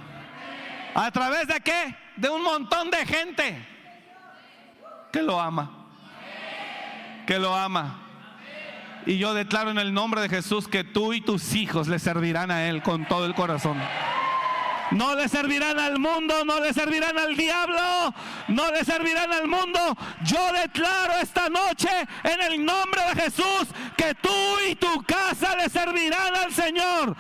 ¿A 0.94 1.12
través 1.12 1.48
de 1.48 1.60
qué? 1.62 1.96
De 2.16 2.30
un 2.30 2.42
montón 2.42 2.90
de 2.90 3.06
gente 3.06 3.68
que 5.12 5.22
lo 5.22 5.40
ama. 5.40 5.72
Que 7.26 7.40
lo 7.40 7.56
ama. 7.56 8.02
Y 9.06 9.18
yo 9.18 9.34
declaro 9.34 9.72
en 9.72 9.78
el 9.78 9.94
nombre 9.94 10.22
de 10.22 10.30
Jesús 10.30 10.68
que 10.68 10.84
tú 10.84 11.14
y 11.14 11.22
tus 11.22 11.54
hijos 11.54 11.88
le 11.88 12.00
servirán 12.00 12.50
a 12.50 12.68
Él 12.68 12.82
con 12.82 13.06
todo 13.08 13.26
el 13.26 13.36
corazón. 13.36 13.78
No 14.92 15.16
le 15.16 15.28
servirán 15.28 15.80
al 15.80 16.00
mundo, 16.00 16.46
no 16.46 16.60
le 16.60 16.72
servirán 16.74 17.18
al 17.18 17.36
diablo, 17.36 18.14
no 18.50 18.72
le 18.72 18.84
servirán 18.86 19.34
al 19.34 19.48
mundo. 19.48 19.80
Yo 20.24 20.52
declaro 20.54 21.14
esta 21.22 21.50
noche 21.50 21.90
en 22.24 22.42
el 22.42 22.64
nombre 22.64 23.02
de 23.10 23.24
Jesús 23.24 23.68
que 23.98 24.14
tú 24.16 24.30
y 24.70 24.76
tu 24.76 25.04
casa 25.04 25.56
le 25.56 25.70
servirán 25.70 26.36
al 26.36 26.54
Señor. 26.54 27.16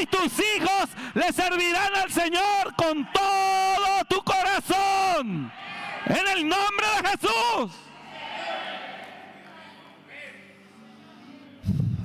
Y 0.00 0.06
tus 0.06 0.32
hijos 0.38 0.90
le 1.14 1.32
servirán 1.32 1.94
al 1.94 2.10
Señor 2.10 2.74
con 2.76 3.10
todo 3.12 4.04
tu 4.08 4.22
corazón. 4.22 5.50
En 6.06 6.28
el 6.28 6.48
nombre 6.48 6.86
de 7.02 7.08
Jesús. 7.08 7.72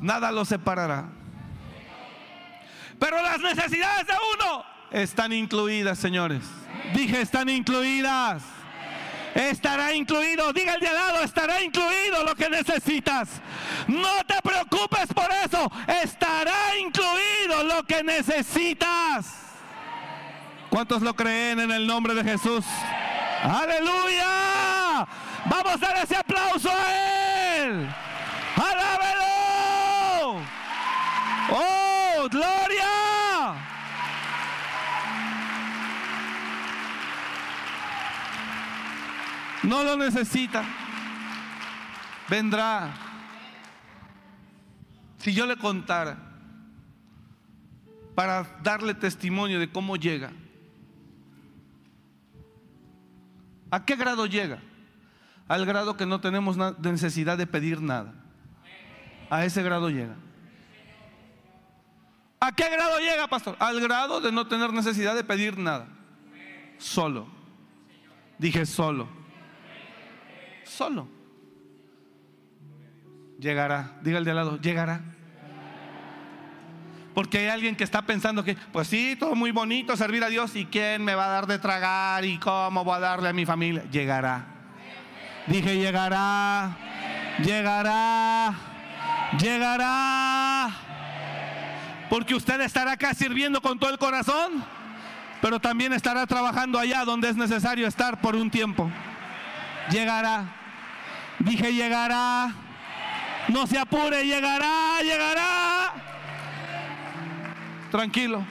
Nada 0.02 0.32
lo 0.32 0.44
separará. 0.46 1.10
Pero 2.98 3.22
las 3.22 3.40
necesidades 3.40 4.08
de 4.08 4.14
uno 4.36 4.64
están 4.92 5.34
incluidas, 5.34 6.00
señores. 6.00 6.44
Dije, 6.94 7.22
están 7.22 7.50
incluidas. 7.50 8.44
Estará 9.36 9.94
incluido, 9.94 10.52
diga 10.52 10.74
el 10.74 10.82
de 10.82 10.88
al 10.90 10.96
lado, 10.96 11.24
estará 11.24 11.62
incluido 11.62 12.24
lo 12.24 12.36
que 12.36 12.50
necesitas. 12.50 13.30
No 13.88 14.24
te 14.28 14.42
preocupes 14.42 15.08
por 15.14 15.30
eso, 15.46 15.72
estará 16.04 16.78
incluido 16.78 17.64
lo 17.64 17.84
que 17.84 18.04
necesitas. 18.04 19.28
¿Cuántos 20.70 21.02
lo 21.02 21.14
creen 21.16 21.60
en 21.60 21.72
el 21.72 21.88
nombre 21.88 22.14
de 22.14 22.24
Jesús? 22.24 22.66
Aleluya. 23.44 25.08
Vamos 25.46 25.74
a 25.74 25.78
dar 25.78 25.98
ese 26.04 26.16
aplauso 26.16 26.70
a 26.70 27.58
Él. 27.58 27.88
Alábelo. 28.56 30.42
Oh, 31.50 32.28
gloria. 32.30 33.01
No 39.64 39.84
lo 39.84 39.96
necesita. 39.96 40.64
Vendrá. 42.30 42.94
Si 45.18 45.34
yo 45.34 45.46
le 45.46 45.56
contara 45.56 46.18
para 48.16 48.44
darle 48.64 48.94
testimonio 48.94 49.60
de 49.60 49.72
cómo 49.72 49.96
llega. 49.96 50.32
¿A 53.70 53.86
qué 53.86 53.96
grado 53.96 54.26
llega? 54.26 54.60
Al 55.48 55.66
grado 55.66 55.96
que 55.96 56.06
no 56.06 56.22
tenemos 56.22 56.58
necesidad 56.80 57.38
de 57.38 57.48
pedir 57.48 57.82
nada. 57.82 58.14
A 59.30 59.46
ese 59.46 59.62
grado 59.62 59.90
llega. 59.90 60.16
¿A 62.40 62.52
qué 62.54 62.70
grado 62.70 63.00
llega, 63.00 63.28
pastor? 63.28 63.56
Al 63.60 63.80
grado 63.80 64.20
de 64.20 64.32
no 64.32 64.48
tener 64.48 64.74
necesidad 64.74 65.14
de 65.14 65.24
pedir 65.24 65.58
nada. 65.58 65.88
Solo. 66.80 67.28
Dije 68.40 68.66
solo 68.66 69.21
solo. 70.64 71.08
Llegará. 73.40 73.98
Diga 74.04 74.20
el 74.20 74.26
de 74.26 74.32
al 74.32 74.38
lado, 74.38 74.62
llegará. 74.62 75.02
Porque 77.14 77.40
hay 77.40 77.48
alguien 77.48 77.76
que 77.76 77.84
está 77.84 78.04
pensando 78.04 78.44
que, 78.44 78.56
pues 78.72 78.88
sí, 78.88 79.18
todo 79.20 79.36
muy 79.36 79.52
bonito 79.52 79.98
servir 79.98 80.24
a 80.24 80.30
Dios. 80.30 80.56
¿Y 80.56 80.66
quién 80.66 81.04
me 81.04 81.16
va 81.16 81.26
a 81.26 81.30
dar 81.30 81.48
de 81.48 81.60
tragar? 81.60 82.24
¿Y 82.24 82.38
cómo 82.38 82.84
voy 82.84 82.96
a 82.96 83.00
darle 83.00 83.30
a 83.30 83.34
mi 83.34 83.46
familia? 83.46 83.84
Llegará. 83.92 84.46
Dije, 85.48 85.78
llegará. 85.78 86.78
Llegará. 87.44 88.54
Llegará. 89.40 90.70
Porque 92.10 92.36
usted 92.36 92.62
estará 92.62 92.94
acá 92.94 93.14
sirviendo 93.14 93.62
con 93.62 93.78
todo 93.78 93.90
el 93.90 93.98
corazón. 93.98 94.64
Pero 95.42 95.60
también 95.60 95.92
estará 95.92 96.26
trabajando 96.28 96.78
allá 96.78 97.04
donde 97.04 97.30
es 97.30 97.36
necesario 97.36 97.88
estar 97.88 98.22
por 98.22 98.36
un 98.36 98.50
tiempo. 98.52 98.90
Llegará. 99.92 100.56
Dije, 101.40 101.74
llegará. 101.74 102.54
No 103.48 103.68
se 103.68 103.78
apure, 103.78 104.26
llegará, 104.26 105.02
llegará. 105.02 105.94
Tranquilo. 107.90 108.44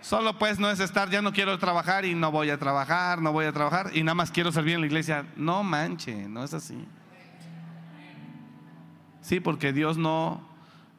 Solo 0.00 0.38
pues 0.38 0.58
no 0.58 0.70
es 0.70 0.80
estar, 0.80 1.08
ya 1.08 1.22
no 1.22 1.32
quiero 1.32 1.58
trabajar 1.58 2.04
y 2.04 2.14
no 2.14 2.30
voy 2.30 2.50
a 2.50 2.58
trabajar, 2.58 3.22
no 3.22 3.32
voy 3.32 3.46
a 3.46 3.52
trabajar 3.52 3.90
y 3.94 4.02
nada 4.02 4.14
más 4.14 4.30
quiero 4.30 4.52
servir 4.52 4.74
en 4.74 4.82
la 4.82 4.86
iglesia. 4.86 5.26
No 5.34 5.62
manche, 5.62 6.28
no 6.28 6.44
es 6.44 6.52
así. 6.52 6.86
Sí, 9.22 9.40
porque 9.40 9.72
Dios 9.72 9.96
no, 9.96 10.46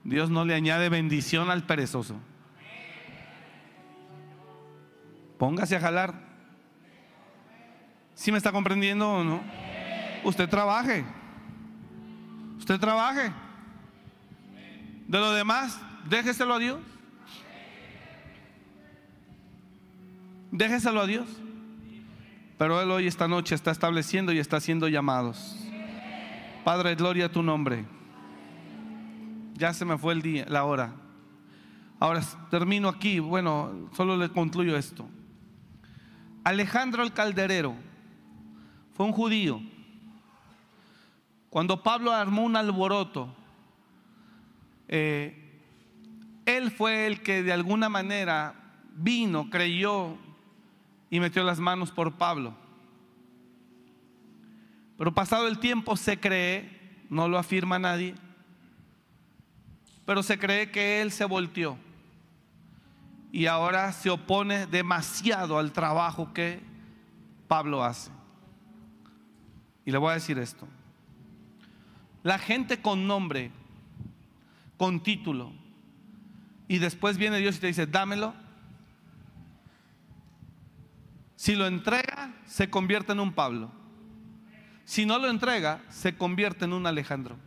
Dios 0.03 0.32
no 0.32 0.43
le 0.43 0.55
añade 0.55 0.89
bendición 0.89 1.51
al 1.51 1.63
perezoso. 1.63 2.16
Póngase 5.38 5.76
a 5.76 5.80
jalar. 5.80 6.24
¿Sí 8.16 8.32
me 8.32 8.38
está 8.38 8.51
comprendiendo 8.51 9.09
o 9.09 9.24
no? 9.24 9.41
usted 10.24 10.49
trabaje. 10.49 11.05
Usted 12.57 12.80
trabaje. 12.80 13.32
De 15.07 15.20
lo 15.20 15.32
demás, 15.34 15.80
déjeselo 16.09 16.55
a 16.55 16.59
Dios. 16.59 16.80
Déjeselo 20.51 21.01
a 21.01 21.05
Dios. 21.05 21.28
Pero 22.57 22.82
Él 22.82 22.89
hoy, 22.89 23.07
esta 23.07 23.28
noche, 23.28 23.53
está 23.53 23.72
estableciendo 23.72 24.32
y 24.32 24.39
está 24.39 24.57
haciendo 24.57 24.88
llamados. 24.88 25.57
Padre, 26.63 26.95
gloria 26.95 27.26
a 27.26 27.32
tu 27.32 27.43
nombre. 27.43 27.86
Ya 29.53 29.74
se 29.74 29.86
me 29.86 29.97
fue 29.97 30.13
el 30.13 30.22
día, 30.22 30.45
la 30.47 30.63
hora. 30.63 30.93
Ahora 31.99 32.22
termino 32.49 32.88
aquí. 32.88 33.20
Bueno, 33.20 33.89
solo 33.95 34.18
le 34.18 34.30
concluyo 34.30 34.76
esto. 34.76 35.07
Alejandro 36.43 37.03
el 37.03 37.13
Calderero 37.13 37.76
fue 38.95 39.05
un 39.05 39.11
judío 39.11 39.61
cuando 41.55 41.81
Pablo 41.81 42.11
armó 42.11 42.43
un 42.43 42.57
alboroto, 42.57 43.33
eh, 44.89 45.41
él 46.45 46.69
fue 46.69 47.07
el 47.07 47.21
que 47.21 47.43
de 47.43 47.53
alguna 47.53 47.87
manera 47.87 48.55
vino, 48.93 49.49
creyó 49.49 50.17
y 51.09 51.21
metió 51.21 51.45
las 51.45 51.57
manos 51.61 51.91
por 51.91 52.15
Pablo. 52.15 52.53
Pero 54.97 55.13
pasado 55.13 55.47
el 55.47 55.57
tiempo 55.59 55.95
se 55.95 56.19
cree, 56.19 57.05
no 57.09 57.29
lo 57.29 57.37
afirma 57.37 57.79
nadie, 57.79 58.15
pero 60.05 60.23
se 60.23 60.37
cree 60.37 60.71
que 60.71 61.01
él 61.01 61.09
se 61.09 61.23
volteó 61.23 61.77
y 63.31 63.45
ahora 63.45 63.93
se 63.93 64.09
opone 64.09 64.67
demasiado 64.67 65.57
al 65.57 65.71
trabajo 65.71 66.33
que 66.33 66.59
Pablo 67.47 67.81
hace. 67.81 68.14
Y 69.86 69.91
le 69.91 69.97
voy 69.97 70.11
a 70.11 70.15
decir 70.15 70.38
esto. 70.39 70.67
La 72.23 72.39
gente 72.39 72.81
con 72.81 73.05
nombre, 73.05 73.51
con 74.77 75.03
título, 75.03 75.53
y 76.67 76.79
después 76.79 77.17
viene 77.17 77.38
Dios 77.38 77.57
y 77.57 77.59
te 77.59 77.67
dice, 77.67 77.86
dámelo. 77.86 78.33
Si 81.36 81.55
lo 81.55 81.67
entrega, 81.67 82.33
se 82.45 82.69
convierte 82.69 83.11
en 83.11 83.19
un 83.19 83.33
Pablo. 83.33 83.71
Si 84.83 85.05
no 85.05 85.19
lo 85.19 85.29
entrega, 85.29 85.83
se 85.89 86.17
convierte 86.17 86.65
en 86.65 86.73
un 86.73 86.88
Alejandro. 86.88 87.38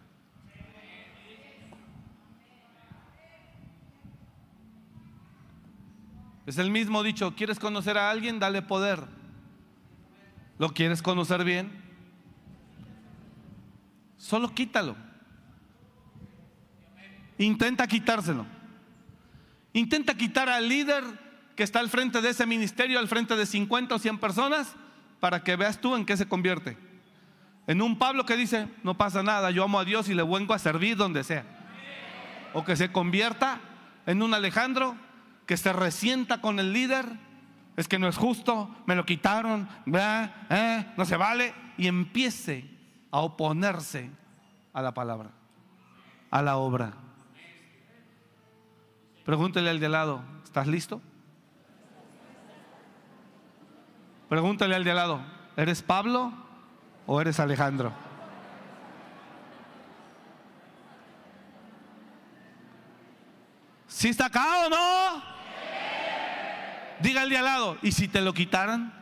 Es 6.47 6.59
el 6.59 6.70
mismo 6.70 7.03
dicho, 7.03 7.34
¿quieres 7.34 7.59
conocer 7.59 7.99
a 7.99 8.11
alguien? 8.11 8.39
Dale 8.39 8.62
poder. 8.62 9.05
¿Lo 10.59 10.70
quieres 10.70 11.03
conocer 11.03 11.45
bien? 11.45 11.88
Solo 14.29 14.53
quítalo. 14.53 14.95
Intenta 17.39 17.87
quitárselo. 17.87 18.45
Intenta 19.72 20.14
quitar 20.18 20.51
al 20.51 20.68
líder 20.68 21.03
que 21.57 21.62
está 21.62 21.81
al 21.81 21.89
frente 21.89 22.20
de 22.20 22.29
ese 22.29 22.45
ministerio, 22.45 22.99
al 22.99 23.09
frente 23.09 23.37
de 23.37 23.47
50 23.47 23.95
o 23.95 23.99
100 23.99 24.18
personas, 24.18 24.76
para 25.18 25.43
que 25.43 25.57
veas 25.57 25.81
tú 25.81 25.97
en 25.97 26.05
qué 26.05 26.14
se 26.14 26.29
convierte. 26.29 26.76
En 27.66 27.81
un 27.81 27.99
Pablo 27.99 28.26
que 28.26 28.37
dice, 28.37 28.68
no 28.83 28.99
pasa 28.99 29.22
nada, 29.22 29.51
yo 29.51 29.64
amo 29.64 29.81
a 29.81 29.87
Dios 29.87 30.11
y 30.11 30.14
le 30.14 30.22
vengo 30.22 30.53
a 30.53 30.59
servir 30.59 30.99
donde 30.99 31.24
sea. 31.24 31.47
O 32.53 32.66
que 32.66 32.76
se 32.76 32.93
convierta 32.93 33.62
en 34.05 34.20
un 34.20 34.35
Alejandro 34.35 34.95
que 35.47 35.57
se 35.57 35.72
resienta 35.72 36.43
con 36.43 36.59
el 36.59 36.74
líder, 36.74 37.07
es 37.79 37.89
que 37.89 37.99
no 37.99 38.09
es 38.09 38.18
justo, 38.18 38.76
me 38.85 38.95
lo 38.95 39.07
quitaron, 39.07 39.66
¿Eh? 40.51 40.87
no 40.99 41.07
se 41.07 41.16
vale, 41.16 41.55
y 41.79 41.87
empiece 41.87 42.78
a 43.11 43.21
oponerse 43.21 44.11
a 44.73 44.83
la 44.83 44.93
palabra, 44.93 45.31
a 46.31 46.43
la 46.43 46.57
obra. 46.57 46.93
Pregúntele 49.25 49.71
al 49.71 49.81
de 49.81 49.89
lado, 49.89 50.23
¿estás 50.45 50.67
listo? 50.67 51.01
Pregúntale 54.29 54.75
al 54.75 54.85
de 54.85 54.95
lado, 54.95 55.21
¿eres 55.57 55.83
Pablo 55.83 56.33
o 57.07 57.21
eres 57.21 57.41
Alejandro? 57.41 57.93
¿Sí 63.87 64.09
está 64.09 64.27
acá 64.27 64.67
o 64.67 64.71
no? 64.71 65.23
Diga 67.01 67.23
al 67.23 67.31
de 67.31 67.39
al 67.39 67.45
lado, 67.45 67.79
¿y 67.83 67.93
si 67.93 68.07
te 68.09 68.21
lo 68.21 68.33
quitaran? 68.35 68.97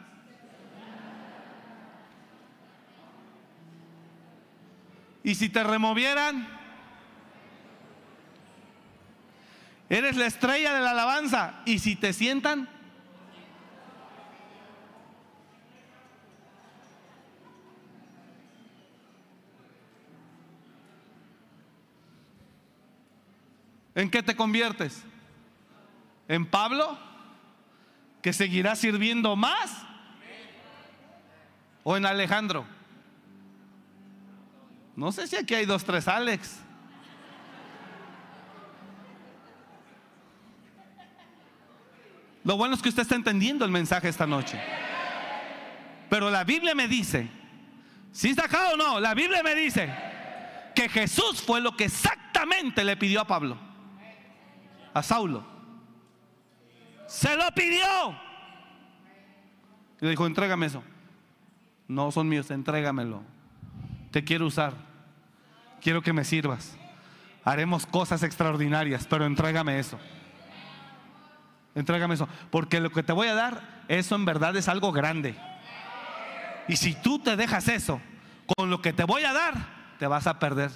¿Y 5.27 5.35
si 5.35 5.49
te 5.49 5.65
removieran? 5.65 6.47
Eres 9.89 10.17
la 10.17 10.27
estrella 10.27 10.73
de 10.73 10.81
la 10.81 10.93
alabanza. 10.93 11.63
¿Y 11.65 11.81
si 11.81 11.97
te 11.97 12.13
sientan? 12.13 12.69
¿En 23.97 24.13
qué 24.13 24.23
te 24.23 24.37
conviertes? 24.37 25.03
¿En 26.29 26.47
Pablo? 26.47 26.97
¿Que 28.23 28.33
seguirá 28.33 28.77
sirviendo 28.77 29.35
más? 29.35 29.73
¿O 31.83 31.97
en 31.97 32.07
Alejandro? 32.07 32.76
No 34.97 35.13
sé 35.13 35.27
si 35.27 35.37
aquí 35.37 35.55
hay 35.55 35.67
dos, 35.67 35.85
tres 35.85 36.09
Alex. 36.09 36.61
Lo 42.43 42.57
bueno 42.57 42.75
es 42.75 42.83
que 42.83 42.89
usted 42.89 43.03
está 43.03 43.15
entendiendo 43.15 43.65
el 43.65 43.71
mensaje 43.71 44.09
esta 44.09 44.27
noche. 44.27 44.61
Pero 46.09 46.31
la 46.31 46.45
Biblia 46.45 46.75
me 46.75 46.89
dice, 46.89 47.29
si 48.13 48.31
está 48.31 48.47
acá 48.47 48.71
o 48.73 48.77
no, 48.77 49.01
la 49.01 49.15
Biblia 49.15 49.43
me 49.43 49.55
dice 49.55 49.93
que 50.75 50.89
Jesús 50.89 51.43
fue 51.43 51.61
lo 51.61 51.77
que 51.77 51.85
exactamente 51.85 52.85
le 52.85 52.97
pidió 52.97 53.21
a 53.21 53.27
Pablo 53.27 53.67
a 54.97 55.03
Saulo. 55.03 55.45
Se 57.07 57.37
lo 57.37 57.45
pidió. 57.55 57.85
Y 60.01 60.05
le 60.07 60.11
dijo, 60.11 60.27
entrégame 60.27 60.65
eso. 60.65 60.83
No 61.87 62.11
son 62.11 62.27
míos, 62.31 62.51
entrégamelo. 62.51 63.23
Te 64.11 64.25
quiero 64.25 64.47
usar. 64.47 64.86
Quiero 65.87 66.03
que 66.03 66.13
me 66.13 66.25
sirvas. 66.25 66.77
Haremos 67.45 67.87
cosas 67.87 68.25
extraordinarias, 68.25 69.07
pero 69.07 69.25
entrégame 69.25 69.79
eso. 69.79 70.01
Entrégame 71.77 72.15
eso. 72.15 72.29
Porque 72.51 72.81
lo 72.81 72.91
que 72.91 73.05
te 73.05 73.13
voy 73.13 73.29
a 73.29 73.35
dar, 73.35 73.85
eso 73.87 74.17
en 74.17 74.25
verdad 74.25 74.57
es 74.57 74.67
algo 74.67 74.91
grande. 74.91 75.37
Y 76.67 76.75
si 76.75 76.93
tú 76.93 77.21
te 77.21 77.37
dejas 77.37 77.69
eso, 77.69 78.01
con 78.57 78.69
lo 78.69 78.83
que 78.83 78.93
te 78.93 79.05
voy 79.05 79.23
a 79.23 79.33
dar, 79.33 79.55
te 80.01 80.09
vas 80.09 80.27
a 80.27 80.41
perder. 80.41 80.73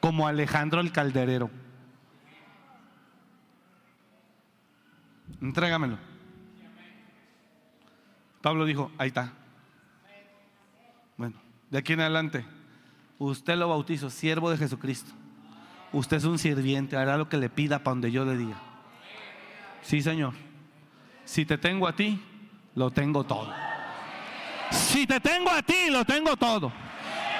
Como 0.00 0.28
Alejandro 0.28 0.82
el 0.82 0.92
calderero. 0.92 1.48
Entrégamelo. 5.40 5.96
Pablo 8.42 8.66
dijo, 8.66 8.92
ahí 8.98 9.08
está. 9.08 9.32
Bueno, 11.16 11.40
de 11.70 11.78
aquí 11.78 11.94
en 11.94 12.00
adelante, 12.00 12.44
usted 13.30 13.56
lo 13.56 13.68
bautizo, 13.68 14.10
siervo 14.10 14.50
de 14.50 14.56
Jesucristo. 14.56 15.12
Usted 15.92 16.16
es 16.18 16.24
un 16.24 16.38
sirviente, 16.38 16.96
hará 16.96 17.16
lo 17.16 17.28
que 17.28 17.36
le 17.36 17.50
pida 17.50 17.78
para 17.78 17.92
donde 17.92 18.10
yo 18.10 18.24
le 18.24 18.36
diga. 18.36 18.56
Sí, 19.82 20.00
Señor. 20.00 20.32
Si 21.24 21.44
te 21.44 21.58
tengo 21.58 21.86
a 21.86 21.94
ti, 21.94 22.20
lo 22.74 22.90
tengo 22.90 23.24
todo. 23.24 23.52
Si 24.70 25.06
te 25.06 25.20
tengo 25.20 25.50
a 25.50 25.62
ti, 25.62 25.90
lo 25.90 26.04
tengo 26.04 26.36
todo. 26.36 26.72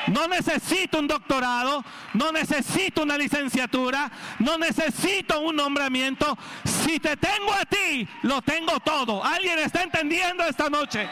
No 0.09 0.27
necesito 0.27 0.99
un 0.99 1.07
doctorado, 1.07 1.85
no 2.15 2.33
necesito 2.33 3.03
una 3.03 3.17
licenciatura, 3.17 4.11
no 4.41 4.59
necesito 4.59 5.41
un 5.41 5.57
nombramiento. 5.57 6.37
Si 6.65 6.99
te 6.99 7.17
tengo 7.17 7.53
a 7.53 7.65
ti, 7.65 8.07
lo 8.23 8.43
tengo 8.43 8.81
todo. 8.81 9.25
¿Alguien 9.25 9.61
está 9.61 9.83
entendiendo 9.83 10.45
esta 10.45 10.69
noche? 10.69 11.09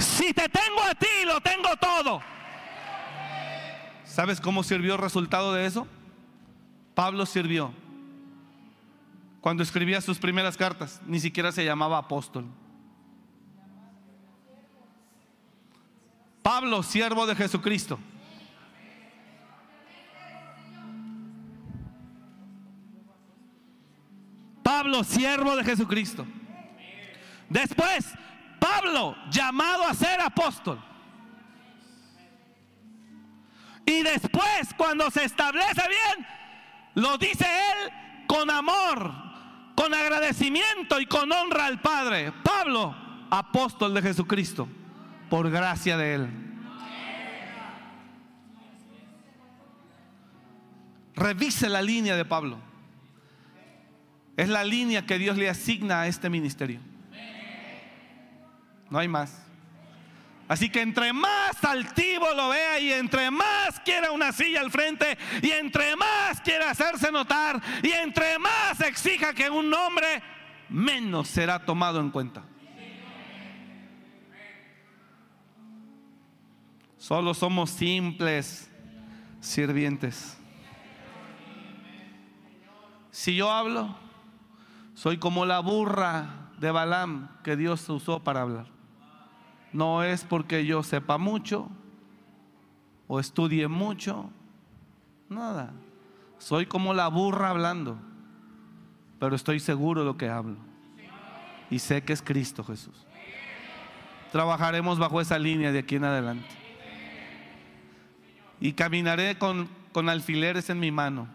Si 0.00 0.32
te 0.32 0.48
tengo 0.48 0.82
a 0.82 0.94
ti, 0.94 1.06
lo 1.26 1.40
tengo 1.40 1.68
todo. 1.76 2.22
¿Sabes 4.04 4.40
cómo 4.40 4.62
sirvió 4.62 4.94
el 4.94 5.00
resultado 5.00 5.52
de 5.54 5.66
eso? 5.66 5.86
Pablo 6.94 7.26
sirvió. 7.26 7.72
Cuando 9.40 9.62
escribía 9.62 10.00
sus 10.00 10.18
primeras 10.18 10.56
cartas, 10.56 11.00
ni 11.06 11.20
siquiera 11.20 11.52
se 11.52 11.64
llamaba 11.64 11.98
apóstol. 11.98 12.44
Pablo, 16.42 16.82
siervo 16.82 17.26
de 17.26 17.36
Jesucristo. 17.36 17.98
Pablo, 24.62 25.04
siervo 25.04 25.56
de 25.56 25.64
Jesucristo. 25.64 26.26
Después, 27.48 28.06
Pablo, 28.60 29.16
llamado 29.30 29.84
a 29.84 29.94
ser 29.94 30.20
apóstol. 30.20 30.80
Y 33.84 34.02
después, 34.02 34.72
cuando 34.76 35.10
se 35.10 35.24
establece 35.24 35.82
bien, 35.88 36.26
lo 36.94 37.18
dice 37.18 37.44
él 37.44 37.92
con 38.28 38.48
amor, 38.50 39.12
con 39.74 39.92
agradecimiento 39.92 41.00
y 41.00 41.06
con 41.06 41.32
honra 41.32 41.66
al 41.66 41.80
Padre. 41.80 42.32
Pablo, 42.44 42.94
apóstol 43.30 43.94
de 43.94 44.02
Jesucristo 44.02 44.68
por 45.28 45.50
gracia 45.50 45.96
de 45.96 46.14
Él. 46.14 46.28
Revise 51.14 51.68
la 51.68 51.82
línea 51.82 52.16
de 52.16 52.24
Pablo. 52.24 52.58
Es 54.36 54.48
la 54.48 54.64
línea 54.64 55.06
que 55.06 55.18
Dios 55.18 55.36
le 55.36 55.48
asigna 55.48 56.02
a 56.02 56.06
este 56.06 56.30
ministerio. 56.30 56.80
No 58.90 58.98
hay 58.98 59.08
más. 59.08 59.46
Así 60.50 60.68
que 60.68 60.80
entre 60.80 61.12
más 61.12 61.62
altivo 61.62 62.26
lo 62.34 62.48
vea 62.48 62.80
y 62.80 62.92
entre 62.92 63.30
más 63.30 63.78
quiera 63.84 64.10
una 64.10 64.32
silla 64.32 64.60
al 64.60 64.72
frente 64.72 65.16
y 65.42 65.50
entre 65.52 65.94
más 65.94 66.40
quiera 66.40 66.70
hacerse 66.70 67.12
notar 67.12 67.62
y 67.84 67.92
entre 67.92 68.36
más 68.40 68.80
exija 68.80 69.32
que 69.32 69.48
un 69.48 69.70
nombre, 69.70 70.20
menos 70.68 71.28
será 71.28 71.64
tomado 71.64 72.00
en 72.00 72.10
cuenta. 72.10 72.42
Solo 76.98 77.32
somos 77.32 77.70
simples 77.70 78.68
sirvientes. 79.38 80.36
Si 83.12 83.36
yo 83.36 83.52
hablo, 83.52 83.96
soy 84.94 85.18
como 85.18 85.46
la 85.46 85.60
burra 85.60 86.50
de 86.58 86.72
Balaam 86.72 87.28
que 87.44 87.54
Dios 87.54 87.88
usó 87.88 88.24
para 88.24 88.42
hablar. 88.42 88.79
No 89.72 90.02
es 90.02 90.24
porque 90.24 90.66
yo 90.66 90.82
sepa 90.82 91.18
mucho 91.18 91.68
o 93.06 93.20
estudie 93.20 93.68
mucho, 93.68 94.30
nada. 95.28 95.72
Soy 96.38 96.66
como 96.66 96.94
la 96.94 97.08
burra 97.08 97.50
hablando, 97.50 97.98
pero 99.18 99.36
estoy 99.36 99.60
seguro 99.60 100.00
de 100.00 100.06
lo 100.06 100.16
que 100.16 100.28
hablo. 100.28 100.56
Y 101.70 101.78
sé 101.78 102.02
que 102.02 102.12
es 102.12 102.22
Cristo 102.22 102.64
Jesús. 102.64 103.06
Trabajaremos 104.32 104.98
bajo 104.98 105.20
esa 105.20 105.38
línea 105.38 105.72
de 105.72 105.80
aquí 105.80 105.96
en 105.96 106.04
adelante 106.04 106.46
y 108.60 108.74
caminaré 108.74 109.38
con, 109.38 109.68
con 109.92 110.08
alfileres 110.08 110.70
en 110.70 110.78
mi 110.78 110.90
mano. 110.90 111.26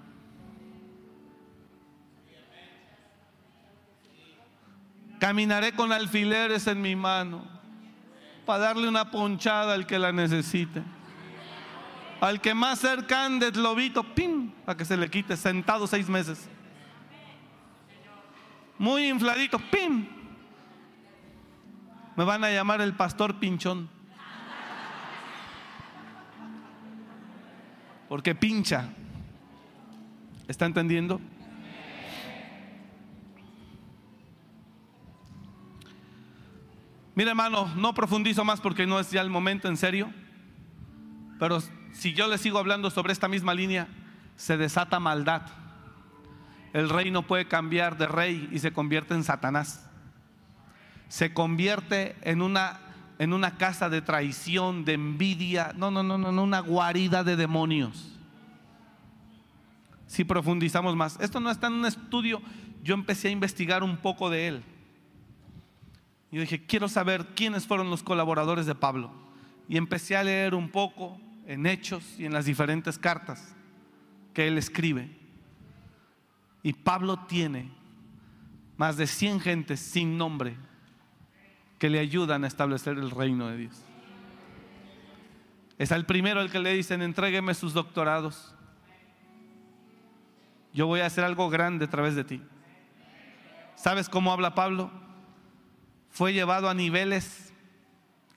Caminaré 5.19 5.71
con 5.73 5.91
alfileres 5.91 6.67
en 6.67 6.81
mi 6.81 6.95
mano 6.95 7.54
para 8.45 8.59
darle 8.59 8.87
una 8.87 9.09
ponchada 9.09 9.73
al 9.73 9.85
que 9.85 9.99
la 9.99 10.11
necesite. 10.11 10.83
Al 12.21 12.39
que 12.39 12.53
más 12.53 12.79
cercano 12.79 13.39
del 13.39 13.61
lobito, 13.61 14.03
¡pim! 14.03 14.51
Para 14.65 14.77
que 14.77 14.85
se 14.85 14.95
le 14.95 15.09
quite, 15.09 15.35
sentado 15.35 15.85
seis 15.87 16.07
meses. 16.07 16.47
Muy 18.77 19.07
infladito, 19.07 19.59
¡pim! 19.59 20.07
Me 22.15 22.23
van 22.23 22.43
a 22.43 22.49
llamar 22.49 22.81
el 22.81 22.93
pastor 22.93 23.35
pinchón. 23.39 23.89
porque 28.07 28.35
pincha. 28.35 28.89
¿Está 30.47 30.65
entendiendo? 30.65 31.19
Mira 37.15 37.29
hermano, 37.29 37.73
no 37.77 37.93
profundizo 37.93 38.43
más 38.43 38.59
porque 38.59 38.85
no 38.85 38.99
es 38.99 39.09
ya 39.09 39.21
el 39.21 39.29
momento 39.29 39.69
en 39.69 39.77
serio, 39.77 40.11
pero 41.39 41.61
si 41.93 42.13
yo 42.13 42.27
le 42.27 42.37
sigo 42.37 42.59
hablando 42.59 42.91
sobre 42.91 43.13
esta 43.13 43.29
misma 43.29 43.53
línea, 43.53 43.87
se 44.35 44.57
desata 44.57 44.99
maldad. 44.99 45.43
El 46.73 46.89
reino 46.89 47.25
puede 47.25 47.47
cambiar 47.47 47.97
de 47.97 48.07
rey 48.07 48.49
y 48.51 48.59
se 48.59 48.73
convierte 48.73 49.13
en 49.13 49.23
Satanás. 49.23 49.89
Se 51.07 51.33
convierte 51.33 52.17
en 52.21 52.41
una, 52.41 52.81
en 53.17 53.31
una 53.31 53.57
casa 53.57 53.89
de 53.89 54.01
traición, 54.01 54.83
de 54.83 54.93
envidia. 54.93 55.71
No, 55.77 55.89
no, 55.91 56.03
no, 56.03 56.17
no, 56.17 56.33
no, 56.33 56.43
una 56.43 56.59
guarida 56.59 57.23
de 57.23 57.37
demonios. 57.37 58.11
Si 60.05 60.25
profundizamos 60.25 60.97
más. 60.97 61.17
Esto 61.21 61.39
no 61.39 61.49
está 61.49 61.67
en 61.67 61.73
un 61.73 61.85
estudio. 61.85 62.41
Yo 62.83 62.93
empecé 62.93 63.29
a 63.29 63.31
investigar 63.31 63.81
un 63.81 63.95
poco 63.95 64.29
de 64.29 64.47
él. 64.49 64.63
Y 66.35 66.39
dije, 66.39 66.65
quiero 66.65 66.89
saber 66.89 67.27
quiénes 67.27 67.65
fueron 67.65 67.89
los 67.89 68.03
colaboradores 68.03 68.65
de 68.65 68.75
Pablo. 68.75 69.09
Y 69.69 69.77
empecé 69.77 70.17
a 70.17 70.23
leer 70.25 70.53
un 70.53 70.67
poco 70.67 71.17
en 71.47 71.65
Hechos 71.65 72.19
y 72.19 72.25
en 72.25 72.33
las 72.33 72.43
diferentes 72.43 72.99
cartas 72.99 73.55
que 74.33 74.45
él 74.45 74.57
escribe. 74.57 75.17
Y 76.61 76.73
Pablo 76.73 77.19
tiene 77.19 77.71
más 78.75 78.97
de 78.97 79.07
100 79.07 79.39
gentes 79.39 79.79
sin 79.79 80.17
nombre 80.17 80.57
que 81.79 81.89
le 81.89 81.99
ayudan 81.99 82.43
a 82.43 82.47
establecer 82.47 82.97
el 82.97 83.11
reino 83.11 83.47
de 83.47 83.55
Dios. 83.55 83.85
Es 85.77 85.93
al 85.93 86.05
primero 86.05 86.41
el 86.41 86.51
que 86.51 86.59
le 86.59 86.73
dicen, 86.73 87.01
entrégueme 87.01 87.53
sus 87.53 87.71
doctorados. 87.71 88.53
Yo 90.73 90.85
voy 90.85 90.99
a 90.99 91.05
hacer 91.05 91.23
algo 91.23 91.49
grande 91.49 91.85
a 91.85 91.89
través 91.89 92.13
de 92.13 92.25
ti. 92.25 92.41
¿Sabes 93.75 94.09
cómo 94.09 94.33
habla 94.33 94.53
Pablo? 94.53 95.04
Fue 96.15 96.31
llevado 96.31 96.69
a 96.69 96.73
niveles 96.73 97.51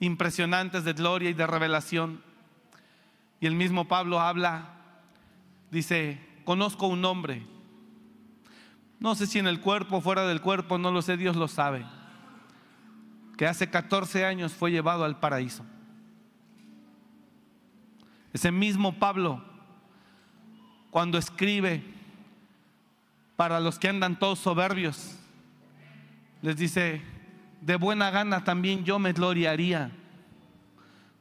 impresionantes 0.01 0.83
de 0.83 0.91
gloria 0.91 1.29
y 1.29 1.33
de 1.33 1.47
revelación. 1.47 2.21
Y 3.39 3.45
el 3.47 3.55
mismo 3.55 3.87
Pablo 3.87 4.19
habla, 4.19 4.73
dice, 5.71 6.19
conozco 6.43 6.87
un 6.87 7.05
hombre. 7.05 7.47
No 8.99 9.15
sé 9.15 9.27
si 9.27 9.39
en 9.39 9.47
el 9.47 9.61
cuerpo 9.61 9.95
o 9.95 10.01
fuera 10.01 10.27
del 10.27 10.41
cuerpo, 10.41 10.77
no 10.77 10.91
lo 10.91 11.01
sé, 11.01 11.15
Dios 11.15 11.37
lo 11.37 11.47
sabe. 11.47 11.85
Que 13.37 13.47
hace 13.47 13.69
14 13.69 14.25
años 14.25 14.51
fue 14.51 14.71
llevado 14.71 15.05
al 15.05 15.17
paraíso. 15.17 15.65
Ese 18.33 18.51
mismo 18.51 18.99
Pablo, 18.99 19.41
cuando 20.91 21.17
escribe 21.17 21.81
para 23.37 23.61
los 23.61 23.79
que 23.79 23.87
andan 23.87 24.19
todos 24.19 24.39
soberbios, 24.39 25.15
les 26.41 26.57
dice, 26.57 27.18
de 27.61 27.75
buena 27.75 28.11
gana 28.11 28.43
también 28.43 28.83
yo 28.83 28.99
me 28.99 29.13
gloriaría 29.13 29.91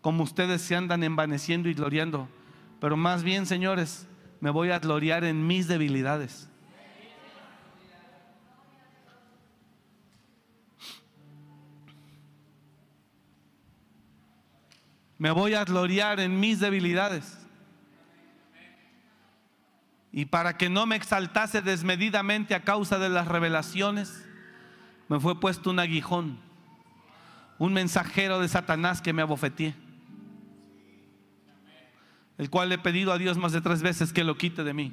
como 0.01 0.22
ustedes 0.22 0.62
se 0.62 0.76
andan 0.76 1.03
envaneciendo 1.03 1.68
y 1.68 1.74
gloriando. 1.74 2.28
Pero 2.80 2.97
más 2.97 3.22
bien, 3.22 3.47
señores, 3.47 4.07
me 4.41 4.51
voy 4.51 4.70
a 4.70 4.78
gloriar 4.78 5.24
en 5.24 5.47
mis 5.47 5.66
debilidades. 5.66 6.49
Me 15.18 15.32
voy 15.32 15.55
a 15.55 15.64
gloriar 15.64 16.20
en 16.20 16.39
mis 16.39 16.61
debilidades. 16.61 17.36
Y 20.12 20.26
para 20.26 20.57
que 20.57 20.68
no 20.68 20.86
me 20.86 20.95
exaltase 20.95 21.61
desmedidamente 21.61 22.55
a 22.55 22.62
causa 22.62 22.99
de 22.99 23.09
las 23.09 23.26
revelaciones, 23.26 24.27
me 25.09 25.20
fue 25.20 25.38
puesto 25.40 25.70
un 25.70 25.78
aguijón, 25.78 26.38
un 27.59 27.72
mensajero 27.72 28.40
de 28.40 28.48
Satanás 28.48 29.00
que 29.00 29.12
me 29.12 29.22
abofeteé 29.22 29.74
el 32.38 32.50
cual 32.50 32.68
le 32.68 32.76
he 32.76 32.78
pedido 32.78 33.12
a 33.12 33.18
Dios 33.18 33.36
más 33.36 33.52
de 33.52 33.61
tres 33.61 33.82
veces 33.82 34.12
que 34.12 34.22
lo 34.22 34.38
quite 34.38 34.62
de 34.62 34.72
mí. 34.72 34.92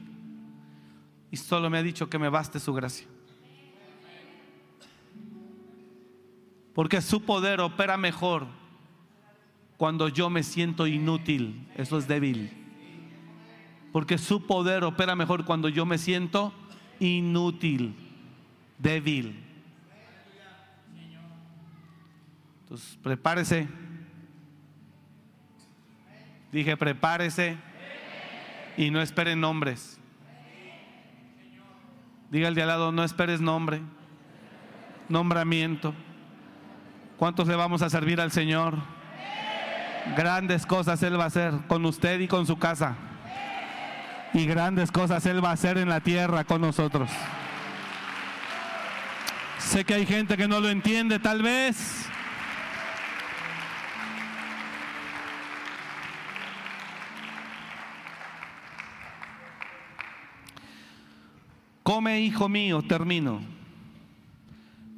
Y 1.32 1.38
solo 1.38 1.70
me 1.70 1.78
ha 1.78 1.84
dicho 1.84 2.10
que 2.10 2.18
me 2.18 2.28
baste 2.28 2.60
su 2.60 2.74
gracia. 2.74 3.08
Porque 6.74 7.02
su 7.02 7.22
poder 7.22 7.62
opera 7.62 7.98
mejor 7.98 8.48
cuando 9.78 10.10
yo 10.10 10.30
me 10.30 10.42
siento 10.42 10.88
inútil. 10.88 11.68
Eso 11.76 12.00
es 12.00 12.08
débil. 12.08 12.52
Porque 13.94 14.18
su 14.18 14.46
poder 14.46 14.84
opera 14.84 15.16
mejor 15.16 15.46
cuando 15.46 15.70
yo 15.70 15.86
me 15.86 16.00
siento 16.00 16.52
inútil, 17.00 17.96
débil. 18.80 19.45
Entonces, 22.76 23.00
prepárese 23.02 23.70
Dije, 26.52 26.76
prepárese 26.76 27.58
y 28.76 28.90
no 28.90 29.02
esperen 29.02 29.40
nombres. 29.40 29.98
Diga 32.30 32.48
el 32.50 32.56
de 32.56 32.62
al 32.62 32.70
lado, 32.70 32.92
no 32.94 33.04
esperes 33.04 33.42
nombre, 33.42 33.82
nombramiento. 35.10 35.94
¿Cuántos 37.18 37.48
le 37.48 37.56
vamos 37.56 37.82
a 37.82 37.90
servir 37.90 38.22
al 38.22 38.32
Señor? 38.32 38.78
Grandes 40.16 40.66
cosas 40.66 41.02
Él 41.04 41.20
va 41.20 41.26
a 41.26 41.28
hacer 41.28 41.54
con 41.68 41.86
usted 41.86 42.22
y 42.22 42.28
con 42.30 42.48
su 42.48 42.58
casa. 42.58 42.96
Y 44.34 44.46
grandes 44.46 44.92
cosas 44.92 45.26
Él 45.26 45.44
va 45.44 45.50
a 45.50 45.54
hacer 45.54 45.78
en 45.78 45.90
la 45.90 46.00
tierra 46.00 46.46
con 46.46 46.62
nosotros. 46.62 47.10
Sé 49.60 49.84
que 49.84 49.94
hay 49.94 50.06
gente 50.06 50.38
que 50.38 50.48
no 50.48 50.62
lo 50.62 50.70
entiende 50.70 51.20
tal 51.20 51.42
vez. 51.42 52.10
Come, 62.06 62.22
hijo 62.22 62.48
mío, 62.50 62.84
termino. 62.84 63.42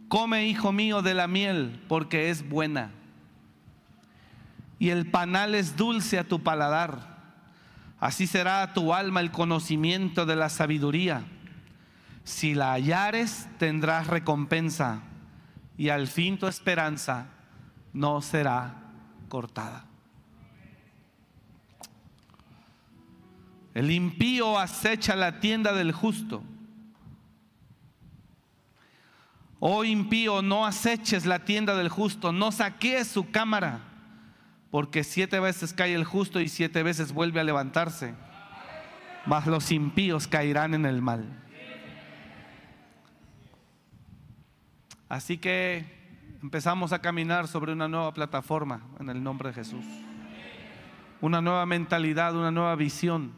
Come, 0.09 0.45
hijo 0.45 0.73
mío, 0.73 1.01
de 1.01 1.13
la 1.13 1.25
miel, 1.25 1.81
porque 1.87 2.29
es 2.29 2.49
buena. 2.49 2.91
Y 4.77 4.89
el 4.89 5.09
panal 5.09 5.55
es 5.55 5.77
dulce 5.77 6.19
a 6.19 6.27
tu 6.27 6.43
paladar. 6.43 7.15
Así 8.01 8.27
será 8.27 8.61
a 8.61 8.73
tu 8.73 8.93
alma 8.93 9.21
el 9.21 9.31
conocimiento 9.31 10.25
de 10.25 10.35
la 10.35 10.49
sabiduría. 10.49 11.23
Si 12.25 12.53
la 12.53 12.73
hallares, 12.73 13.47
tendrás 13.57 14.07
recompensa. 14.07 14.99
Y 15.77 15.87
al 15.87 16.07
fin 16.07 16.37
tu 16.37 16.47
esperanza 16.47 17.27
no 17.93 18.21
será 18.21 18.81
cortada. 19.29 19.85
El 23.73 23.91
impío 23.91 24.59
acecha 24.59 25.15
la 25.15 25.39
tienda 25.39 25.71
del 25.71 25.93
justo 25.93 26.43
Oh 29.59 29.83
impío, 29.83 30.41
no 30.41 30.65
aceches 30.65 31.25
la 31.25 31.39
tienda 31.39 31.75
del 31.75 31.89
justo, 31.89 32.31
no 32.31 32.51
saquees 32.51 33.07
su 33.07 33.31
cámara, 33.31 33.79
porque 34.69 35.03
siete 35.03 35.39
veces 35.39 35.73
cae 35.73 35.95
el 35.95 36.03
justo 36.03 36.39
y 36.39 36.47
siete 36.47 36.83
veces 36.83 37.11
vuelve 37.11 37.39
a 37.39 37.43
levantarse, 37.43 38.13
mas 39.25 39.47
los 39.47 39.71
impíos 39.71 40.27
caerán 40.27 40.75
en 40.75 40.85
el 40.85 41.01
mal. 41.01 41.43
Así 45.09 45.37
que 45.37 45.85
empezamos 46.43 46.93
a 46.93 47.01
caminar 47.01 47.47
sobre 47.47 47.71
una 47.71 47.87
nueva 47.87 48.13
plataforma 48.13 48.81
en 48.99 49.09
el 49.09 49.23
nombre 49.23 49.49
de 49.49 49.55
Jesús. 49.55 49.85
Una 51.19 51.41
nueva 51.41 51.65
mentalidad, 51.65 52.35
una 52.35 52.51
nueva 52.51 52.75
visión. 52.75 53.31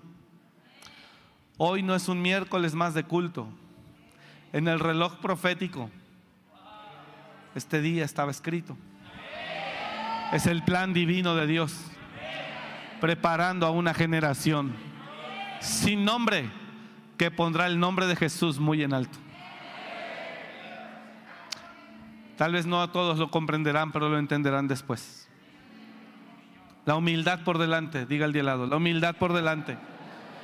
Hoy 1.58 1.82
no 1.82 1.96
es 1.96 2.10
un 2.10 2.22
miércoles 2.22 2.74
más 2.74 2.94
de 2.94 3.04
culto. 3.04 3.48
En 4.52 4.68
el 4.68 4.80
reloj 4.80 5.18
profético 5.20 5.90
este 7.56 7.82
día 7.82 8.06
estaba 8.06 8.32
escrito. 8.32 8.78
Es 10.32 10.46
el 10.46 10.64
plan 10.64 10.94
divino 10.94 11.36
de 11.36 11.48
Dios, 11.48 11.76
preparando 13.02 13.66
a 13.66 13.72
una 13.72 13.94
generación 13.94 14.74
sin 15.60 16.06
nombre 16.06 16.50
que 17.18 17.32
pondrá 17.32 17.68
el 17.68 17.80
nombre 17.80 18.08
de 18.08 18.16
Jesús 18.16 18.60
muy 18.60 18.84
en 18.84 18.94
alto. 18.94 19.18
Tal 22.38 22.54
vez 22.54 22.66
no 22.66 22.82
a 22.82 22.92
todos 22.92 23.18
lo 23.18 23.30
comprenderán, 23.30 23.92
pero 23.92 24.08
lo 24.08 24.18
entenderán 24.18 24.68
después. 24.68 25.28
La 26.86 26.96
humildad 26.96 27.44
por 27.44 27.58
delante, 27.58 28.06
diga 28.06 28.26
el 28.26 28.32
de 28.32 28.44
la 28.44 28.56
humildad 28.56 29.16
por 29.18 29.34
delante. 29.34 29.78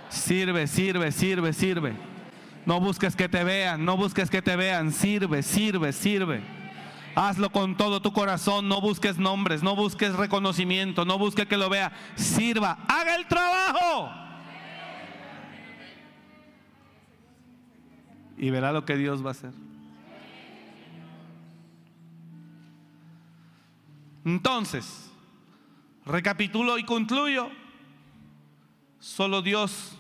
Sirve, 0.10 0.68
sirve, 0.68 1.12
sirve, 1.12 1.54
sirve. 1.54 1.94
No 2.66 2.80
busques 2.80 3.16
que 3.16 3.30
te 3.30 3.44
vean, 3.44 3.86
no 3.86 3.96
busques 3.96 4.30
que 4.30 4.42
te 4.42 4.56
vean, 4.56 4.92
sirve, 4.92 5.42
sirve, 5.44 5.94
sirve. 5.94 6.55
Hazlo 7.16 7.50
con 7.50 7.78
todo 7.78 8.02
tu 8.02 8.12
corazón, 8.12 8.68
no 8.68 8.82
busques 8.82 9.18
nombres, 9.18 9.64
no 9.64 9.76
busques 9.76 10.14
reconocimiento, 10.16 11.06
no 11.06 11.18
busques 11.18 11.48
que 11.48 11.56
lo 11.56 11.70
vea. 11.70 11.94
Sirva, 12.16 12.80
haga 12.90 13.16
el 13.16 13.26
trabajo. 13.26 14.12
Y 18.38 18.50
verá 18.50 18.74
lo 18.74 18.84
que 18.84 18.98
Dios 18.98 19.24
va 19.24 19.30
a 19.30 19.32
hacer. 19.32 19.54
Entonces, 24.26 25.10
recapitulo 26.06 26.78
y 26.78 26.84
concluyo. 26.84 27.50
Solo 29.00 29.42
Dios 29.44 29.96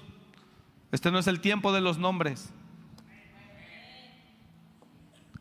Este 0.92 1.12
no 1.12 1.20
es 1.20 1.28
el 1.28 1.42
tiempo 1.42 1.74
de 1.74 1.82
los 1.82 1.98
nombres. 1.98 2.55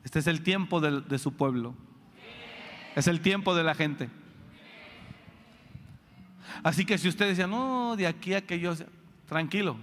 Este 0.04 0.18
es 0.18 0.26
el 0.26 0.42
tiempo 0.42 0.80
de, 0.80 1.18
su 1.18 1.32
pueblo. 1.32 1.74
Es 2.94 3.08
el 3.08 3.20
tiempo 3.20 3.54
de 3.54 3.64
la 3.64 3.74
gente. 3.74 4.10
Así 6.62 6.84
que 6.84 6.98
si 6.98 7.08
usted 7.08 7.28
decía, 7.28 7.46
no, 7.46 7.96
de 7.96 8.06
aquí 8.06 8.34
a 8.34 8.46
que 8.46 8.60
yo, 8.60 8.74
tranquilo, 9.26 9.76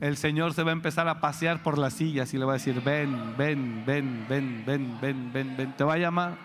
el 0.00 0.16
Señor 0.16 0.54
se 0.54 0.62
va 0.62 0.70
a 0.70 0.72
empezar 0.72 1.06
a 1.08 1.20
pasear 1.20 1.62
por 1.62 1.78
las 1.78 1.94
sillas 1.94 2.32
y 2.32 2.38
le 2.38 2.44
va 2.44 2.52
a 2.52 2.54
decir, 2.54 2.80
ven, 2.80 3.36
ven, 3.36 3.84
ven, 3.86 4.26
ven, 4.28 4.64
ven, 4.66 4.98
ven, 5.00 5.32
ven, 5.32 5.56
ven, 5.56 5.76
te 5.76 5.84
va 5.84 5.94
a 5.94 5.98
llamar. 5.98 6.36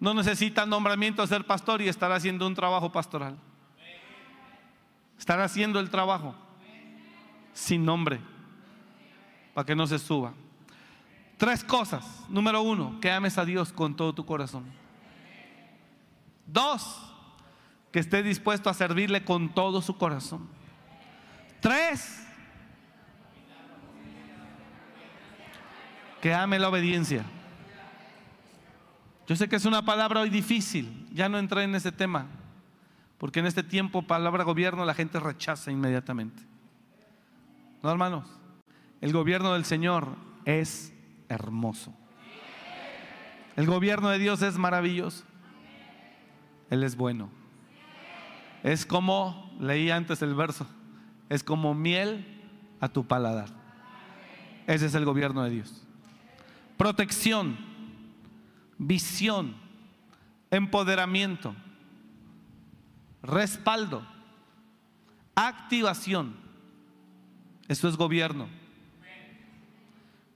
No 0.00 0.14
necesita 0.14 0.66
nombramiento 0.66 1.26
ser 1.26 1.44
pastor 1.44 1.80
y 1.82 1.88
estar 1.88 2.12
haciendo 2.12 2.46
un 2.46 2.54
trabajo 2.54 2.92
pastoral. 2.92 3.36
Estar 5.18 5.40
haciendo 5.40 5.80
el 5.80 5.90
trabajo 5.90 6.34
sin 7.52 7.84
nombre, 7.84 8.20
para 9.58 9.66
que 9.66 9.74
no 9.74 9.88
se 9.88 9.98
suba. 9.98 10.34
Tres 11.36 11.64
cosas. 11.64 12.04
Número 12.28 12.62
uno, 12.62 13.00
que 13.00 13.10
ames 13.10 13.38
a 13.38 13.44
Dios 13.44 13.72
con 13.72 13.96
todo 13.96 14.14
tu 14.14 14.24
corazón. 14.24 14.66
Dos, 16.46 17.12
que 17.90 17.98
esté 17.98 18.22
dispuesto 18.22 18.70
a 18.70 18.74
servirle 18.74 19.24
con 19.24 19.48
todo 19.48 19.82
su 19.82 19.98
corazón. 19.98 20.48
Tres, 21.58 22.24
que 26.22 26.32
ame 26.32 26.60
la 26.60 26.68
obediencia. 26.68 27.24
Yo 29.26 29.34
sé 29.34 29.48
que 29.48 29.56
es 29.56 29.64
una 29.64 29.84
palabra 29.84 30.20
hoy 30.20 30.30
difícil, 30.30 31.08
ya 31.12 31.28
no 31.28 31.36
entré 31.36 31.64
en 31.64 31.74
ese 31.74 31.90
tema, 31.90 32.26
porque 33.18 33.40
en 33.40 33.46
este 33.46 33.64
tiempo 33.64 34.02
palabra 34.02 34.44
gobierno 34.44 34.84
la 34.84 34.94
gente 34.94 35.18
rechaza 35.18 35.72
inmediatamente. 35.72 36.44
No, 37.82 37.90
hermanos, 37.90 38.37
el 39.00 39.12
gobierno 39.12 39.52
del 39.54 39.64
Señor 39.64 40.16
es 40.44 40.92
hermoso. 41.28 41.94
El 43.56 43.66
gobierno 43.66 44.08
de 44.08 44.18
Dios 44.18 44.42
es 44.42 44.56
maravilloso. 44.56 45.24
Él 46.70 46.82
es 46.82 46.96
bueno. 46.96 47.30
Es 48.62 48.86
como, 48.86 49.50
leí 49.60 49.90
antes 49.90 50.22
el 50.22 50.34
verso, 50.34 50.66
es 51.28 51.42
como 51.42 51.74
miel 51.74 52.24
a 52.80 52.88
tu 52.88 53.06
paladar. 53.06 53.48
Ese 54.66 54.86
es 54.86 54.94
el 54.94 55.04
gobierno 55.04 55.42
de 55.44 55.50
Dios. 55.50 55.86
Protección, 56.76 57.56
visión, 58.78 59.56
empoderamiento, 60.50 61.54
respaldo, 63.22 64.06
activación. 65.34 66.36
Eso 67.68 67.88
es 67.88 67.96
gobierno. 67.96 68.57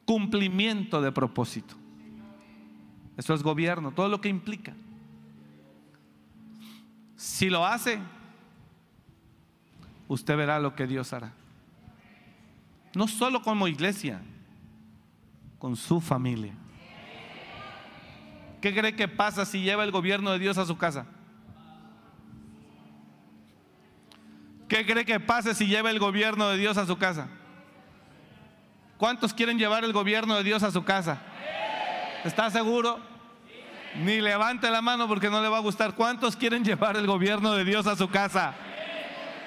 Cumplimiento 0.05 1.01
de 1.01 1.13
propósito. 1.13 1.75
Eso 3.17 3.35
es 3.35 3.43
gobierno, 3.43 3.93
todo 3.93 4.09
lo 4.09 4.21
que 4.21 4.29
implica. 4.29 4.75
Si 7.17 7.49
lo 7.51 7.65
hace, 7.65 8.01
usted 10.09 10.37
verá 10.37 10.59
lo 10.59 10.75
que 10.75 10.87
Dios 10.87 11.13
hará. 11.13 11.33
No 12.95 13.07
solo 13.07 13.43
como 13.43 13.69
iglesia, 13.69 14.21
con 15.59 15.77
su 15.77 16.01
familia. 16.01 16.55
¿Qué 18.61 18.75
cree 18.75 18.97
que 18.97 19.09
pasa 19.09 19.45
si 19.45 19.63
lleva 19.63 19.85
el 19.85 19.91
gobierno 19.91 20.31
de 20.33 20.39
Dios 20.39 20.59
a 20.59 20.67
su 20.67 20.77
casa? 20.77 21.07
¿Qué 24.69 24.87
cree 24.87 25.05
que 25.05 25.21
pasa 25.21 25.55
si 25.55 25.67
lleva 25.67 25.91
el 25.91 25.99
gobierno 25.99 26.49
de 26.49 26.57
Dios 26.57 26.77
a 26.79 26.87
su 26.87 26.97
casa? 26.97 27.29
¿Cuántos 29.03 29.35
quieren 29.35 29.59
llevar 29.59 29.83
el 29.83 29.93
gobierno 29.93 30.37
de 30.37 30.45
Dios 30.45 30.63
a 30.63 30.71
su 30.71 30.85
casa? 30.85 31.19
¿Está 32.23 32.49
seguro? 32.51 33.01
Ni 33.97 34.21
levante 34.21 34.71
la 34.71 34.81
mano 34.81 35.09
porque 35.09 35.29
no 35.29 35.43
le 35.43 35.49
va 35.49 35.57
a 35.57 35.61
gustar. 35.61 35.97
¿Cuántos 35.97 36.37
quieren 36.37 36.65
llevar 36.65 36.97
el 36.97 37.09
gobierno 37.09 37.53
de 37.55 37.65
Dios 37.65 37.89
a 37.89 37.97
su 37.97 38.09
casa? 38.09 38.55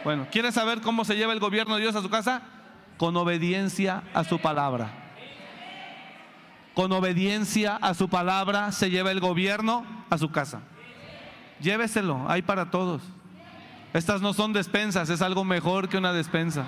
Bueno, 0.03 0.27
¿quiere 0.29 0.51
saber 0.51 0.81
cómo 0.81 1.05
se 1.05 1.15
lleva 1.15 1.31
el 1.31 1.39
gobierno 1.39 1.75
de 1.75 1.83
Dios 1.83 1.95
a 1.95 2.01
su 2.01 2.09
casa? 2.09 2.41
Con 2.97 3.15
obediencia 3.15 4.03
a 4.13 4.25
su 4.25 4.39
palabra. 4.39 4.89
Con 6.73 6.91
obediencia 6.91 7.77
a 7.77 7.93
su 7.93 8.09
palabra 8.09 8.73
se 8.73 8.89
lleva 8.89 9.11
el 9.11 9.21
gobierno 9.21 9.85
a 10.09 10.17
su 10.17 10.31
casa. 10.31 10.63
Lléveselo, 11.61 12.25
hay 12.27 12.41
para 12.41 12.71
todos. 12.71 13.01
Estas 13.93 14.21
no 14.21 14.33
son 14.33 14.51
despensas, 14.51 15.09
es 15.09 15.21
algo 15.21 15.45
mejor 15.45 15.87
que 15.87 15.97
una 15.97 16.11
despensa. 16.11 16.65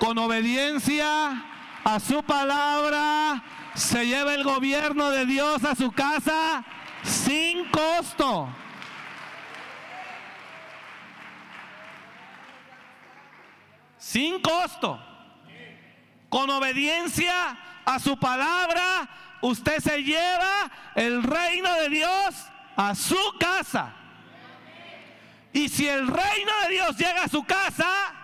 Con 0.00 0.16
obediencia 0.16 1.44
a 1.84 2.00
su 2.00 2.22
palabra 2.22 3.44
se 3.74 4.06
lleva 4.06 4.32
el 4.32 4.42
gobierno 4.44 5.10
de 5.10 5.26
Dios 5.26 5.62
a 5.62 5.74
su 5.74 5.92
casa 5.92 6.64
sin 7.02 7.70
costo. 7.70 8.48
Sin 13.98 14.40
costo. 14.40 14.98
Con 16.30 16.48
obediencia 16.48 17.58
a 17.84 17.98
su 17.98 18.18
palabra, 18.18 19.06
usted 19.42 19.80
se 19.80 20.02
lleva 20.02 20.70
el 20.94 21.22
reino 21.22 21.74
de 21.74 21.88
Dios 21.90 22.46
a 22.74 22.94
su 22.94 23.18
casa. 23.38 23.92
Y 25.52 25.68
si 25.68 25.86
el 25.86 26.06
reino 26.06 26.52
de 26.62 26.68
Dios 26.70 26.96
llega 26.96 27.24
a 27.24 27.28
su 27.28 27.44
casa, 27.44 28.19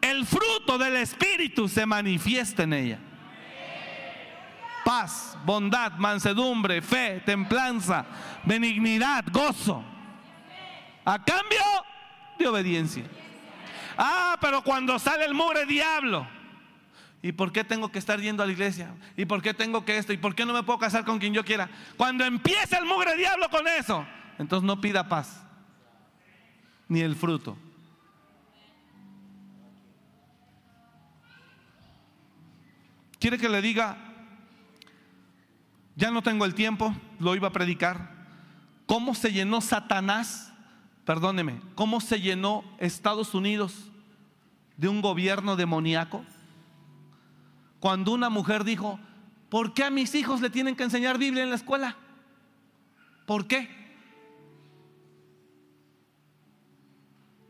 el 0.00 0.26
fruto 0.26 0.78
del 0.78 0.96
Espíritu 0.96 1.68
se 1.68 1.86
manifiesta 1.86 2.62
en 2.62 2.72
ella 2.72 2.98
paz, 4.90 5.38
bondad, 5.44 5.92
mansedumbre, 5.92 6.82
fe, 6.82 7.22
templanza, 7.24 8.04
benignidad, 8.44 9.24
gozo. 9.30 9.84
A 11.04 11.22
cambio 11.24 11.60
de 12.38 12.48
obediencia. 12.48 13.04
Ah, 13.96 14.36
pero 14.40 14.62
cuando 14.62 14.98
sale 14.98 15.24
el 15.24 15.34
mugre 15.34 15.64
diablo. 15.64 16.26
¿Y 17.22 17.32
por 17.32 17.52
qué 17.52 17.62
tengo 17.62 17.92
que 17.92 17.98
estar 17.98 18.18
yendo 18.20 18.42
a 18.42 18.46
la 18.46 18.52
iglesia? 18.52 18.94
¿Y 19.16 19.26
por 19.26 19.42
qué 19.42 19.54
tengo 19.54 19.84
que 19.84 19.96
esto? 19.96 20.12
¿Y 20.12 20.16
por 20.16 20.34
qué 20.34 20.44
no 20.44 20.54
me 20.54 20.62
puedo 20.64 20.78
casar 20.78 21.04
con 21.04 21.18
quien 21.18 21.34
yo 21.34 21.44
quiera? 21.44 21.68
Cuando 21.96 22.24
empieza 22.24 22.78
el 22.78 22.86
mugre 22.86 23.14
diablo 23.16 23.48
con 23.48 23.68
eso, 23.68 24.04
entonces 24.38 24.66
no 24.66 24.80
pida 24.80 25.08
paz, 25.08 25.44
ni 26.88 27.00
el 27.00 27.14
fruto. 27.14 27.56
¿Quiere 33.20 33.38
que 33.38 33.48
le 33.48 33.62
diga 33.62 34.10
ya 36.00 36.10
no 36.10 36.22
tengo 36.22 36.46
el 36.46 36.54
tiempo, 36.54 36.94
lo 37.18 37.34
iba 37.34 37.48
a 37.48 37.52
predicar. 37.52 38.08
¿Cómo 38.86 39.14
se 39.14 39.34
llenó 39.34 39.60
Satanás? 39.60 40.50
Perdóneme, 41.04 41.60
¿cómo 41.74 42.00
se 42.00 42.22
llenó 42.22 42.64
Estados 42.78 43.34
Unidos 43.34 43.90
de 44.78 44.88
un 44.88 45.02
gobierno 45.02 45.56
demoníaco? 45.56 46.24
Cuando 47.80 48.12
una 48.12 48.30
mujer 48.30 48.64
dijo, 48.64 48.98
¿por 49.50 49.74
qué 49.74 49.84
a 49.84 49.90
mis 49.90 50.14
hijos 50.14 50.40
le 50.40 50.48
tienen 50.48 50.74
que 50.74 50.84
enseñar 50.84 51.18
Biblia 51.18 51.42
en 51.42 51.50
la 51.50 51.56
escuela? 51.56 51.96
¿Por 53.26 53.46
qué? 53.46 53.68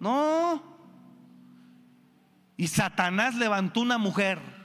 No. 0.01 0.61
Y 2.57 2.67
Satanás 2.67 3.37
levantó 3.37 3.81
una 3.81 3.97
mujer 3.97 4.60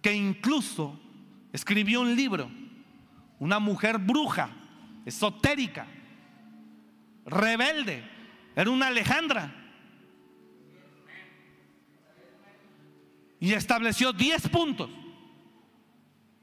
que 0.00 0.12
incluso 0.12 0.98
escribió 1.52 2.00
un 2.00 2.14
libro, 2.14 2.50
una 3.38 3.58
mujer 3.58 3.98
bruja, 3.98 4.50
esotérica, 5.04 5.86
rebelde, 7.24 8.04
era 8.54 8.70
una 8.70 8.88
Alejandra. 8.88 9.54
Y 13.40 13.52
estableció 13.52 14.12
10 14.12 14.48
puntos. 14.48 14.90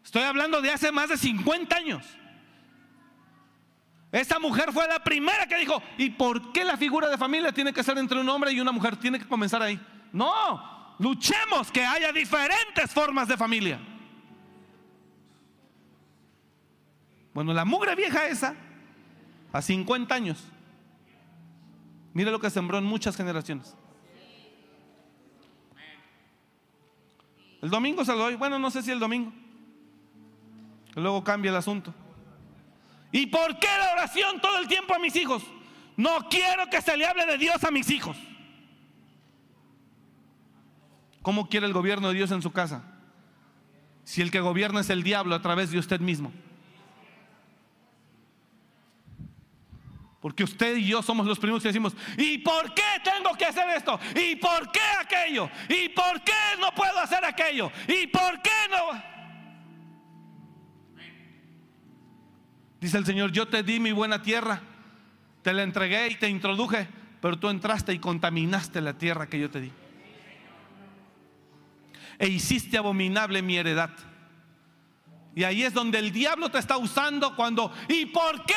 Estoy 0.03 0.23
hablando 0.23 0.61
de 0.61 0.71
hace 0.71 0.91
más 0.91 1.09
de 1.09 1.17
50 1.17 1.75
años. 1.75 2.05
Esa 4.11 4.39
mujer 4.39 4.71
fue 4.71 4.87
la 4.87 5.03
primera 5.03 5.45
que 5.45 5.57
dijo, 5.57 5.81
¿y 5.97 6.11
por 6.11 6.53
qué 6.53 6.63
la 6.63 6.77
figura 6.77 7.09
de 7.09 7.17
familia 7.17 7.51
tiene 7.51 7.73
que 7.73 7.83
ser 7.83 7.97
entre 7.97 8.17
un 8.17 8.29
hombre 8.29 8.53
y 8.53 8.61
una 8.61 8.71
mujer? 8.71 8.95
Tiene 8.95 9.19
que 9.19 9.27
comenzar 9.27 9.61
ahí. 9.61 9.77
No, 10.13 10.74
luchemos 10.99 11.71
que 11.71 11.83
haya 11.83 12.11
diferentes 12.11 12.91
formas 12.91 13.27
de 13.27 13.37
familia. 13.37 13.79
Bueno, 17.33 17.53
la 17.53 17.65
mugre 17.65 17.95
vieja 17.95 18.27
esa, 18.27 18.55
a 19.51 19.61
50 19.61 20.15
años, 20.15 20.43
mire 22.13 22.31
lo 22.31 22.39
que 22.39 22.49
sembró 22.49 22.77
en 22.77 22.85
muchas 22.85 23.15
generaciones. 23.17 23.75
El 27.61 27.69
domingo 27.69 28.05
se 28.05 28.11
lo 28.11 28.19
doy, 28.19 28.35
bueno, 28.35 28.59
no 28.59 28.69
sé 28.69 28.83
si 28.83 28.91
el 28.91 28.99
domingo. 28.99 29.33
Luego 30.95 31.23
cambia 31.23 31.49
el 31.49 31.57
asunto. 31.57 31.93
¿Y 33.11 33.25
por 33.27 33.59
qué 33.59 33.67
la 33.67 33.93
oración 33.93 34.39
todo 34.39 34.57
el 34.59 34.67
tiempo 34.67 34.93
a 34.93 34.99
mis 34.99 35.15
hijos? 35.15 35.43
No 35.97 36.29
quiero 36.29 36.69
que 36.69 36.81
se 36.81 36.95
le 36.95 37.05
hable 37.05 37.25
de 37.25 37.37
Dios 37.37 37.63
a 37.63 37.71
mis 37.71 37.89
hijos. 37.89 38.17
¿Cómo 41.25 41.49
quiere 41.49 41.65
el 41.65 41.73
gobierno 41.73 42.09
de 42.09 42.13
Dios 42.13 42.29
en 42.29 42.43
su 42.43 42.51
casa? 42.51 42.83
Si 44.03 44.21
el 44.21 44.29
que 44.29 44.41
gobierna 44.41 44.81
es 44.81 44.91
el 44.91 45.01
diablo 45.01 45.33
a 45.33 45.41
través 45.41 45.71
de 45.71 45.79
usted 45.79 45.99
mismo. 45.99 46.31
Porque 50.21 50.43
usted 50.43 50.77
y 50.77 50.85
yo 50.85 51.01
somos 51.01 51.25
los 51.25 51.39
primeros 51.39 51.63
que 51.63 51.69
decimos, 51.69 51.95
¿y 52.15 52.37
por 52.37 52.75
qué 52.75 53.01
tengo 53.03 53.35
que 53.35 53.45
hacer 53.45 53.67
esto? 53.75 53.99
¿Y 54.15 54.35
por 54.35 54.71
qué 54.71 54.79
aquello? 55.01 55.49
¿Y 55.67 55.89
por 55.89 56.21
qué 56.21 56.59
no 56.59 56.71
puedo 56.75 56.99
hacer 56.99 57.25
aquello? 57.25 57.71
¿Y 57.87 58.05
por 58.05 58.39
qué 58.43 58.51
no? 58.69 59.01
Dice 62.79 62.99
el 62.99 63.05
Señor, 63.07 63.31
yo 63.31 63.47
te 63.47 63.63
di 63.63 63.79
mi 63.79 63.93
buena 63.93 64.21
tierra, 64.21 64.61
te 65.41 65.53
la 65.53 65.63
entregué 65.63 66.07
y 66.07 66.15
te 66.17 66.29
introduje, 66.29 66.87
pero 67.19 67.39
tú 67.39 67.49
entraste 67.49 67.93
y 67.93 67.97
contaminaste 67.97 68.79
la 68.79 68.95
tierra 68.95 69.25
que 69.25 69.39
yo 69.39 69.49
te 69.49 69.61
di. 69.61 69.71
E 72.17 72.27
hiciste 72.27 72.77
abominable 72.77 73.41
mi 73.41 73.57
heredad. 73.57 73.91
Y 75.35 75.43
ahí 75.43 75.63
es 75.63 75.73
donde 75.73 75.99
el 75.99 76.11
diablo 76.11 76.49
te 76.49 76.59
está 76.59 76.77
usando 76.77 77.35
cuando, 77.35 77.71
¿y 77.89 78.05
por 78.05 78.45
qué? 78.45 78.53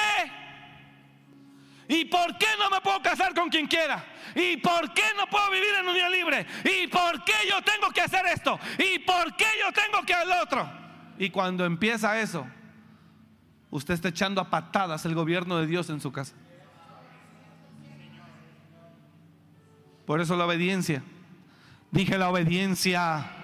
¿Y 1.89 2.05
por 2.05 2.37
qué 2.39 2.47
no 2.59 2.71
me 2.71 2.81
puedo 2.81 3.03
casar 3.03 3.35
con 3.35 3.49
quien 3.49 3.67
quiera? 3.67 4.05
¿Y 4.35 4.59
por 4.59 4.93
qué 4.93 5.03
no 5.17 5.27
puedo 5.27 5.51
vivir 5.51 5.71
en 5.81 5.89
unión 5.89 6.13
libre? 6.13 6.47
¿Y 6.63 6.87
por 6.87 7.25
qué 7.25 7.33
yo 7.49 7.61
tengo 7.63 7.91
que 7.91 8.03
hacer 8.03 8.27
esto? 8.27 8.61
¿Y 8.79 9.01
por 9.01 9.35
qué 9.37 9.47
yo 9.59 9.73
tengo 9.73 10.05
que 10.07 10.15
hacer 10.15 10.37
otro? 10.41 10.71
Y 11.19 11.31
cuando 11.31 11.65
empieza 11.65 12.21
eso, 12.21 12.47
usted 13.71 13.95
está 13.95 14.11
echando 14.11 14.41
a 14.41 14.51
patadas 14.51 15.05
el 15.05 15.15
gobierno 15.15 15.57
de 15.59 15.67
Dios 15.67 15.91
en 15.91 16.01
su 16.01 16.13
casa. 16.13 16.35
Por 20.07 20.21
eso 20.21 20.37
la 20.37 20.47
obediencia. 20.47 21.03
Dije 21.91 22.19
la 22.19 22.29
obediencia 22.29 23.38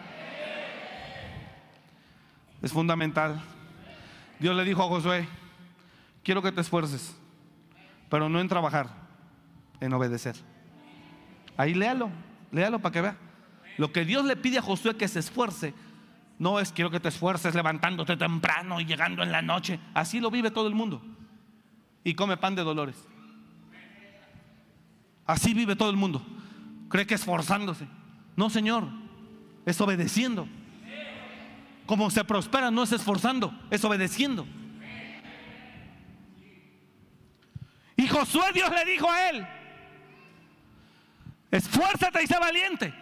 es 2.65 2.73
fundamental. 2.73 3.41
Dios 4.41 4.57
le 4.57 4.65
dijo 4.65 4.83
a 4.83 4.89
Josué, 4.89 5.29
quiero 6.23 6.43
que 6.43 6.51
te 6.51 6.61
esfuerces 6.61 7.17
pero 8.15 8.29
no 8.29 8.41
en 8.41 8.47
trabajar, 8.47 8.89
en 9.81 9.93
obedecer. 9.93 10.37
Ahí 11.57 11.75
léalo, 11.75 12.11
léalo 12.53 12.79
para 12.79 12.93
que 12.93 13.01
vea. 13.01 13.17
Lo 13.77 13.93
que 13.93 14.05
Dios 14.05 14.25
le 14.25 14.37
pide 14.37 14.59
a 14.59 14.63
Josué 14.63 14.97
que 14.97 15.09
se 15.09 15.19
esfuerce, 15.19 15.75
no 16.39 16.61
es 16.61 16.71
quiero 16.71 16.93
que 16.93 17.01
te 17.01 17.09
esfuerces 17.09 17.57
levantándote 17.57 18.17
temprano 18.17 18.81
y 18.81 18.85
llegando 18.85 19.25
en 19.25 19.33
la 19.33 19.43
noche. 19.43 19.81
Así 19.95 20.21
lo 20.21 20.31
vive 20.31 20.53
todo 20.53 20.69
el 20.69 20.77
mundo. 20.77 21.03
Y 22.05 22.15
come 22.15 22.37
pan 22.37 22.55
de 22.55 22.63
dolores. 22.63 23.05
Así 25.27 25.55
vive 25.55 25.75
todo 25.75 25.91
el 25.91 25.97
mundo. 25.97 26.23
Cree 26.89 27.09
que 27.09 27.15
esforzándose. 27.15 27.89
No, 28.37 28.49
Señor, 28.49 28.85
es 29.67 29.81
obedeciendo. 29.81 30.47
Como 31.87 32.11
se 32.11 32.25
prospera 32.25 32.71
no 32.71 32.83
es 32.83 32.93
esforzando, 32.93 33.53
es 33.71 33.85
obedeciendo. 33.85 34.47
Y 37.97 38.09
Josué 38.09 38.47
Dios 38.53 38.71
le 38.71 38.85
dijo 38.91 39.11
a 39.11 39.31
él, 39.31 39.47
esfuérzate 41.51 42.23
y 42.23 42.27
sé 42.27 42.39
valiente. 42.39 42.95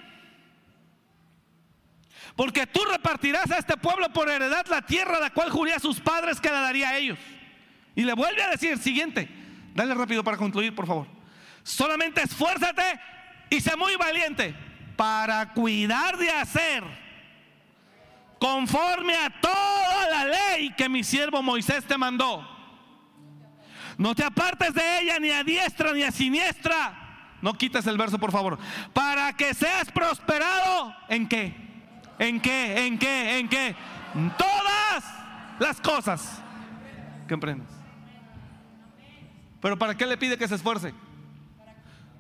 Porque 2.37 2.67
tú 2.67 2.81
repartirás 2.91 3.51
a 3.51 3.59
este 3.59 3.77
pueblo 3.77 4.13
por 4.13 4.29
heredad 4.29 4.67
la 4.69 4.83
tierra 4.83 5.21
la 5.21 5.31
cual 5.31 5.51
juré 5.51 5.75
a 5.75 5.79
sus 5.79 6.01
padres 6.01 6.41
que 6.41 6.51
la 6.51 6.61
daría 6.61 6.91
a 6.91 6.97
ellos. 6.97 7.19
Y 7.95 8.03
le 8.03 8.15
vuelve 8.15 8.43
a 8.43 8.51
decir, 8.51 8.79
siguiente, 8.79 9.29
dale 9.75 9.95
rápido 9.95 10.25
para 10.25 10.37
concluir, 10.37 10.75
por 10.75 10.87
favor. 10.87 11.07
Solamente 11.63 12.23
esfuérzate 12.23 13.01
y 13.51 13.61
sé 13.61 13.77
muy 13.77 13.97
valiente 13.97 14.55
para 14.97 15.53
cuidar 15.53 16.17
de 16.17 16.31
hacer 16.31 17.02
conforme 18.43 19.15
a 19.15 19.31
toda 19.31 20.11
la 20.11 20.25
ley 20.25 20.73
que 20.77 20.89
mi 20.89 21.05
siervo 21.05 21.45
Moisés 21.45 21.85
te 21.85 21.97
mandó. 21.97 22.45
No 23.97 24.17
te 24.17 24.25
apartes 24.25 24.75
de 24.75 24.99
ella 24.99 25.21
ni 25.21 25.31
a 25.31 25.45
diestra 25.45 25.93
ni 25.93 26.03
a 26.03 26.11
siniestra. 26.11 27.39
No 27.41 27.55
quites 27.55 27.87
el 27.87 27.97
verso, 27.97 28.19
por 28.19 28.33
favor. 28.33 28.59
Para 28.93 29.33
que 29.35 29.55
seas 29.55 29.93
prosperado. 29.93 30.93
¿En 31.09 31.29
qué? 31.29 31.55
¿En 32.19 32.41
qué? 32.41 32.85
¿En 32.85 32.99
qué? 32.99 33.39
¿En 33.39 33.49
qué? 33.49 33.77
En 34.17 34.37
todas 34.37 35.05
las 35.61 35.81
cosas 35.81 36.43
que 37.29 37.35
emprendes. 37.35 37.69
Pero 39.61 39.79
¿para 39.79 39.97
qué 39.97 40.05
le 40.05 40.17
pide 40.17 40.37
que 40.37 40.49
se 40.49 40.57
esfuerce? 40.57 40.93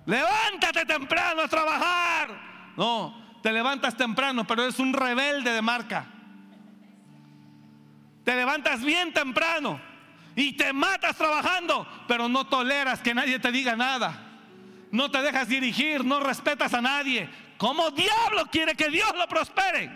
Levántate 0.07 0.86
temprano 0.86 1.43
a 1.43 1.49
trabajar. 1.49 2.28
No, 2.77 3.22
te 3.43 3.52
levantas 3.52 3.97
temprano, 3.97 4.47
pero 4.47 4.62
eres 4.62 4.78
un 4.78 4.93
rebelde 4.93 5.51
de 5.51 5.60
marca. 5.60 6.06
Te 8.24 8.36
levantas 8.36 8.85
bien 8.85 9.12
temprano 9.12 9.81
y 10.36 10.52
te 10.52 10.73
matas 10.73 11.16
trabajando, 11.16 11.86
pero 12.06 12.28
no 12.28 12.47
toleras 12.47 13.01
que 13.01 13.14
nadie 13.14 13.40
te 13.40 13.51
diga 13.51 13.74
nada. 13.74 14.28
No 14.93 15.10
te 15.10 15.20
dejas 15.23 15.48
dirigir, 15.48 16.05
no 16.05 16.20
respetas 16.20 16.73
a 16.73 16.81
nadie. 16.81 17.28
¿Cómo 17.59 17.90
diablo 17.90 18.47
quiere 18.51 18.77
que 18.77 18.90
Dios 18.90 19.12
lo 19.16 19.27
prospere? 19.27 19.90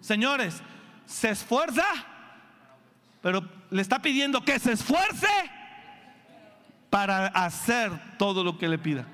Señores, 0.00 0.62
se 1.04 1.30
esfuerza, 1.30 1.84
pero 3.20 3.42
le 3.70 3.82
está 3.82 4.00
pidiendo 4.00 4.44
que 4.44 4.60
se 4.60 4.72
esfuerce 4.72 5.26
para 6.90 7.26
hacer 7.26 7.90
todo 8.18 8.44
lo 8.44 8.56
que 8.56 8.68
le 8.68 8.78
pida. 8.78 9.04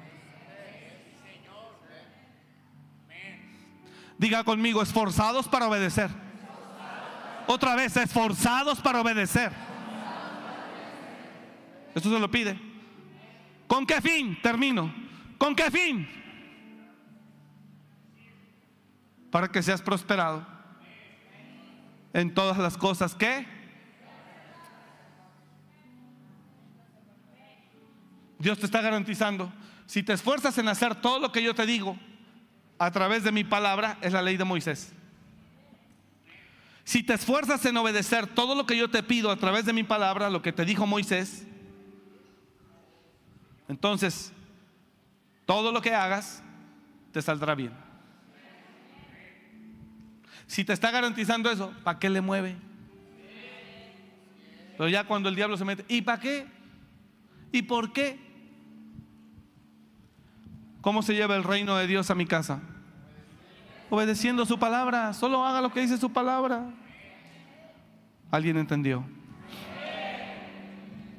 Diga 4.22 4.44
conmigo, 4.44 4.80
esforzados 4.80 5.48
para 5.48 5.66
obedecer. 5.66 6.08
Otra 7.48 7.74
vez, 7.74 7.96
esforzados 7.96 8.80
para 8.80 9.00
obedecer. 9.00 9.50
Esto 11.92 12.08
se 12.08 12.20
lo 12.20 12.30
pide. 12.30 12.56
¿Con 13.66 13.84
qué 13.84 14.00
fin? 14.00 14.38
Termino. 14.40 14.94
¿Con 15.38 15.56
qué 15.56 15.72
fin? 15.72 16.08
Para 19.32 19.48
que 19.48 19.60
seas 19.60 19.82
prosperado 19.82 20.46
en 22.12 22.32
todas 22.32 22.58
las 22.58 22.76
cosas 22.76 23.16
que 23.16 23.44
Dios 28.38 28.56
te 28.60 28.66
está 28.66 28.82
garantizando. 28.82 29.52
Si 29.86 30.04
te 30.04 30.12
esfuerzas 30.12 30.56
en 30.58 30.68
hacer 30.68 30.94
todo 30.94 31.18
lo 31.18 31.32
que 31.32 31.42
yo 31.42 31.56
te 31.56 31.66
digo 31.66 31.98
a 32.84 32.90
través 32.90 33.22
de 33.22 33.30
mi 33.30 33.44
palabra, 33.44 33.96
es 34.00 34.12
la 34.12 34.20
ley 34.20 34.36
de 34.36 34.42
Moisés. 34.42 34.92
Si 36.82 37.04
te 37.04 37.14
esfuerzas 37.14 37.64
en 37.64 37.76
obedecer 37.76 38.26
todo 38.26 38.56
lo 38.56 38.66
que 38.66 38.76
yo 38.76 38.90
te 38.90 39.04
pido 39.04 39.30
a 39.30 39.36
través 39.36 39.64
de 39.64 39.72
mi 39.72 39.84
palabra, 39.84 40.28
lo 40.30 40.42
que 40.42 40.52
te 40.52 40.64
dijo 40.64 40.84
Moisés, 40.84 41.46
entonces 43.68 44.32
todo 45.46 45.70
lo 45.70 45.80
que 45.80 45.94
hagas 45.94 46.42
te 47.12 47.22
saldrá 47.22 47.54
bien. 47.54 47.72
Si 50.48 50.64
te 50.64 50.72
está 50.72 50.90
garantizando 50.90 51.52
eso, 51.52 51.72
¿para 51.84 52.00
qué 52.00 52.10
le 52.10 52.20
mueve? 52.20 52.56
Pero 54.76 54.88
ya 54.88 55.04
cuando 55.04 55.28
el 55.28 55.36
diablo 55.36 55.56
se 55.56 55.64
mete, 55.64 55.84
¿y 55.86 56.02
para 56.02 56.18
qué? 56.18 56.48
¿Y 57.52 57.62
por 57.62 57.92
qué? 57.92 58.18
¿Cómo 60.80 61.02
se 61.04 61.14
lleva 61.14 61.36
el 61.36 61.44
reino 61.44 61.76
de 61.76 61.86
Dios 61.86 62.10
a 62.10 62.16
mi 62.16 62.26
casa? 62.26 62.60
Obedeciendo 63.92 64.46
su 64.46 64.58
palabra. 64.58 65.12
Solo 65.12 65.44
haga 65.44 65.60
lo 65.60 65.70
que 65.70 65.80
dice 65.80 65.98
su 65.98 66.10
palabra. 66.10 66.64
¿Alguien 68.30 68.56
entendió? 68.56 69.04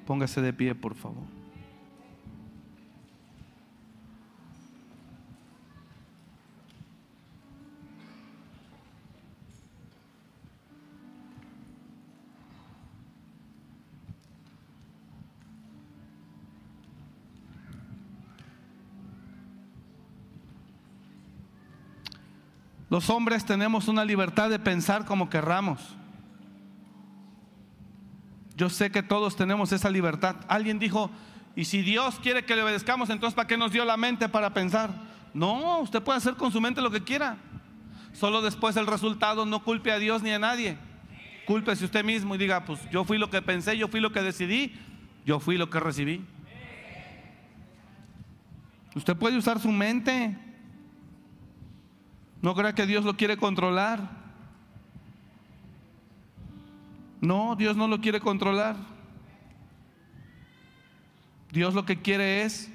Póngase 0.08 0.42
de 0.42 0.52
pie, 0.54 0.74
por 0.74 0.96
favor. 0.96 1.24
Los 22.94 23.10
hombres 23.10 23.44
tenemos 23.44 23.88
una 23.88 24.06
libertad 24.06 24.52
de 24.52 24.60
pensar 24.60 25.04
como 25.04 25.28
querramos. 25.28 25.80
Yo 28.56 28.70
sé 28.70 28.92
que 28.92 29.02
todos 29.02 29.36
tenemos 29.36 29.72
esa 29.72 29.90
libertad. 29.90 30.36
Alguien 30.48 30.78
dijo, 30.78 31.10
y 31.56 31.66
si 31.66 31.82
Dios 31.82 32.20
quiere 32.22 32.46
que 32.46 32.56
le 32.56 32.62
obedezcamos, 32.62 33.10
entonces 33.10 33.34
¿para 33.34 33.48
qué 33.48 33.58
nos 33.58 33.72
dio 33.72 33.84
la 33.84 33.98
mente 33.98 34.30
para 34.30 34.54
pensar? 34.54 34.92
No, 35.34 35.80
usted 35.80 36.04
puede 36.04 36.20
hacer 36.20 36.36
con 36.36 36.52
su 36.52 36.62
mente 36.62 36.84
lo 36.84 36.92
que 36.92 37.04
quiera. 37.04 37.38
Solo 38.12 38.44
después 38.44 38.78
el 38.78 38.86
resultado 38.86 39.48
no 39.48 39.64
culpe 39.64 39.92
a 39.92 39.98
Dios 39.98 40.22
ni 40.22 40.30
a 40.30 40.38
nadie. 40.38 40.78
Cúlpese 41.48 41.86
usted 41.86 42.06
mismo 42.06 42.36
y 42.36 42.38
diga, 42.38 42.64
pues 42.64 42.80
yo 42.92 43.06
fui 43.06 43.18
lo 43.18 43.32
que 43.32 43.42
pensé, 43.42 43.76
yo 43.76 43.88
fui 43.88 44.02
lo 44.02 44.12
que 44.12 44.22
decidí, 44.22 44.72
yo 45.26 45.40
fui 45.40 45.58
lo 45.58 45.72
que 45.72 45.80
recibí. 45.80 46.24
Usted 48.94 49.16
puede 49.16 49.36
usar 49.36 49.60
su 49.60 49.72
mente. 49.72 50.53
No 52.44 52.54
crea 52.56 52.76
que 52.76 52.86
Dios 52.86 53.06
lo 53.06 53.16
quiere 53.16 53.38
controlar. 53.38 54.02
No, 57.22 57.56
Dios 57.56 57.78
no 57.78 57.88
lo 57.88 58.02
quiere 58.02 58.20
controlar. 58.20 58.76
Dios 61.54 61.74
lo 61.74 61.86
que 61.86 62.02
quiere 62.02 62.44
es 62.44 62.70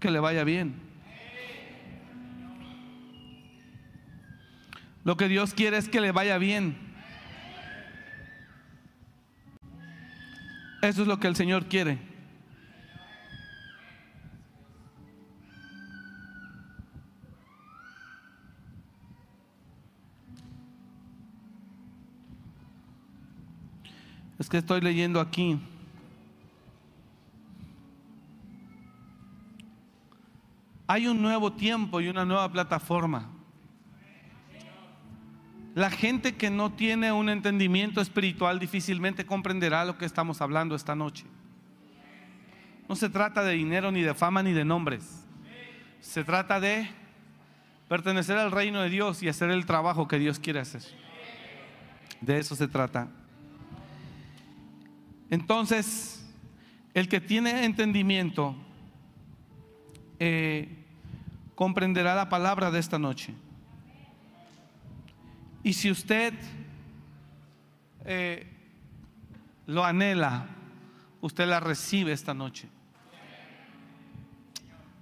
que 0.00 0.10
le 0.10 0.20
vaya 0.20 0.42
bien. 0.42 0.74
Lo 5.04 5.18
que 5.18 5.28
Dios 5.28 5.52
quiere 5.52 5.76
es 5.76 5.90
que 5.90 6.00
le 6.00 6.12
vaya 6.12 6.38
bien. 6.38 6.78
Eso 10.80 11.02
es 11.02 11.08
lo 11.08 11.20
que 11.20 11.26
el 11.26 11.36
Señor 11.36 11.66
quiere. 11.66 12.09
Es 24.40 24.48
que 24.48 24.56
estoy 24.56 24.80
leyendo 24.80 25.20
aquí. 25.20 25.60
Hay 30.86 31.06
un 31.06 31.20
nuevo 31.20 31.52
tiempo 31.52 32.00
y 32.00 32.08
una 32.08 32.24
nueva 32.24 32.50
plataforma. 32.50 33.28
La 35.74 35.90
gente 35.90 36.36
que 36.36 36.48
no 36.48 36.72
tiene 36.72 37.12
un 37.12 37.28
entendimiento 37.28 38.00
espiritual 38.00 38.58
difícilmente 38.58 39.26
comprenderá 39.26 39.84
lo 39.84 39.98
que 39.98 40.06
estamos 40.06 40.40
hablando 40.40 40.74
esta 40.74 40.94
noche. 40.94 41.26
No 42.88 42.96
se 42.96 43.10
trata 43.10 43.42
de 43.42 43.52
dinero, 43.52 43.92
ni 43.92 44.00
de 44.00 44.14
fama, 44.14 44.42
ni 44.42 44.54
de 44.54 44.64
nombres. 44.64 45.22
Se 46.00 46.24
trata 46.24 46.60
de 46.60 46.88
pertenecer 47.88 48.38
al 48.38 48.52
reino 48.52 48.80
de 48.80 48.88
Dios 48.88 49.22
y 49.22 49.28
hacer 49.28 49.50
el 49.50 49.66
trabajo 49.66 50.08
que 50.08 50.18
Dios 50.18 50.38
quiere 50.38 50.60
hacer. 50.60 50.82
De 52.22 52.38
eso 52.38 52.56
se 52.56 52.68
trata. 52.68 53.19
Entonces, 55.30 56.28
el 56.92 57.08
que 57.08 57.20
tiene 57.20 57.64
entendimiento 57.64 58.56
eh, 60.18 60.84
comprenderá 61.54 62.14
la 62.14 62.28
palabra 62.28 62.70
de 62.70 62.78
esta 62.78 62.98
noche. 62.98 63.34
Y 65.62 65.72
si 65.74 65.90
usted 65.90 66.34
eh, 68.04 68.46
lo 69.66 69.84
anhela, 69.84 70.46
usted 71.20 71.46
la 71.46 71.60
recibe 71.60 72.12
esta 72.12 72.34
noche. 72.34 72.68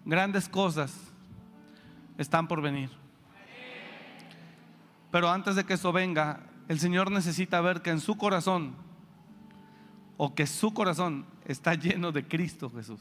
Grandes 0.05 0.49
cosas 0.49 0.95
están 2.19 2.49
por 2.49 2.61
venir. 2.61 2.91
Pero 5.11 5.31
antes 5.31 5.55
de 5.57 5.65
que 5.65 5.75
eso 5.75 5.93
venga, 5.93 6.41
el 6.69 6.79
Señor 6.81 7.11
necesita 7.11 7.61
ver 7.61 7.81
que 7.81 7.91
en 7.91 8.01
su 8.01 8.19
corazón, 8.19 8.75
o 10.19 10.35
que 10.35 10.47
su 10.47 10.75
corazón 10.75 11.25
está 11.47 11.75
lleno 11.75 12.13
de 12.13 12.27
Cristo 12.27 12.71
Jesús, 12.75 13.01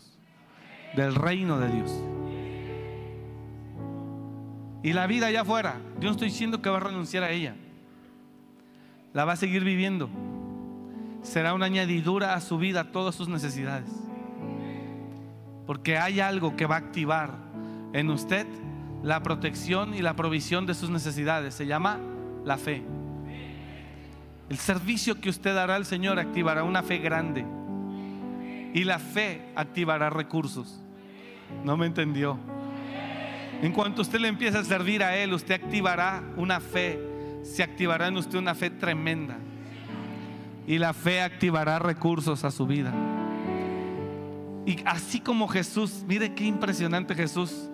del 0.95 1.15
reino 1.15 1.59
de 1.59 1.69
Dios. 1.69 1.91
Y 4.83 4.93
la 4.93 5.07
vida 5.07 5.25
allá 5.27 5.41
afuera, 5.41 5.81
yo 5.99 6.05
no 6.05 6.11
estoy 6.11 6.29
diciendo 6.29 6.61
que 6.61 6.69
va 6.69 6.77
a 6.77 6.81
renunciar 6.81 7.23
a 7.23 7.31
ella. 7.31 7.55
La 9.13 9.25
va 9.25 9.33
a 9.33 9.35
seguir 9.35 9.63
viviendo. 9.63 10.09
Será 11.23 11.55
una 11.55 11.65
añadidura 11.65 12.35
a 12.35 12.39
su 12.39 12.59
vida, 12.59 12.81
a 12.81 12.91
todas 12.91 13.15
sus 13.15 13.27
necesidades. 13.27 13.89
Porque 15.65 15.97
hay 15.97 16.19
algo 16.19 16.55
que 16.55 16.67
va 16.67 16.75
a 16.75 16.79
activar 16.79 17.31
en 17.93 18.11
usted 18.11 18.45
la 19.03 19.23
protección 19.23 19.95
y 19.95 20.01
la 20.03 20.15
provisión 20.15 20.67
de 20.67 20.75
sus 20.75 20.91
necesidades. 20.91 21.55
Se 21.55 21.65
llama 21.65 21.99
la 22.45 22.57
fe. 22.57 22.83
El 24.49 24.57
servicio 24.57 25.19
que 25.19 25.29
usted 25.29 25.53
dará 25.53 25.75
al 25.75 25.85
Señor 25.85 26.19
activará 26.19 26.63
una 26.63 26.83
fe 26.83 26.99
grande. 26.99 27.45
Y 28.73 28.83
la 28.83 28.99
fe 28.99 29.41
activará 29.55 30.09
recursos. 30.09 30.79
¿No 31.63 31.75
me 31.77 31.85
entendió? 31.85 32.37
En 33.61 33.71
cuanto 33.71 34.01
usted 34.01 34.19
le 34.19 34.27
empieza 34.27 34.59
a 34.59 34.63
servir 34.63 35.03
a 35.03 35.15
Él, 35.17 35.33
usted 35.33 35.55
activará 35.55 36.23
una 36.37 36.59
fe. 36.59 36.99
Se 37.43 37.63
activará 37.63 38.07
en 38.07 38.17
usted 38.17 38.37
una 38.37 38.55
fe 38.55 38.69
tremenda. 38.69 39.37
Y 40.67 40.77
la 40.77 40.93
fe 40.93 41.21
activará 41.21 41.79
recursos 41.79 42.43
a 42.43 42.51
su 42.51 42.67
vida. 42.67 42.93
Y 44.65 44.81
así 44.85 45.21
como 45.21 45.47
Jesús, 45.47 46.03
mire 46.07 46.35
qué 46.35 46.43
impresionante 46.43 47.15
Jesús, 47.15 47.69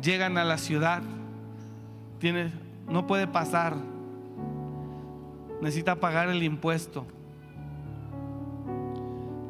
llegan 0.00 0.36
a 0.36 0.44
la 0.44 0.58
ciudad, 0.58 1.02
tiene, 2.18 2.52
no 2.86 3.06
puede 3.06 3.26
pasar, 3.26 3.74
necesita 5.60 5.96
pagar 5.96 6.28
el 6.28 6.42
impuesto, 6.42 7.06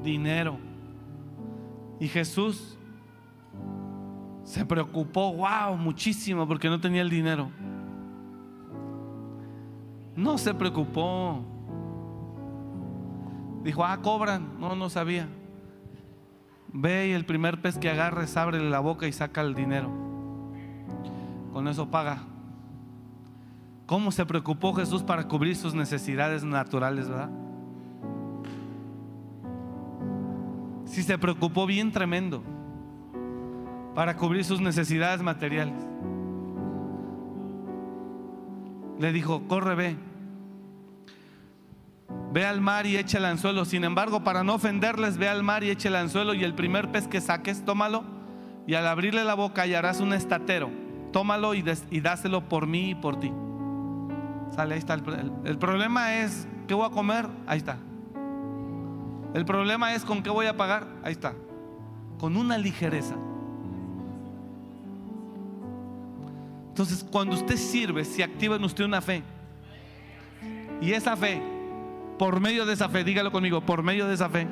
dinero. 0.02 0.58
Y 1.98 2.08
Jesús 2.08 2.78
se 4.44 4.64
preocupó, 4.64 5.32
wow, 5.32 5.76
muchísimo 5.76 6.46
porque 6.46 6.68
no 6.68 6.80
tenía 6.80 7.02
el 7.02 7.10
dinero. 7.10 7.50
No 10.14 10.38
se 10.38 10.54
preocupó. 10.54 11.44
Dijo, 13.62 13.84
ah, 13.84 14.00
cobran. 14.00 14.58
No, 14.60 14.74
no 14.76 14.88
sabía. 14.88 15.28
Ve 16.72 17.08
y 17.08 17.12
el 17.12 17.26
primer 17.26 17.60
pez 17.60 17.78
que 17.78 17.90
agarres, 17.90 18.36
abre 18.36 18.60
la 18.60 18.80
boca 18.80 19.06
y 19.06 19.12
saca 19.12 19.40
el 19.40 19.54
dinero. 19.54 19.90
Con 21.52 21.68
eso 21.68 21.90
paga. 21.90 22.22
¿Cómo 23.86 24.10
se 24.10 24.26
preocupó 24.26 24.74
Jesús 24.74 25.04
para 25.04 25.28
cubrir 25.28 25.54
sus 25.54 25.72
necesidades 25.72 26.42
naturales, 26.42 27.08
verdad? 27.08 27.30
Si 30.84 31.04
se 31.04 31.16
preocupó 31.18 31.66
bien 31.66 31.92
tremendo 31.92 32.42
para 33.94 34.16
cubrir 34.16 34.44
sus 34.44 34.60
necesidades 34.60 35.22
materiales. 35.22 35.76
Le 38.98 39.12
dijo, 39.12 39.46
corre, 39.46 39.74
ve. 39.76 39.96
Ve 42.32 42.44
al 42.44 42.60
mar 42.60 42.86
y 42.86 42.96
echa 42.96 43.18
el 43.18 43.24
anzuelo. 43.24 43.64
Sin 43.64 43.84
embargo, 43.84 44.24
para 44.24 44.42
no 44.42 44.54
ofenderles, 44.54 45.16
ve 45.16 45.28
al 45.28 45.44
mar 45.44 45.62
y 45.62 45.70
echa 45.70 45.88
el 45.88 45.96
anzuelo 45.96 46.34
y 46.34 46.42
el 46.42 46.54
primer 46.54 46.90
pez 46.90 47.06
que 47.06 47.20
saques, 47.20 47.64
tómalo. 47.64 48.04
Y 48.66 48.74
al 48.74 48.86
abrirle 48.88 49.24
la 49.24 49.34
boca 49.34 49.62
hallarás 49.62 50.00
un 50.00 50.12
estatero. 50.12 50.70
Tómalo 51.12 51.54
y 51.54 51.62
dáselo 52.00 52.48
por 52.48 52.66
mí 52.66 52.90
y 52.90 52.94
por 52.96 53.20
ti. 53.20 53.32
Sale, 54.54 54.74
ahí 54.74 54.78
está. 54.78 54.94
El, 54.94 55.32
el 55.44 55.58
problema 55.58 56.14
es, 56.16 56.46
¿qué 56.66 56.74
voy 56.74 56.86
a 56.86 56.90
comer? 56.90 57.26
Ahí 57.46 57.58
está. 57.58 57.78
El 59.34 59.44
problema 59.44 59.94
es 59.94 60.04
con 60.04 60.22
qué 60.22 60.30
voy 60.30 60.46
a 60.46 60.56
pagar. 60.56 60.86
Ahí 61.02 61.12
está. 61.12 61.34
Con 62.18 62.36
una 62.36 62.56
ligereza. 62.56 63.14
Entonces, 66.68 67.04
cuando 67.10 67.34
usted 67.34 67.56
sirve, 67.56 68.04
se 68.04 68.22
activa 68.22 68.56
en 68.56 68.64
usted 68.64 68.84
una 68.84 69.00
fe. 69.00 69.22
Y 70.80 70.92
esa 70.92 71.16
fe, 71.16 71.40
por 72.18 72.38
medio 72.40 72.66
de 72.66 72.74
esa 72.74 72.88
fe, 72.88 73.02
dígalo 73.02 73.32
conmigo, 73.32 73.62
por 73.62 73.82
medio 73.82 74.06
de 74.06 74.14
esa 74.14 74.28
fe, 74.28 74.46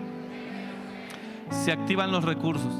se 1.50 1.70
activan 1.70 2.10
los 2.10 2.24
recursos 2.24 2.72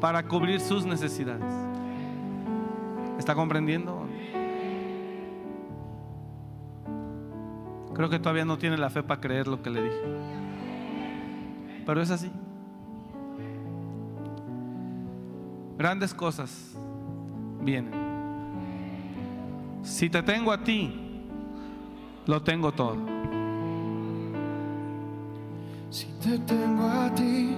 para 0.00 0.22
cubrir 0.28 0.60
sus 0.60 0.86
necesidades. 0.86 1.52
¿Está 3.18 3.34
comprendiendo? 3.34 4.05
Creo 7.96 8.10
que 8.10 8.18
todavía 8.18 8.44
no 8.44 8.58
tiene 8.58 8.76
la 8.76 8.90
fe 8.90 9.02
para 9.02 9.22
creer 9.22 9.48
lo 9.48 9.62
que 9.62 9.70
le 9.70 9.82
dije. 9.82 10.02
Pero 11.86 12.02
es 12.02 12.10
así. 12.10 12.30
Grandes 15.78 16.12
cosas 16.12 16.76
vienen. 17.62 17.94
Si 19.82 20.10
te 20.10 20.22
tengo 20.22 20.52
a 20.52 20.62
ti, 20.62 21.24
lo 22.26 22.42
tengo 22.42 22.70
todo. 22.70 22.98
Si 25.88 26.04
te 26.22 26.38
tengo 26.40 26.86
a 26.86 27.14
ti, 27.14 27.56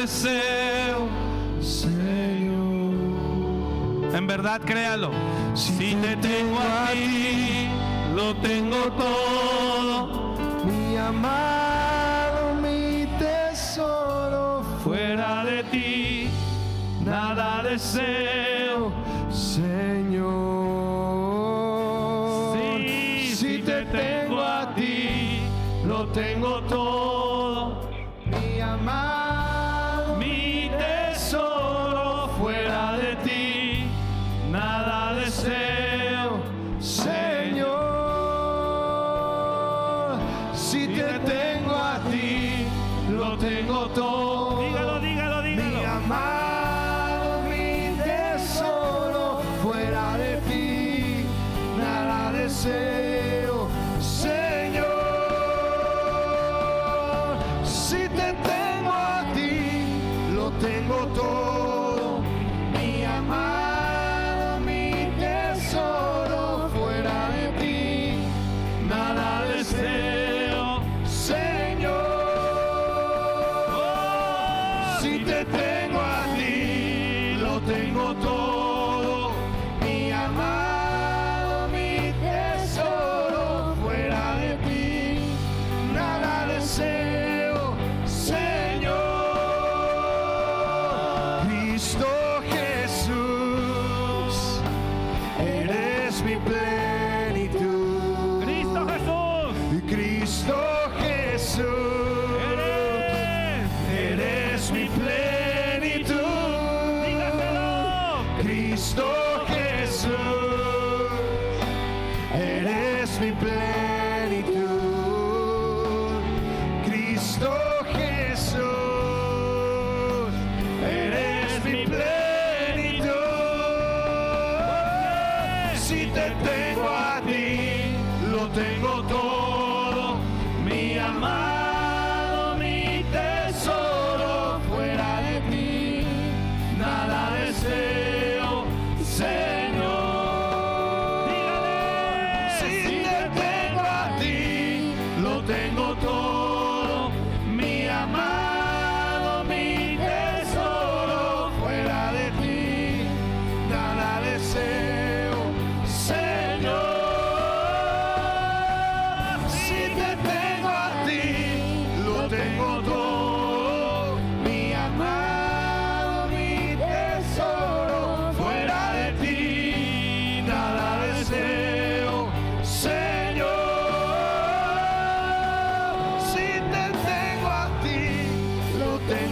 deseo, 0.00 1.08
Señor. 1.60 2.94
En 4.14 4.26
verdad, 4.26 4.60
créalo. 4.64 5.10
Si, 5.54 5.94
te 5.96 6.16
tengo 6.16 6.58
a 6.58 6.92
lo 8.14 8.36
tengo 8.36 8.92
todo. 8.92 10.36
Mi 10.64 10.96
amado, 10.96 12.54
mi 12.62 13.06
tesoro, 13.18 14.62
fuera 14.84 15.44
de 15.44 15.64
ti, 15.64 16.30
nada 17.04 17.62
deseo. 17.62 18.27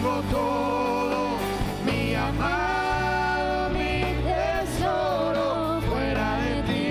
Tengo 0.07 0.23
todo. 0.31 1.37
Mi 1.85 2.15
amado, 2.15 3.71
mi 3.71 4.03
tesoro, 4.25 5.81
fuera 5.89 6.39
de 6.43 6.63
ti, 6.63 6.89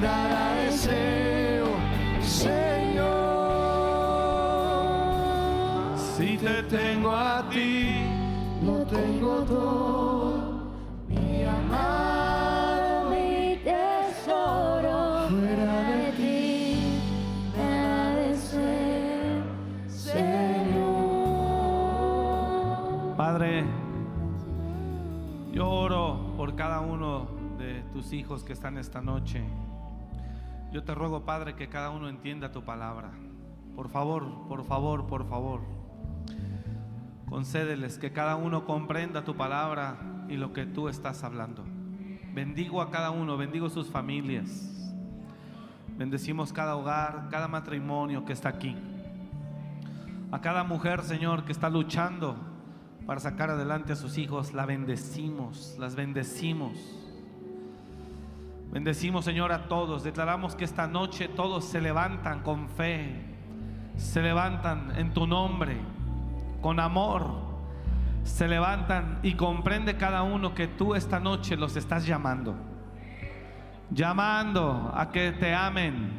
nada 0.00 0.54
deseo, 0.62 1.68
Señor. 2.22 3.08
Si 6.16 6.38
te 6.38 6.62
tengo 6.64 7.10
a 7.10 7.48
ti, 7.50 8.06
lo 8.64 8.84
tengo 8.86 9.42
todo. 9.44 9.97
Hijos 28.12 28.44
que 28.44 28.52
están 28.52 28.78
esta 28.78 29.00
noche. 29.00 29.42
Yo 30.72 30.84
te 30.84 30.94
ruego, 30.94 31.24
Padre, 31.24 31.54
que 31.54 31.68
cada 31.68 31.90
uno 31.90 32.08
entienda 32.08 32.52
tu 32.52 32.64
palabra. 32.64 33.10
Por 33.74 33.88
favor, 33.88 34.46
por 34.48 34.64
favor, 34.64 35.06
por 35.06 35.28
favor. 35.28 35.60
Concédeles 37.28 37.98
que 37.98 38.12
cada 38.12 38.36
uno 38.36 38.64
comprenda 38.64 39.24
tu 39.24 39.36
palabra 39.36 40.24
y 40.28 40.36
lo 40.36 40.52
que 40.52 40.66
tú 40.66 40.88
estás 40.88 41.24
hablando. 41.24 41.64
Bendigo 42.34 42.82
a 42.82 42.90
cada 42.90 43.10
uno, 43.10 43.36
bendigo 43.36 43.68
sus 43.70 43.88
familias. 43.88 44.94
Bendecimos 45.96 46.52
cada 46.52 46.76
hogar, 46.76 47.28
cada 47.30 47.48
matrimonio 47.48 48.24
que 48.24 48.32
está 48.32 48.48
aquí. 48.48 48.76
A 50.30 50.40
cada 50.40 50.64
mujer, 50.64 51.02
Señor, 51.02 51.44
que 51.44 51.52
está 51.52 51.70
luchando 51.70 52.36
para 53.06 53.20
sacar 53.20 53.50
adelante 53.50 53.94
a 53.94 53.96
sus 53.96 54.18
hijos, 54.18 54.52
la 54.52 54.66
bendecimos, 54.66 55.76
las 55.78 55.96
bendecimos. 55.96 57.07
Bendecimos, 58.70 59.24
Señor, 59.24 59.52
a 59.52 59.68
todos. 59.68 60.04
Declaramos 60.04 60.54
que 60.54 60.64
esta 60.64 60.86
noche 60.86 61.28
todos 61.28 61.64
se 61.64 61.80
levantan 61.80 62.42
con 62.42 62.68
fe, 62.68 63.24
se 63.96 64.22
levantan 64.22 64.92
en 64.96 65.12
tu 65.14 65.26
nombre, 65.26 65.76
con 66.60 66.78
amor. 66.80 67.48
Se 68.24 68.46
levantan 68.46 69.20
y 69.22 69.34
comprende 69.34 69.96
cada 69.96 70.22
uno 70.22 70.54
que 70.54 70.68
tú 70.68 70.94
esta 70.94 71.18
noche 71.18 71.56
los 71.56 71.76
estás 71.76 72.06
llamando. 72.06 72.54
Llamando 73.90 74.92
a 74.94 75.10
que 75.10 75.32
te 75.32 75.54
amen, 75.54 76.10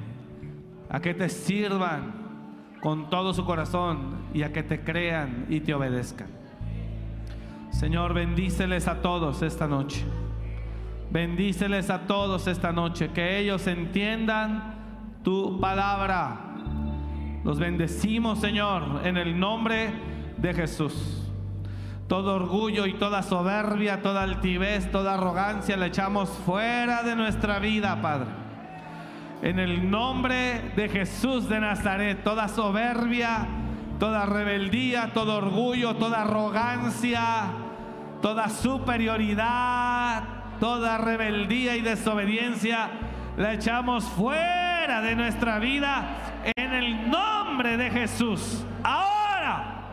a 0.90 1.00
que 1.00 1.14
te 1.14 1.30
sirvan 1.30 2.20
con 2.82 3.12
todo 3.12 3.32
su 3.34 3.46
corazón 3.46 4.26
y 4.34 4.42
a 4.42 4.52
que 4.52 4.64
te 4.64 4.84
crean 4.84 5.46
y 5.50 5.60
te 5.60 5.74
obedezcan. 5.76 6.30
Señor, 7.70 8.16
bendíceles 8.16 8.88
a 8.88 9.02
todos 9.02 9.44
esta 9.44 9.68
noche. 9.68 10.04
Bendíceles 11.12 11.90
a 11.90 12.02
todos 12.02 12.46
esta 12.46 12.72
noche, 12.72 13.10
que 13.10 13.40
ellos 13.40 13.66
entiendan 13.66 14.76
tu 15.24 15.60
palabra. 15.60 16.56
Los 17.44 17.58
bendecimos, 17.58 18.40
Señor, 18.40 19.02
en 19.04 19.18
el 19.18 19.40
nombre 19.40 19.92
de 20.38 20.54
Jesús. 20.54 21.26
Todo 22.08 22.36
orgullo 22.36 22.86
y 22.86 22.94
toda 22.94 23.24
soberbia, 23.24 24.04
toda 24.04 24.22
altivez, 24.22 24.92
toda 24.92 25.16
arrogancia 25.16 25.78
la 25.78 25.88
echamos 25.88 26.30
fuera 26.30 27.02
de 27.02 27.16
nuestra 27.16 27.58
vida, 27.58 28.02
Padre. 28.02 28.30
En 29.42 29.58
el 29.58 29.90
nombre 29.90 30.74
de 30.76 30.90
Jesús 30.90 31.50
de 31.50 31.60
Nazaret, 31.60 32.24
toda 32.24 32.48
soberbia, 32.48 33.48
toda 34.00 34.28
rebeldía, 34.28 35.12
todo 35.14 35.38
orgullo, 35.38 35.96
toda 35.96 36.22
arrogancia, 36.22 37.52
toda 38.22 38.50
superioridad, 38.50 40.39
toda 40.60 40.98
rebeldía 40.98 41.76
y 41.76 41.82
desobediencia, 41.82 42.90
la 43.38 43.54
echamos 43.54 44.04
fuera 44.04 45.02
de 45.02 45.16
nuestra 45.16 45.60
vida 45.60 46.44
en 46.56 46.74
el 46.74 47.10
nombre 47.10 47.78
de 47.78 47.90
Jesús. 47.90 48.66
Ahora, 48.84 49.84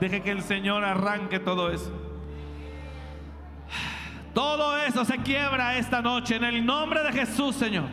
deje 0.00 0.22
que 0.22 0.30
el 0.30 0.42
Señor 0.42 0.84
arranque 0.84 1.38
todo 1.38 1.70
eso. 1.70 1.92
Todo 4.34 4.78
eso 4.78 5.04
se 5.04 5.18
quiebra 5.18 5.78
esta 5.78 6.02
noche 6.02 6.36
en 6.36 6.44
el 6.44 6.64
nombre 6.64 7.02
de 7.02 7.12
Jesús, 7.12 7.56
Señor. 7.56 7.88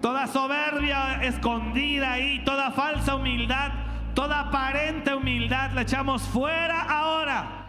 Toda 0.00 0.26
soberbia 0.26 1.22
escondida 1.22 2.12
ahí, 2.12 2.44
toda 2.44 2.70
falsa 2.72 3.14
humildad, 3.14 3.70
toda 4.14 4.40
aparente 4.40 5.14
humildad 5.14 5.70
la 5.72 5.82
echamos 5.82 6.22
fuera 6.22 6.82
ahora. 6.82 7.61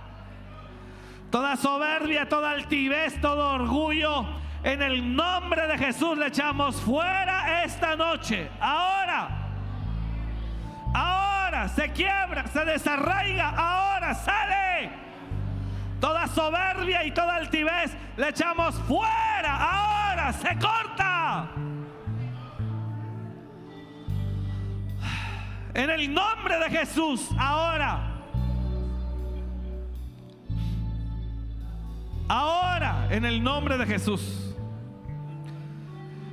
Toda 1.33 1.55
soberbia, 1.55 2.29
toda 2.29 2.51
altivez, 2.51 3.19
todo 3.19 3.55
orgullo, 3.55 4.23
en 4.63 4.83
el 4.83 5.15
nombre 5.15 5.65
de 5.65 5.79
Jesús 5.79 6.15
le 6.15 6.27
echamos 6.27 6.79
fuera 6.79 7.63
esta 7.63 7.95
noche. 7.95 8.51
Ahora. 8.61 9.29
Ahora 10.93 11.67
se 11.69 11.91
quiebra, 11.91 12.45
se 12.53 12.63
desarraiga, 12.65 13.49
ahora 13.49 14.13
sale. 14.13 14.91
Toda 15.99 16.27
soberbia 16.27 17.03
y 17.03 17.09
toda 17.09 17.37
altivez 17.37 17.97
le 18.15 18.29
echamos 18.29 18.75
fuera, 18.81 19.57
ahora 19.57 20.33
se 20.33 20.55
corta. 20.59 21.47
En 25.73 25.89
el 25.89 26.13
nombre 26.13 26.59
de 26.59 26.69
Jesús, 26.69 27.27
ahora. 27.39 28.12
Ahora, 32.35 33.09
en 33.11 33.25
el 33.25 33.43
nombre 33.43 33.77
de 33.77 33.85
Jesús. 33.85 34.55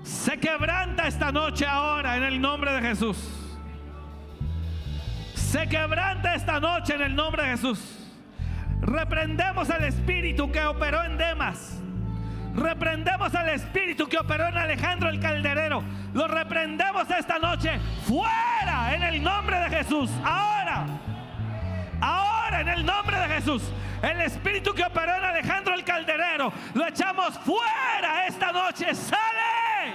Se 0.03 0.39
quebranta 0.39 1.07
esta 1.07 1.31
noche 1.31 1.67
ahora, 1.67 2.17
en 2.17 2.23
el 2.23 2.41
nombre 2.41 2.73
de 2.73 2.81
Jesús. 2.81 3.19
Se 5.35 5.69
quebranta 5.69 6.35
esta 6.35 6.59
noche 6.59 6.95
en 6.95 7.03
el 7.03 7.15
nombre 7.15 7.43
de 7.43 7.51
Jesús. 7.51 7.99
Reprendemos 8.81 9.69
al 9.69 9.85
espíritu 9.85 10.51
que 10.51 10.65
operó 10.65 11.05
en 11.05 11.19
Demas. 11.19 11.83
Reprendemos 12.55 13.35
al 13.35 13.51
espíritu 13.51 14.07
que 14.07 14.17
operó 14.17 14.47
en 14.47 14.57
Alejandro 14.57 15.11
el 15.11 15.21
Calderero. 15.21 15.85
Lo 16.15 16.29
reprendemos 16.29 17.11
esta 17.11 17.39
noche. 17.39 17.79
Fuera 18.07 18.95
en 18.95 19.03
el 19.03 19.23
nombre 19.23 19.59
de 19.59 19.69
Jesús. 19.69 20.11
Ahora. 20.25 20.87
Ahora 22.01 22.63
en 22.63 22.69
el 22.69 22.87
nombre 22.87 23.19
de 23.19 23.29
Jesús. 23.35 23.63
El 24.03 24.21
espíritu 24.23 24.73
que 24.73 24.85
operó 24.85 25.15
en 25.15 25.25
Alejandro 25.25 25.75
el 25.75 25.85
Calderero. 25.85 26.53
Lo 26.75 26.87
echamos 26.87 27.39
fuera 27.41 28.27
esta 28.27 28.51
noche. 28.51 28.95
Sale. 28.95 29.95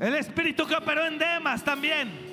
El 0.00 0.14
espíritu 0.14 0.66
que 0.66 0.74
operó 0.74 1.04
en 1.06 1.18
Demas 1.18 1.62
también. 1.62 2.26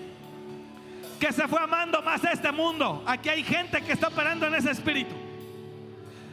Que 1.19 1.31
se 1.31 1.47
fue 1.47 1.61
amando 1.61 2.01
más 2.01 2.23
a 2.23 2.31
este 2.31 2.51
mundo. 2.51 3.03
Aquí 3.05 3.29
hay 3.29 3.43
gente 3.43 3.81
que 3.81 3.93
está 3.93 4.07
operando 4.07 4.47
en 4.47 4.55
ese 4.55 4.71
espíritu. 4.71 5.15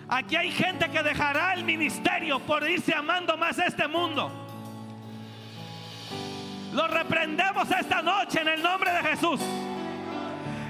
Aquí 0.09 0.35
hay 0.35 0.51
gente 0.51 0.89
que 0.91 1.03
dejará 1.03 1.55
el 1.55 1.65
ministerio 1.65 2.41
por 2.41 2.69
irse 2.69 2.93
amando 2.95 3.37
más 3.37 3.59
a 3.59 3.67
este 3.67 3.87
mundo. 3.87 4.31
Lo 6.73 6.87
reprendemos 6.89 7.71
esta 7.71 8.03
noche 8.03 8.41
en 8.41 8.49
el 8.49 8.63
nombre 8.63 8.93
de 8.93 9.03
Jesús. 9.03 9.41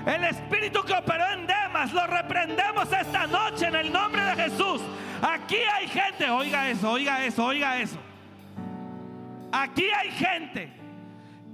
El 0.06 0.24
espíritu 0.24 0.82
que 0.82 0.94
operó 0.94 1.31
en 1.32 1.47
Demas, 1.47 1.93
lo 1.93 2.06
reprendemos 2.06 2.90
esta 2.93 3.27
noche 3.27 3.66
en 3.66 3.74
el 3.74 3.93
nombre 3.93 4.22
de 4.22 4.35
Jesús. 4.44 4.81
Aquí 5.22 5.56
hay 5.56 5.89
gente, 5.89 6.31
oiga 6.31 6.68
eso, 6.70 6.90
oiga 6.90 7.24
eso, 7.24 7.44
oiga 7.44 7.78
eso. 7.78 7.98
Aquí 9.52 9.85
hay 9.90 10.10
gente 10.12 10.72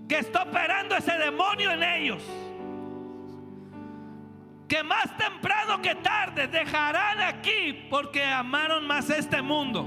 que 0.08 0.18
está 0.18 0.42
operando 0.42 0.96
ese 0.96 1.16
demonio 1.18 1.72
en 1.72 1.82
ellos. 1.82 2.22
Que 4.68 4.82
más 4.82 5.16
temprano 5.16 5.80
que 5.80 5.94
tarde 5.96 6.46
dejarán 6.46 7.20
aquí 7.20 7.86
porque 7.90 8.24
amaron 8.24 8.86
más 8.86 9.10
este 9.10 9.42
mundo. 9.42 9.86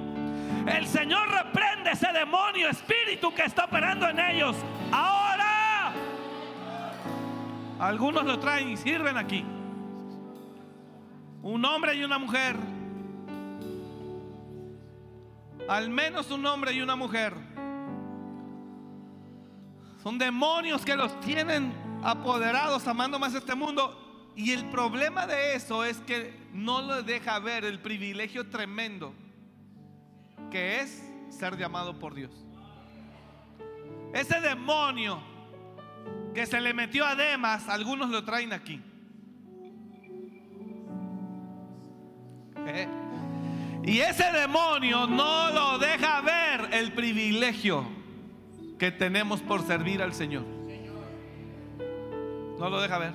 El 0.68 0.88
Señor 0.88 1.30
reprende 1.31 1.91
ese 1.91 2.11
demonio, 2.11 2.69
espíritu 2.69 3.34
que 3.34 3.44
está 3.44 3.65
operando 3.65 4.07
en 4.10 4.19
ellos. 4.19 4.56
Ahora. 4.91 5.59
Algunos 7.80 8.26
lo 8.26 8.38
traen 8.39 8.69
y 8.69 8.77
sirven 8.77 9.18
aquí. 9.18 9.45
Un 11.41 11.64
hombre 11.64 11.95
y 11.95 12.03
una 12.03 12.18
mujer. 12.18 12.57
Al 15.68 15.89
menos 15.89 16.30
un 16.31 16.45
hombre 16.45 16.73
y 16.73 16.81
una 16.81 16.95
mujer. 16.97 17.34
Son 20.03 20.18
demonios 20.18 20.84
que 20.84 20.95
los 20.95 21.18
tienen 21.22 21.73
apoderados, 22.03 22.85
amando 22.88 23.18
más 23.18 23.34
este 23.34 23.56
mundo. 23.56 24.31
Y 24.35 24.51
el 24.51 24.65
problema 24.65 25.26
de 25.26 25.56
eso 25.56 25.84
es 25.85 25.97
que 26.01 26.38
no 26.53 26.81
les 26.81 27.06
deja 27.06 27.39
ver 27.39 27.64
el 27.64 27.80
privilegio 27.80 28.49
tremendo 28.49 29.14
que 30.49 30.81
es 30.81 31.03
ser 31.30 31.57
llamado 31.57 31.97
por 31.99 32.14
Dios. 32.15 32.31
Ese 34.14 34.39
demonio 34.41 35.22
que 36.34 36.45
se 36.45 36.61
le 36.61 36.73
metió 36.73 37.06
a 37.06 37.15
Demas, 37.15 37.68
algunos 37.69 38.10
lo 38.10 38.23
traen 38.23 38.53
aquí. 38.53 38.81
¿Eh? 42.68 42.88
Y 43.84 43.99
ese 43.99 44.31
demonio 44.31 45.07
no 45.07 45.51
lo 45.51 45.80
deja 45.80 46.22
ver 46.22 46.73
el 46.73 46.91
privilegio 46.93 47.85
que 48.77 48.91
tenemos 48.91 49.41
por 49.41 49.65
servir 49.65 50.01
al 50.01 50.14
Señor. 50.14 50.43
No 52.60 52.69
lo 52.69 52.81
deja 52.81 52.97
ver. 52.97 53.14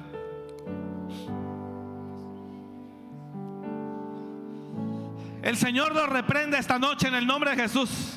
El 5.43 5.57
Señor 5.59 5.95
lo 5.95 6.07
reprende 6.07 6.59
esta 6.59 6.79
noche 6.79 7.09
en 7.09 7.15
el 7.15 7.27
nombre 7.27 7.51
de 7.51 7.63
Jesús. 7.63 8.17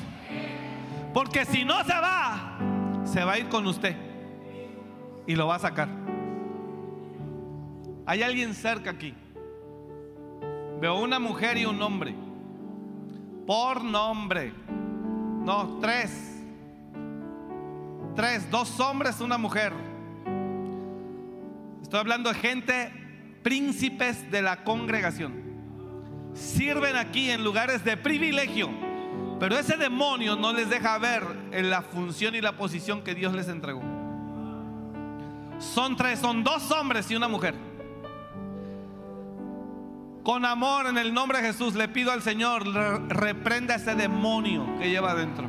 Porque 1.12 1.44
si 1.44 1.64
no 1.64 1.84
se 1.84 1.92
va, 1.92 2.58
se 3.04 3.22
va 3.22 3.32
a 3.32 3.38
ir 3.38 3.48
con 3.48 3.66
usted. 3.66 4.07
Y 5.28 5.36
lo 5.36 5.46
va 5.46 5.56
a 5.56 5.58
sacar. 5.58 5.88
Hay 8.06 8.22
alguien 8.22 8.54
cerca 8.54 8.90
aquí. 8.90 9.14
Veo 10.80 10.98
una 10.98 11.18
mujer 11.18 11.58
y 11.58 11.66
un 11.66 11.80
hombre. 11.82 12.14
Por 13.46 13.84
nombre. 13.84 14.54
No, 15.44 15.78
tres. 15.82 16.34
Tres, 18.16 18.50
dos 18.50 18.80
hombres, 18.80 19.20
una 19.20 19.36
mujer. 19.36 19.74
Estoy 21.82 22.00
hablando 22.00 22.32
de 22.32 22.38
gente, 22.38 22.90
príncipes 23.42 24.30
de 24.30 24.40
la 24.40 24.64
congregación. 24.64 25.34
Sirven 26.32 26.96
aquí 26.96 27.30
en 27.30 27.44
lugares 27.44 27.84
de 27.84 27.98
privilegio. 27.98 28.70
Pero 29.38 29.58
ese 29.58 29.76
demonio 29.76 30.36
no 30.36 30.54
les 30.54 30.70
deja 30.70 30.96
ver 30.96 31.22
en 31.52 31.68
la 31.68 31.82
función 31.82 32.34
y 32.34 32.40
la 32.40 32.56
posición 32.56 33.02
que 33.02 33.14
Dios 33.14 33.34
les 33.34 33.48
entregó. 33.48 33.97
Son 35.58 35.96
tres, 35.96 36.20
son 36.20 36.44
dos 36.44 36.70
hombres 36.70 37.10
y 37.10 37.16
una 37.16 37.28
mujer. 37.28 37.54
Con 40.22 40.44
amor 40.44 40.86
en 40.86 40.98
el 40.98 41.14
nombre 41.14 41.40
de 41.40 41.48
Jesús 41.48 41.74
le 41.74 41.88
pido 41.88 42.12
al 42.12 42.22
Señor, 42.22 42.66
reprenda 43.08 43.76
ese 43.76 43.94
demonio 43.94 44.66
que 44.78 44.90
lleva 44.90 45.12
adentro. 45.12 45.48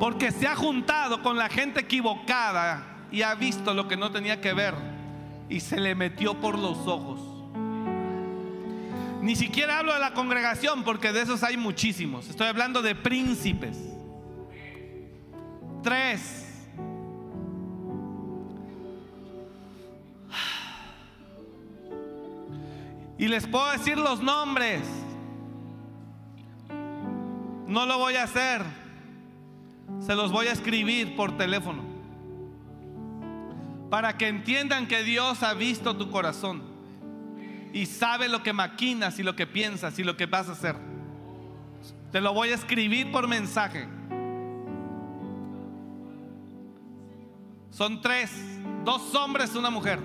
Porque 0.00 0.32
se 0.32 0.48
ha 0.48 0.56
juntado 0.56 1.22
con 1.22 1.36
la 1.36 1.48
gente 1.48 1.80
equivocada 1.80 3.06
y 3.12 3.22
ha 3.22 3.34
visto 3.34 3.74
lo 3.74 3.86
que 3.88 3.96
no 3.96 4.10
tenía 4.10 4.40
que 4.40 4.52
ver 4.52 4.74
y 5.48 5.60
se 5.60 5.78
le 5.78 5.94
metió 5.94 6.40
por 6.40 6.58
los 6.58 6.86
ojos. 6.86 7.20
Ni 9.20 9.36
siquiera 9.36 9.78
hablo 9.78 9.92
de 9.92 10.00
la 10.00 10.14
congregación 10.14 10.82
porque 10.82 11.12
de 11.12 11.20
esos 11.22 11.44
hay 11.44 11.56
muchísimos. 11.56 12.28
Estoy 12.28 12.48
hablando 12.48 12.82
de 12.82 12.94
príncipes. 12.96 13.78
Tres. 15.82 16.51
Y 23.18 23.28
les 23.28 23.46
puedo 23.46 23.70
decir 23.70 23.98
los 23.98 24.22
nombres. 24.22 24.82
No 27.66 27.86
lo 27.86 27.98
voy 27.98 28.16
a 28.16 28.24
hacer. 28.24 28.62
Se 30.00 30.14
los 30.14 30.32
voy 30.32 30.46
a 30.46 30.52
escribir 30.52 31.16
por 31.16 31.36
teléfono. 31.36 31.82
Para 33.90 34.16
que 34.16 34.28
entiendan 34.28 34.86
que 34.86 35.02
Dios 35.02 35.42
ha 35.42 35.54
visto 35.54 35.96
tu 35.96 36.10
corazón. 36.10 36.62
Y 37.72 37.86
sabe 37.86 38.28
lo 38.28 38.42
que 38.42 38.52
maquinas 38.52 39.18
y 39.18 39.22
lo 39.22 39.36
que 39.36 39.46
piensas 39.46 39.98
y 39.98 40.04
lo 40.04 40.16
que 40.16 40.26
vas 40.26 40.48
a 40.48 40.52
hacer. 40.52 40.76
Te 42.10 42.20
lo 42.20 42.34
voy 42.34 42.50
a 42.50 42.54
escribir 42.54 43.10
por 43.10 43.26
mensaje. 43.26 43.86
Son 47.70 48.02
tres, 48.02 48.30
dos 48.84 49.14
hombres, 49.14 49.54
una 49.54 49.70
mujer. 49.70 49.98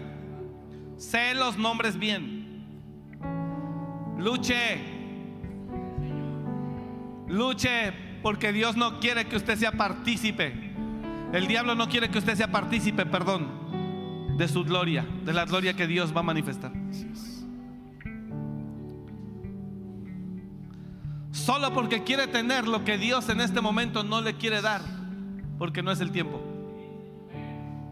Sé 0.96 1.36
los 1.36 1.58
nombres 1.58 1.98
bien. 2.00 2.37
Luche. 4.18 4.80
Luche 7.28 7.94
porque 8.24 8.52
Dios 8.52 8.76
no 8.76 9.00
quiere 9.00 9.26
que 9.26 9.36
usted 9.36 9.58
sea 9.58 9.72
partícipe. 9.72 10.74
El 11.34 11.48
diablo 11.48 11.76
no 11.76 11.88
quiere 11.88 12.10
que 12.10 12.18
usted 12.18 12.36
sea 12.36 12.52
partícipe, 12.52 13.06
perdón. 13.06 13.68
de 14.38 14.48
su 14.48 14.64
gloria, 14.64 15.04
de 15.26 15.34
la 15.34 15.46
gloria 15.46 15.74
que 15.74 15.88
Dios 15.88 16.16
va 16.16 16.20
a 16.20 16.24
manifestar. 16.24 16.72
Solo 21.32 21.74
porque 21.74 22.04
quiere 22.04 22.28
tener 22.28 22.68
lo 22.68 22.84
que 22.84 23.00
Dios 23.00 23.30
en 23.30 23.42
este 23.42 23.62
momento 23.62 24.04
no 24.04 24.22
le 24.22 24.36
quiere 24.36 24.62
dar, 24.62 24.82
porque 25.58 25.82
no 25.82 25.92
es 25.92 26.02
el 26.02 26.12
tiempo. 26.12 26.40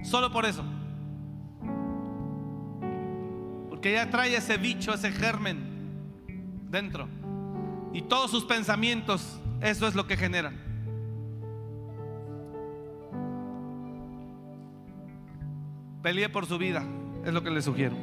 Solo 0.03 0.31
por 0.31 0.45
eso. 0.45 0.63
Porque 3.69 3.93
ya 3.93 4.09
trae 4.11 4.35
ese 4.35 4.57
bicho, 4.57 4.93
ese 4.93 5.11
germen 5.11 5.74
dentro. 6.75 7.07
Y 7.93 8.01
todos 8.01 8.29
sus 8.29 8.43
pensamientos, 8.43 9.39
eso 9.61 9.87
es 9.87 9.95
lo 9.95 10.05
que 10.05 10.17
generan. 10.17 10.57
Pelee 16.03 16.27
por 16.29 16.45
su 16.45 16.57
vida, 16.57 16.83
es 17.25 17.33
lo 17.33 17.41
que 17.41 17.49
le 17.49 17.61
sugiero. 17.61 17.95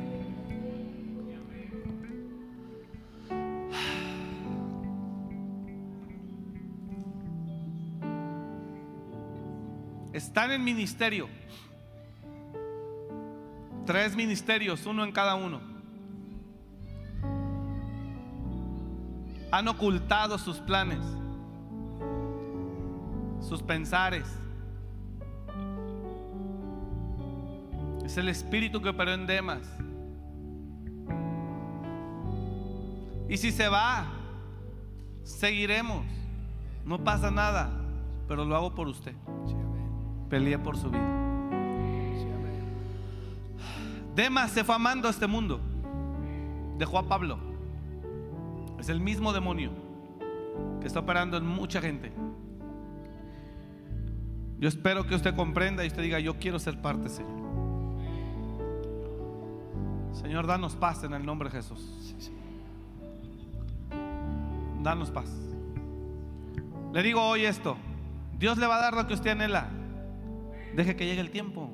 Están 10.14 10.50
en 10.50 10.64
ministerio. 10.64 11.28
Tres 13.84 14.16
ministerios, 14.16 14.86
uno 14.86 15.04
en 15.04 15.12
cada 15.12 15.34
uno. 15.34 15.71
Han 19.52 19.68
ocultado 19.68 20.38
sus 20.38 20.58
planes, 20.58 20.98
sus 23.40 23.62
pensares. 23.62 24.24
Es 28.02 28.16
el 28.16 28.30
espíritu 28.30 28.80
que 28.80 28.88
operó 28.88 29.12
en 29.12 29.26
Demas. 29.26 29.60
Y 33.28 33.36
si 33.36 33.52
se 33.52 33.68
va, 33.68 34.06
seguiremos. 35.22 36.06
No 36.86 37.04
pasa 37.04 37.30
nada, 37.30 37.70
pero 38.26 38.46
lo 38.46 38.56
hago 38.56 38.74
por 38.74 38.88
usted. 38.88 39.14
Pelee 40.30 40.58
por 40.58 40.78
su 40.78 40.90
vida. 40.90 41.22
Demas 44.16 44.50
se 44.50 44.64
fue 44.64 44.74
amando 44.74 45.08
a 45.08 45.10
este 45.10 45.26
mundo. 45.26 45.60
Dejó 46.78 46.98
a 46.98 47.02
Pablo. 47.02 47.51
Es 48.82 48.88
el 48.88 48.98
mismo 48.98 49.32
demonio 49.32 49.70
que 50.80 50.88
está 50.88 50.98
operando 50.98 51.36
en 51.36 51.46
mucha 51.46 51.80
gente. 51.80 52.10
Yo 54.58 54.68
espero 54.68 55.06
que 55.06 55.14
usted 55.14 55.36
comprenda 55.36 55.84
y 55.84 55.86
usted 55.86 56.02
diga, 56.02 56.18
yo 56.18 56.36
quiero 56.40 56.58
ser 56.58 56.82
parte, 56.82 57.08
Señor. 57.08 57.30
Señor, 60.10 60.48
danos 60.48 60.74
paz 60.74 61.04
en 61.04 61.12
el 61.12 61.24
nombre 61.24 61.48
de 61.48 61.58
Jesús. 61.58 62.16
Danos 64.82 65.12
paz. 65.12 65.30
Le 66.92 67.04
digo 67.04 67.22
hoy 67.22 67.44
esto. 67.44 67.76
Dios 68.36 68.58
le 68.58 68.66
va 68.66 68.78
a 68.78 68.80
dar 68.80 68.94
lo 68.94 69.06
que 69.06 69.14
usted 69.14 69.30
anhela. 69.30 69.70
Deje 70.74 70.96
que 70.96 71.06
llegue 71.06 71.20
el 71.20 71.30
tiempo. 71.30 71.70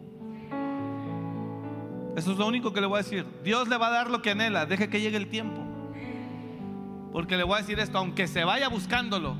Eso 2.17 2.33
es 2.33 2.37
lo 2.37 2.47
único 2.47 2.75
que 2.75 2.83
le 2.83 2.87
voy 2.87 2.97
a 2.97 3.03
decir. 3.03 3.25
Dios 3.43 3.67
le 3.67 3.79
va 3.79 3.87
a 3.87 3.93
dar 3.93 4.11
lo 4.11 4.21
que 4.21 4.33
anhela. 4.33 4.67
Deje 4.67 4.91
que 4.91 5.01
llegue 5.01 5.17
el 5.17 5.29
tiempo. 5.29 5.68
Porque 7.13 7.37
le 7.37 7.45
voy 7.45 7.57
a 7.57 7.59
decir 7.59 7.79
esto. 7.79 7.99
Aunque 7.99 8.27
se 8.27 8.45
vaya 8.45 8.69
buscándolo 8.69 9.37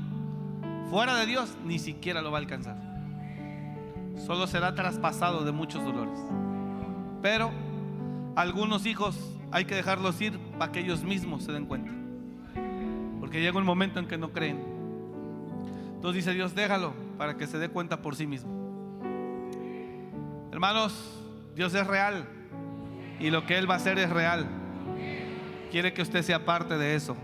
fuera 0.89 1.15
de 1.15 1.25
Dios, 1.25 1.57
ni 1.63 1.79
siquiera 1.79 2.21
lo 2.21 2.31
va 2.31 2.37
a 2.37 2.41
alcanzar. 2.41 2.77
Solo 4.17 4.47
será 4.47 4.75
traspasado 4.75 5.45
de 5.45 5.51
muchos 5.51 5.83
dolores. 5.83 6.19
Pero 7.21 7.51
algunos 8.35 8.85
hijos 8.85 9.17
hay 9.51 9.65
que 9.65 9.75
dejarlos 9.75 10.19
ir 10.21 10.37
para 10.57 10.71
que 10.71 10.79
ellos 10.79 11.03
mismos 11.03 11.43
se 11.43 11.51
den 11.51 11.65
cuenta. 11.65 11.91
Porque 13.19 13.41
llega 13.41 13.57
un 13.57 13.65
momento 13.65 13.99
en 13.99 14.07
que 14.07 14.17
no 14.17 14.31
creen. 14.31 14.63
Entonces 15.95 16.25
dice 16.25 16.33
Dios, 16.33 16.55
déjalo 16.55 16.93
para 17.17 17.37
que 17.37 17.47
se 17.47 17.57
dé 17.59 17.69
cuenta 17.69 18.01
por 18.01 18.15
sí 18.15 18.25
mismo. 18.25 18.59
Hermanos, 20.51 21.21
Dios 21.55 21.73
es 21.73 21.85
real 21.85 22.25
y 23.19 23.29
lo 23.29 23.45
que 23.45 23.57
Él 23.57 23.69
va 23.69 23.75
a 23.75 23.77
hacer 23.77 23.99
es 23.99 24.09
real. 24.09 24.47
Quiere 25.71 25.93
que 25.93 26.01
usted 26.01 26.23
sea 26.23 26.45
parte 26.45 26.77
de 26.77 26.95
eso. 26.95 27.15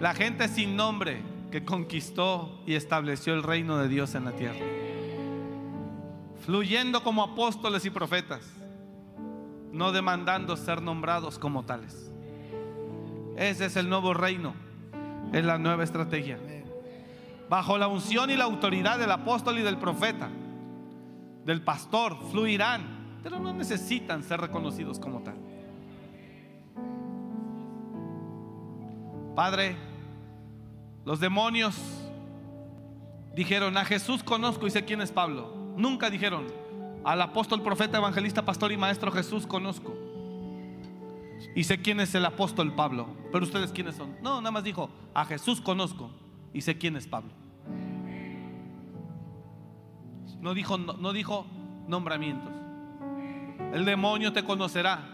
La 0.00 0.14
gente 0.14 0.46
sin 0.46 0.76
nombre 0.76 1.22
que 1.50 1.64
conquistó 1.64 2.62
y 2.66 2.74
estableció 2.74 3.34
el 3.34 3.42
reino 3.42 3.78
de 3.78 3.88
Dios 3.88 4.14
en 4.14 4.24
la 4.24 4.32
tierra. 4.32 4.64
Fluyendo 6.44 7.02
como 7.02 7.24
apóstoles 7.24 7.84
y 7.84 7.90
profetas, 7.90 8.40
no 9.72 9.90
demandando 9.90 10.56
ser 10.56 10.82
nombrados 10.82 11.38
como 11.38 11.64
tales. 11.64 12.10
Ese 13.36 13.66
es 13.66 13.76
el 13.76 13.88
nuevo 13.88 14.14
reino, 14.14 14.54
es 15.32 15.44
la 15.44 15.58
nueva 15.58 15.84
estrategia. 15.84 16.38
Bajo 17.48 17.76
la 17.76 17.88
unción 17.88 18.30
y 18.30 18.36
la 18.36 18.44
autoridad 18.44 18.98
del 18.98 19.10
apóstol 19.10 19.58
y 19.58 19.62
del 19.62 19.78
profeta, 19.78 20.28
del 21.44 21.62
pastor, 21.62 22.16
fluirán, 22.30 23.20
pero 23.22 23.38
no 23.40 23.52
necesitan 23.52 24.22
ser 24.22 24.40
reconocidos 24.40 25.00
como 25.00 25.20
tal. 25.20 25.36
Padre, 29.34 29.76
los 31.08 31.20
demonios 31.20 31.74
dijeron, 33.34 33.78
a 33.78 33.86
Jesús 33.86 34.22
conozco 34.22 34.66
y 34.66 34.70
sé 34.70 34.84
quién 34.84 35.00
es 35.00 35.10
Pablo. 35.10 35.54
Nunca 35.74 36.10
dijeron, 36.10 36.48
al 37.02 37.22
apóstol, 37.22 37.62
profeta, 37.62 37.96
evangelista, 37.96 38.44
pastor 38.44 38.72
y 38.72 38.76
maestro 38.76 39.10
Jesús 39.10 39.46
conozco. 39.46 39.96
Y 41.54 41.64
sé 41.64 41.80
quién 41.80 42.00
es 42.00 42.14
el 42.14 42.26
apóstol 42.26 42.74
Pablo. 42.74 43.06
Pero 43.32 43.46
ustedes 43.46 43.72
quiénes 43.72 43.96
son. 43.96 44.16
No, 44.20 44.42
nada 44.42 44.50
más 44.50 44.64
dijo, 44.64 44.90
a 45.14 45.24
Jesús 45.24 45.62
conozco 45.62 46.10
y 46.52 46.60
sé 46.60 46.76
quién 46.76 46.94
es 46.94 47.06
Pablo. 47.06 47.30
No 50.42 50.52
dijo, 50.52 50.76
no, 50.76 51.14
dijo 51.14 51.46
nombramientos. 51.86 52.52
El 53.72 53.86
demonio 53.86 54.34
te 54.34 54.44
conocerá 54.44 55.08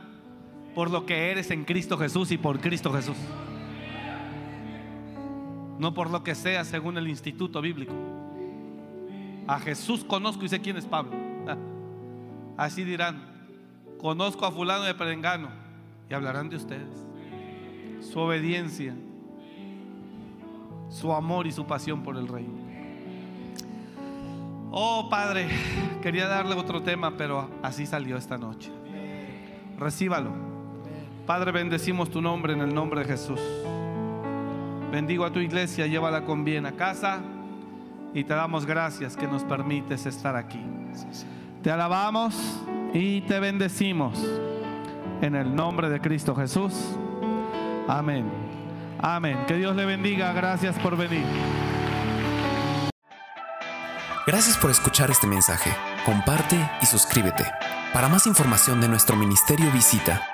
por 0.75 0.91
lo 0.91 1.07
que 1.07 1.31
eres 1.31 1.53
en 1.53 1.65
Cristo 1.65 1.97
Jesús 1.97 2.33
y 2.33 2.37
por 2.37 2.59
Cristo 2.59 2.93
Jesús. 2.93 3.17
No 5.79 5.95
por 5.95 6.11
lo 6.11 6.23
que 6.23 6.35
seas 6.35 6.69
según 6.69 6.97
el 6.99 7.09
instituto 7.09 7.61
bíblico. 7.61 7.95
A 9.47 9.59
Jesús 9.59 10.05
conozco 10.05 10.45
y 10.45 10.49
sé 10.49 10.61
quién 10.61 10.77
es 10.77 10.87
Pablo. 10.87 11.13
Así 12.57 12.85
dirán, 12.85 13.23
conozco 13.99 14.47
a 14.47 14.53
fulano 14.53 14.85
de 14.85 14.95
Perengano 14.95 15.49
y 16.09 16.15
hablarán 16.15 16.49
de 16.49 16.57
ustedes. 16.57 17.07
Su 18.01 18.21
obediencia, 18.21 18.95
su 20.89 21.13
amor 21.13 21.47
y 21.47 21.53
su 21.53 21.67
pasión 21.67 22.03
por 22.03 22.17
el 22.17 22.29
reino. 22.29 22.65
Oh 24.71 25.09
Padre, 25.09 25.49
quería 26.03 26.27
darle 26.27 26.55
otro 26.55 26.83
tema, 26.83 27.17
pero 27.17 27.49
así 27.63 27.87
salió 27.87 28.17
esta 28.17 28.37
noche. 28.37 28.73
Recíbalo. 29.79 30.33
Padre, 31.27 31.53
bendecimos 31.53 32.11
tu 32.11 32.21
nombre 32.21 32.53
en 32.53 32.61
el 32.61 32.75
nombre 32.75 33.01
de 33.01 33.07
Jesús. 33.07 33.41
Bendigo 34.95 35.25
a 35.25 35.33
tu 35.33 35.41
iglesia, 35.41 35.89
llévala 35.89 36.25
con 36.25 36.45
bien 36.45 36.67
a 36.67 36.73
casa 36.77 37.19
y 38.15 38.23
te 38.23 38.33
damos 38.33 38.65
gracias 38.65 39.17
que 39.17 39.27
nos 39.27 39.43
permites 39.43 40.07
estar 40.07 40.37
aquí. 40.37 40.61
Te 41.65 41.73
alabamos 41.73 42.63
y 42.93 43.23
te 43.23 43.41
bendecimos 43.41 44.25
en 45.21 45.35
el 45.35 45.53
nombre 45.53 45.89
de 45.89 46.01
Cristo 46.01 46.37
Jesús. 46.37 46.97
Amén. 47.89 48.31
Amén. 49.01 49.41
Que 49.49 49.57
Dios 49.57 49.75
le 49.75 49.85
bendiga. 49.85 50.33
Gracias 50.33 50.79
por 50.79 50.97
venir. 50.97 51.27
Gracias 54.29 54.57
por 54.57 54.71
escuchar 54.71 55.11
este 55.11 55.27
mensaje. 55.27 55.73
Comparte 56.07 56.57
y 56.81 56.87
suscríbete. 56.87 57.45
Para 57.93 58.09
más 58.09 58.29
información 58.29 58.81
de 58.81 58.87
nuestro 58.87 59.17
ministerio 59.17 59.73
visita 59.73 60.34